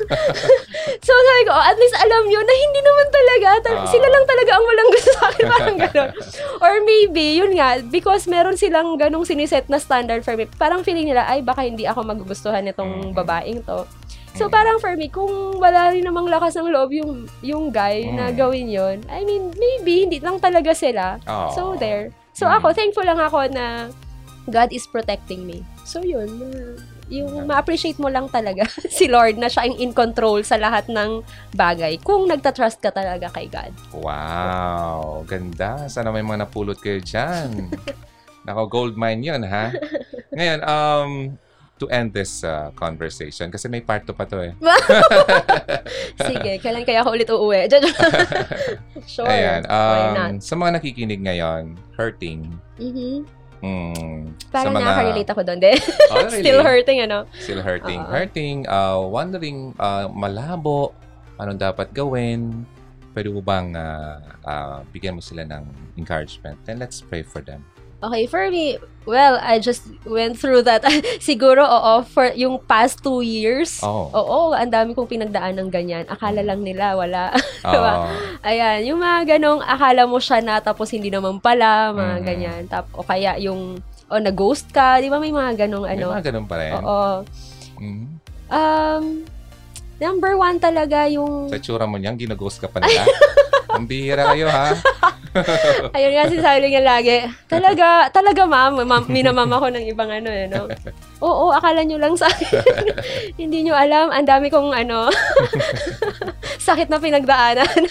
[1.05, 3.85] so, sabi ko, oh, at least alam nyo na hindi naman talaga, ta- Ah.
[3.85, 6.09] sila lang talaga ang walang gusto sa akin, parang gano'n.
[6.63, 11.05] Or maybe, yun nga, because meron silang ganong siniset na standard for me, parang feeling
[11.05, 13.83] nila, ay, baka hindi ako magugustuhan nitong babaeng to.
[14.33, 17.11] So, parang for me, kung wala rin namang lakas ng loob yung,
[17.43, 18.35] yung guy na Mm.
[18.35, 21.21] gawin yon I mean, maybe, hindi lang talaga sila.
[21.21, 21.49] Oo.
[21.51, 22.09] So, there.
[22.33, 22.57] So, Mm.
[22.57, 23.93] ako, thankful lang ako na
[24.47, 25.61] God is protecting me.
[25.83, 26.27] So, yun.
[27.07, 31.19] Yung ma-appreciate mo lang talaga si Lord na siya ang in control sa lahat ng
[31.51, 33.71] bagay kung nagtatrust ka talaga kay God.
[33.91, 35.87] Wow, ganda.
[35.87, 37.67] Sana may mga napulot kayo dyan.
[38.47, 39.71] Nako, gold mine yun, ha?
[40.31, 41.11] Ngayon, um,
[41.79, 44.51] to end this uh, conversation, kasi may part 2 pa to eh.
[46.27, 47.71] Sige, kailan kaya ako ulit uuwi?
[49.07, 49.27] sure.
[49.27, 53.23] Ayan, um, sa mga nakikinig ngayon, hurting, Mhm.
[53.63, 55.77] Mm, Parang sa mga, nakaka-relate ako doon din.
[56.11, 56.41] Oh, really?
[56.43, 57.17] Still hurting, ano?
[57.39, 57.99] Still hurting.
[58.03, 58.11] Oo.
[58.11, 60.91] Hurting, uh, wondering, uh, malabo,
[61.39, 62.67] anong dapat gawin,
[63.15, 65.63] pwede mo bang uh, uh, bigyan mo sila ng
[65.97, 66.59] encouragement?
[66.67, 67.65] Then let's pray for them.
[68.03, 68.75] Okay, for me,
[69.05, 70.83] well, I just went through that.
[71.23, 73.79] Siguro, oo, for yung past two years.
[73.79, 74.11] Oh.
[74.11, 76.03] Oo, ang dami kong pinagdaan ng ganyan.
[76.05, 77.31] Akala lang nila, wala.
[77.63, 77.93] Diba?
[78.03, 78.11] Oh.
[78.43, 82.25] Ayan, yung mga ganong akala mo siya na tapos hindi naman pala, mga Mhm.
[82.27, 82.61] ganyan.
[82.67, 83.79] Tap, o kaya yung,
[84.11, 86.11] o na-ghost ka, di ba may mga ganong May ano?
[86.11, 86.71] mga ganun pa rin.
[86.75, 87.07] Oo.
[87.79, 88.05] Mhm.
[88.51, 89.03] Um,
[89.97, 93.07] number one talaga yung, Sa tsura mo niyan, ginaghost ka pa nila.
[93.73, 94.77] Ang bihira kayo, ha?
[95.97, 100.45] ayun nga sinasabi niya lagi, talaga, talaga ma'am, ma'am minamam ako ng ibang ano, eh,
[100.45, 100.69] no?
[101.25, 102.61] Oo, akala nyo lang sa akin.
[103.41, 105.09] Hindi nyo alam, ang dami kong ano,
[106.61, 107.89] sakit na pinagdaanan.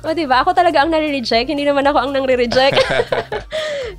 [0.00, 2.80] o diba, ako talaga ang nare-reject, hindi naman ako ang nang-reject.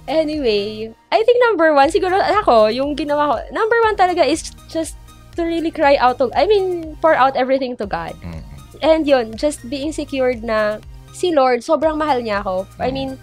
[0.10, 4.98] anyway, I think number one, siguro ako, yung ginawa ko, number one talaga is just
[5.38, 8.18] to really cry out to, I mean, pour out everything to God.
[8.20, 8.42] Mhm.
[8.80, 10.80] And yun, just being secured na
[11.20, 12.64] si Lord, sobrang mahal niya ako.
[12.80, 13.20] I mean,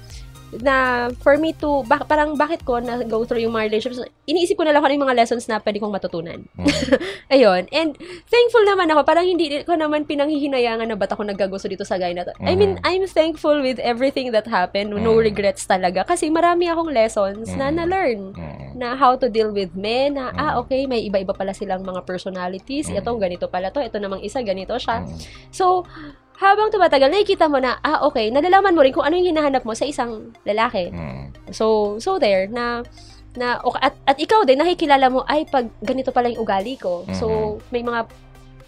[0.56, 0.76] na
[1.20, 4.62] for me to, bak- parang bakit ko na go through yung mga relationships, iniisip ko
[4.62, 6.38] na lang kung ano yung mga lessons na pwede kong matutunan.
[6.54, 6.66] Mm.
[7.34, 7.62] Ayun.
[7.74, 9.02] And thankful naman ako.
[9.02, 12.32] Parang hindi ko naman pinanghihinayangan na ba't ako nagkagusto dito sa guy na to.
[12.40, 12.86] I mean, Mhm.
[12.86, 14.94] I'm thankful with everything that happened.
[14.94, 15.26] No Mm.
[15.26, 16.06] regrets talaga.
[16.06, 17.74] Kasi marami akong lessons na Mm.
[17.74, 18.18] na-learn.
[18.32, 18.58] Mm.
[18.78, 20.14] Na how to deal with men.
[20.14, 20.60] Na, ah, Mm.
[20.62, 22.86] okay, may iba-iba pala silang mga personalities.
[22.86, 23.02] Mm.
[23.02, 23.82] Itong ganito pala to.
[23.82, 25.02] Ito namang isa, ganito siya.
[25.02, 25.18] Mm.
[25.50, 25.82] So,
[26.36, 29.72] habang tumatagal, nakikita mo na, ah, okay, nalalaman mo rin kung ano yung hinahanap mo
[29.72, 30.92] sa isang lalaki.
[30.92, 31.32] Mm.
[31.50, 32.84] So, so there, na,
[33.36, 37.08] na, at, at ikaw din, nakikilala mo, ay, pag ganito pala yung ugali ko.
[37.16, 38.04] So, may mga,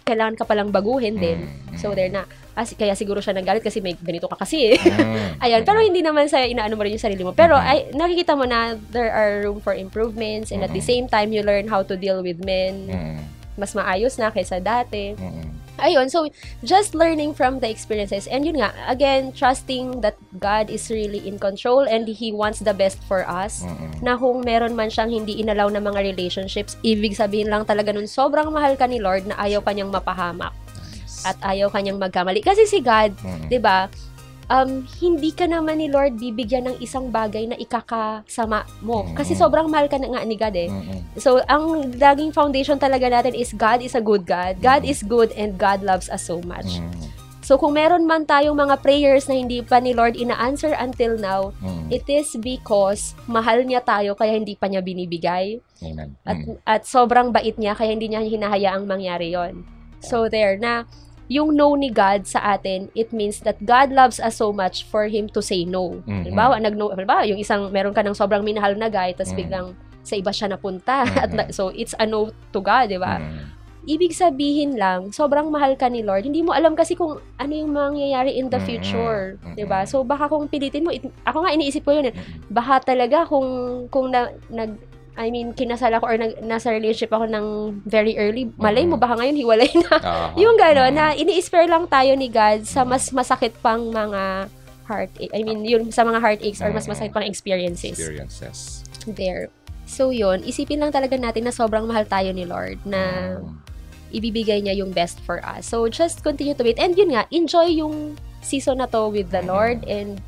[0.01, 1.45] kailangan ka palang baguhin din.
[1.45, 1.77] Mm.
[1.77, 2.25] So, there na,
[2.57, 4.73] ah, kaya siguro siya nagalit kasi may ganito ka kasi.
[4.73, 5.37] Mm.
[5.45, 7.31] Ayan, pero hindi naman sa inaano mo rin yung sarili mo.
[7.31, 7.63] Pero Mhm.
[7.63, 10.89] ay nakikita mo na there are room for improvements and at the Mhm.
[10.89, 13.17] same time you learn how to deal with men Mm.
[13.55, 15.13] mas maayos na kaysa dati.
[15.15, 15.47] Mm.
[15.79, 16.27] Ayun, so
[16.61, 21.37] just learning from the experiences and yun nga, again, trusting that God is really in
[21.37, 23.63] control and He wants the best for us.
[23.63, 24.01] Mm.
[24.01, 28.05] Na kung meron man siyang hindi inalaw na mga relationships, ibig sabihin lang talaga nun
[28.05, 31.23] sobrang mahal ka ni Lord na ayaw kanyang mapahamak Nice.
[31.25, 32.39] at ayaw kanyang magkamali.
[32.39, 33.47] Kasi si God, Mm.
[33.47, 33.87] 'di ba?
[34.49, 39.05] Um, hindi ka naman ni Lord bibigyan ng isang bagay na ikakasama mo.
[39.13, 39.39] Kasi Mm.
[39.39, 40.73] sobrang mahal ka na nga ni God eh.
[40.73, 41.05] Mm.
[41.21, 44.57] So, ang laging foundation talaga natin is God is a good God.
[44.57, 44.89] God Mm.
[44.89, 46.81] is good and God loves us so much.
[46.81, 46.89] Mm.
[47.39, 51.53] So, kung meron man tayong mga prayers na hindi pa ni Lord ina-answer until now,
[51.61, 51.89] Mm.
[51.89, 55.61] it is because mahal niya tayo kaya hindi pa niya binibigay.
[55.81, 56.17] Amen.
[56.25, 56.57] At, Mm.
[56.61, 59.61] at sobrang bait niya kaya hindi niya hinahayaang mangyari yon.
[59.99, 60.85] So, there na
[61.29, 65.05] yung no ni God sa atin, it means that God loves us so much for
[65.05, 66.01] Him to say no.
[66.03, 66.25] Mhm.
[66.25, 69.39] Halimbawa, nag-no, halimbawa, yung isang, meron ka ng sobrang minahal na guy, tapos Mhm.
[69.39, 69.67] biglang
[70.01, 71.05] sa iba siya napunta.
[71.23, 71.37] At Mhm.
[71.37, 73.21] na- so, it's a no to God, di ba?
[73.21, 73.45] Mm.
[73.85, 76.21] Ibig sabihin lang, sobrang mahal ka ni Lord.
[76.21, 78.65] Hindi mo alam kasi kung ano yung mangyayari in the Mhm.
[78.67, 79.55] future, Mhm.
[79.55, 79.87] 'di ba?
[79.87, 82.51] So baka kung pilitin mo, it- ako nga iniisip ko yun, eh, Mm.
[82.51, 83.47] baka talaga kung
[83.87, 84.77] kung na, nag
[85.19, 87.45] I mean, kinasal ako or nag, nasa relationship ako ng
[87.83, 89.03] very early, malay mo Mhm.
[89.03, 89.91] baka ngayon hiwalay na.
[89.99, 90.31] Ah.
[90.39, 90.95] yung gano'n, Mm.
[90.95, 94.47] na ini-spare lang tayo ni God sa mas masakit pang mga
[94.87, 96.95] heart I mean, yun sa mga heartaches or mas Mhm.
[96.95, 98.81] masakit pang experiences experiences.
[99.05, 99.51] there.
[99.83, 103.59] So yun, isipin lang talaga natin na sobrang mahal tayo ni Lord na Mm.
[104.09, 105.67] ibibigay niya yung best for us.
[105.67, 106.79] So just continue to wait.
[106.79, 109.51] And yun nga, enjoy yung season na to with the Mhm.
[109.51, 110.23] Lord and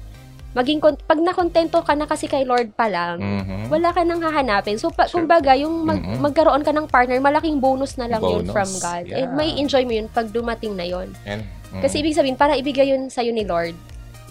[0.52, 3.72] maging pag nakontento ka na kasi kay Lord pa lang, Mhm.
[3.72, 4.76] wala ka nang hahanapin.
[4.76, 5.24] So pa, Sure.
[5.24, 6.20] kumbaga yung mag- Mhm.
[6.20, 9.08] magkaroon ka ng partner, malaking bonus na lang yun Bonus, from God.
[9.08, 9.36] And yeah.
[9.36, 11.16] may enjoy mo yun pag dumating na yun.
[11.24, 11.80] And, mm.
[11.80, 13.76] Kasi ibig sabihin para ibigay yun sa ni Lord.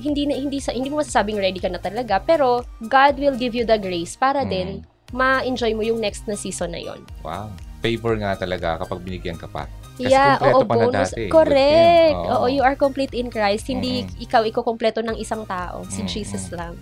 [0.00, 3.52] Hindi na hindi sa hindi mo masasabing ready ka na talaga, pero God will give
[3.52, 4.50] you the grace para Mm.
[4.52, 4.68] din
[5.10, 7.02] ma-enjoy mo yung next na season na yon.
[7.24, 7.50] Wow.
[7.80, 9.66] Favor nga talaga kapag binigyan ka pa.
[9.96, 11.10] Kasi Yeah, oo, na bonus.
[11.12, 11.28] dati.
[11.28, 12.14] Correct.
[12.14, 12.30] Thing.
[12.30, 13.66] Oo, you are complete in Christ.
[13.66, 14.24] Hindi Mm-mm.
[14.24, 15.84] ikaw ikukompleto ng isang tao.
[15.86, 16.10] Si Mm-mm.
[16.10, 16.74] Jesus lang.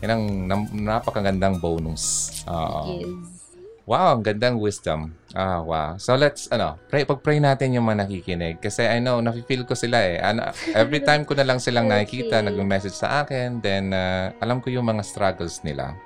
[0.00, 0.24] Yan ang
[0.72, 2.30] napakagandang bonus.
[2.46, 2.80] Oo.
[2.88, 3.38] Yes.
[3.84, 5.10] Wow, ang gandang wisdom.
[5.34, 5.98] Ah, wow.
[5.98, 8.62] So let's, ano, pray, pag-pray natin yung mga nakikinig.
[8.62, 10.22] Kasi I know, nafe-feel ko sila eh.
[10.22, 10.46] Ano,
[10.78, 12.46] every time ko na lang silang nakikita, Okay.
[12.54, 15.98] nag-message sa akin, then uh, alam ko yung mga struggles nila.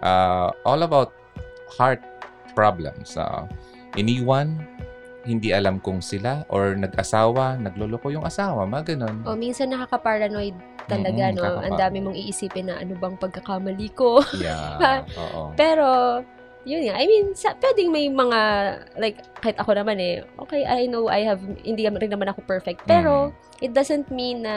[0.00, 1.12] Uh, all about
[1.76, 2.00] heart
[2.56, 3.20] problems.
[3.20, 3.44] Uh,
[3.94, 4.56] iniwan,
[5.26, 9.16] hindi alam kung sila, or nag-asawa, nagluloko yung asawa, mga ganun.
[9.26, 10.54] O, minsan nakaka-paranoid
[10.86, 11.58] talaga, Mm-mm, no?
[11.66, 14.22] Ang dami mong iisipin na ano bang pagkakamali ko.
[14.38, 15.50] Yeah, oo.
[15.58, 16.22] Pero,
[16.62, 16.94] yun nga.
[16.98, 18.40] I mean, sa, pwedeng may mga,
[18.98, 22.86] like, kahit ako naman eh, okay, I know I have, hindi rin naman ako perfect.
[22.86, 24.56] Pero, it doesn't mean na,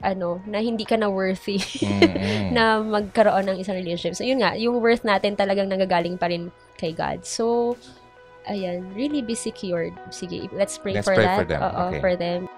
[0.00, 2.56] ano, na hindi ka na worthy Mm-mm.
[2.56, 4.16] na magkaroon ng isang relationship.
[4.16, 6.48] So, yun nga, yung worth natin talagang nagagaling pa rin
[6.80, 7.26] kay God.
[7.26, 7.76] So,
[8.48, 9.92] ayan, really be secured.
[10.10, 11.38] Sige, let's pray Let's for pray that.
[11.38, 11.60] for them.
[11.62, 12.00] Oo, Okay.
[12.00, 12.48] for them.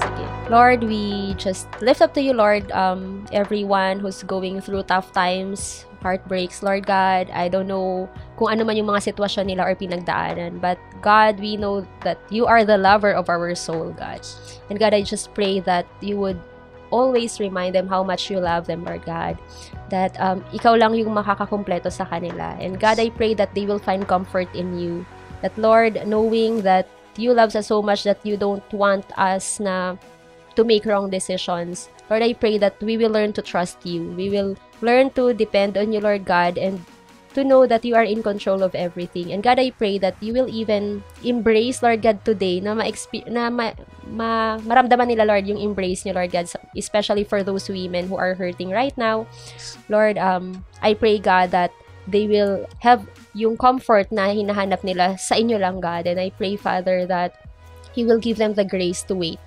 [0.00, 0.24] Sige.
[0.50, 5.84] Lord, we just lift up to you, Lord, um, everyone who's going through tough times,
[6.02, 7.30] heartbreaks, Lord God.
[7.32, 10.60] I don't know kung ano man yung mga sitwasyon nila or pinagdaanan.
[10.60, 14.20] But God, we know that you are the lover of our soul, God.
[14.70, 16.38] And God, I just pray that you would
[16.90, 19.38] always remind them how much you love them, Lord God.
[19.90, 22.58] That um, ikaw lang yung makakakumpleto sa kanila.
[22.58, 25.06] And God, I pray that they will find comfort in you.
[25.42, 29.96] That Lord, knowing that you love us so much that you don't want us na
[30.56, 31.88] to make wrong decisions.
[32.10, 34.14] Lord, I pray that we will learn to trust you.
[34.16, 36.80] We will learn to depend on you, Lord God, and
[37.36, 39.30] to know that you are in control of everything.
[39.30, 42.88] And God, I pray that you will even embrace, Lord God, today na ma,
[43.28, 43.76] na ma,
[44.08, 48.32] ma maramdaman nila, Lord, yung embrace niyo, Lord God, especially for those women who are
[48.32, 49.28] hurting right now.
[49.92, 51.76] Lord, um, I pray, God, that
[52.08, 53.04] they will have
[53.36, 56.08] yung comfort na hinahanap nila sa inyo lang, God.
[56.08, 57.36] And I pray, Father, that
[57.92, 59.40] He will give them the grace to wait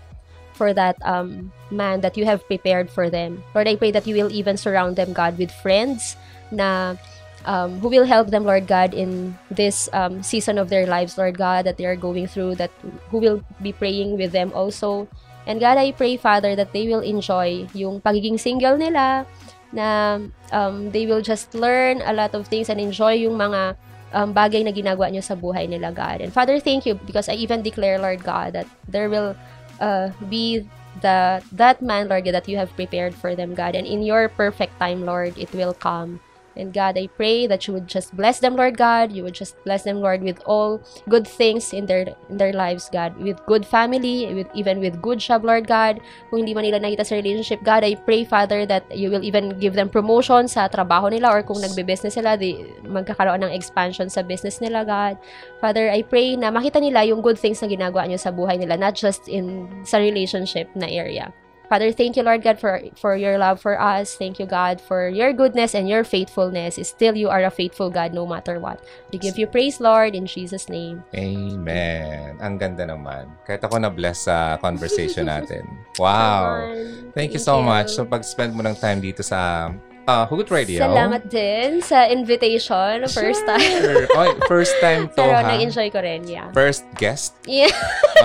[0.53, 3.41] for that um, man that you have prepared for them.
[3.55, 6.19] Lord, I pray that you will even surround them, God, with friends
[6.51, 6.99] na
[7.45, 11.37] um, who will help them, Lord God, in this um, season of their lives, Lord
[11.37, 12.71] God, that they are going through, that
[13.09, 15.07] who will be praying with them also.
[15.47, 19.25] And God, I pray, Father, that they will enjoy yung pagiging single nila,
[19.71, 20.19] na
[20.51, 23.77] um, they will just learn a lot of things and enjoy yung mga
[24.13, 26.21] um, bagay na ginagawa nyo sa buhay nila, God.
[26.21, 29.35] And Father, thank you because I even declare, Lord God, that there will
[29.79, 30.65] uh, be
[31.01, 33.75] the that man, Lord, that you have prepared for them, God.
[33.75, 36.19] And in your perfect time, Lord, it will come.
[36.59, 39.15] And God, I pray that you would just bless them, Lord God.
[39.15, 42.91] You would just bless them, Lord, with all good things in their in their lives,
[42.91, 43.15] God.
[43.15, 46.03] With good family, with even with good job, Lord God.
[46.29, 49.55] Kung hindi man nila nakita sa relationship, God, I pray, Father, that you will even
[49.57, 54.19] give them promotion sa trabaho nila or kung nagbe-business sila, di, magkakaroon ng expansion sa
[54.19, 55.15] business nila, God.
[55.63, 58.75] Father, I pray na makita nila yung good things na ginagawa nyo sa buhay nila,
[58.75, 61.31] not just in sa relationship na area.
[61.69, 64.17] Father, thank you, Lord God, for for your love for us.
[64.17, 66.81] Thank you, God, for your goodness and your faithfulness.
[66.81, 68.81] Still, you are a faithful God no matter what.
[69.13, 71.05] We give you praise, Lord, in Jesus' name.
[71.13, 72.41] Amen.
[72.41, 73.29] Ang ganda naman.
[73.45, 75.61] Kahit ako na-bless sa conversation natin.
[76.01, 76.73] Wow.
[77.13, 77.93] Thank you so much.
[77.93, 79.69] So, pag-spend mo ng time dito sa
[80.09, 80.81] uh, Hugot Radio.
[80.81, 83.05] Salamat din sa invitation.
[83.05, 83.61] First time.
[83.61, 84.05] Sure.
[84.17, 85.45] Oy, first time to, Pero ha?
[85.45, 86.49] nag-enjoy ko rin, yeah.
[86.51, 87.37] First guest?
[87.45, 87.71] Yeah.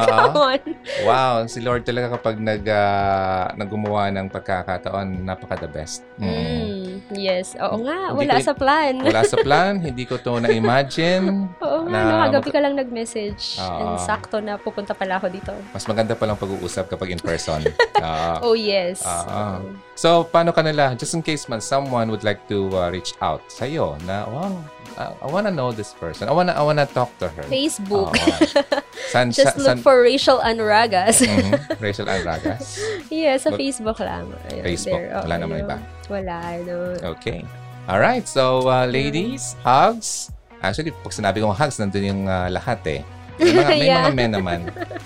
[0.00, 0.08] Oo.
[0.32, 0.60] Come on.
[1.04, 6.02] Wow, si Lord talaga kapag nag, uh, naggumawa ng pagkakataon, napaka the best.
[6.16, 6.32] Mm.
[6.32, 6.73] Mm,
[7.10, 7.52] yes.
[7.56, 8.94] Oo nga, Hindi wala ko- sa plan.
[8.98, 11.50] Wala sa plan, hindi ko to na-imagine.
[11.58, 13.58] Oo nga, na no, kagabi ka lang nag-message.
[13.58, 13.78] Oo.
[13.78, 15.52] And sakto na pupunta pala ako dito.
[15.70, 17.60] Mas maganda palang pag-uusap kapag in person.
[18.00, 18.32] Oo.
[18.44, 19.02] Oh, yes.
[19.04, 19.58] Ah.
[19.94, 23.40] So, paano ka nila, just in case man someone would like to uh, reach out
[23.46, 24.52] sa'yo na, wow,
[24.96, 26.26] uh, I wanna know this person.
[26.26, 27.42] I wanna, I wanna talk to her.
[27.46, 28.12] Facebook.
[28.12, 28.72] Oo.
[29.10, 31.20] San, Just sa- look san- for Rachel Anragas.
[31.20, 31.54] Mhm.
[31.84, 32.78] Rachel Anragas.
[33.08, 34.30] yeah, sa Facebook lang.
[34.48, 35.00] Ayun, Facebook.
[35.00, 35.20] there.
[35.20, 35.66] Wala naman yun.
[35.66, 35.76] iba.
[36.06, 36.76] Wala, no.
[37.16, 37.42] Okay.
[37.84, 40.32] Alright, so uh, ladies, hugs.
[40.58, 43.00] Actually, pag sinabi kong hugs, nandun yung uh, lahat eh.
[43.36, 44.00] May mga, may Yeah.
[44.00, 44.60] mga men naman.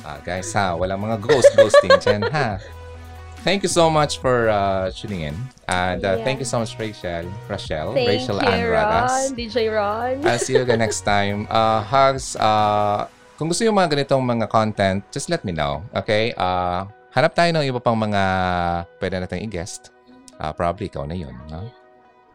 [0.05, 2.61] Ah, guys ha, walang mga ghost ghosting dyan ha.
[3.49, 5.37] Thank you so much for uh, tuning in.
[5.65, 6.25] And uh, Yeah.
[6.29, 7.25] thank you so much, Rachel.
[7.49, 7.97] Rachel.
[7.97, 9.09] Thank Rachel you, Ann Ron.
[9.33, 10.21] DJ Ron.
[10.21, 11.49] I'll see you again next time.
[11.57, 12.37] Uh, hugs.
[12.37, 13.09] Uh,
[13.41, 15.81] kung gusto yung mga ganitong mga content, just let me know.
[15.97, 16.37] Okay?
[16.37, 16.85] Uh,
[17.17, 18.23] hanap tayo ng iba pang mga
[19.01, 19.97] pwede natin i-guest.
[20.37, 21.33] Uh, probably ikaw na yun.
[21.49, 21.73] No?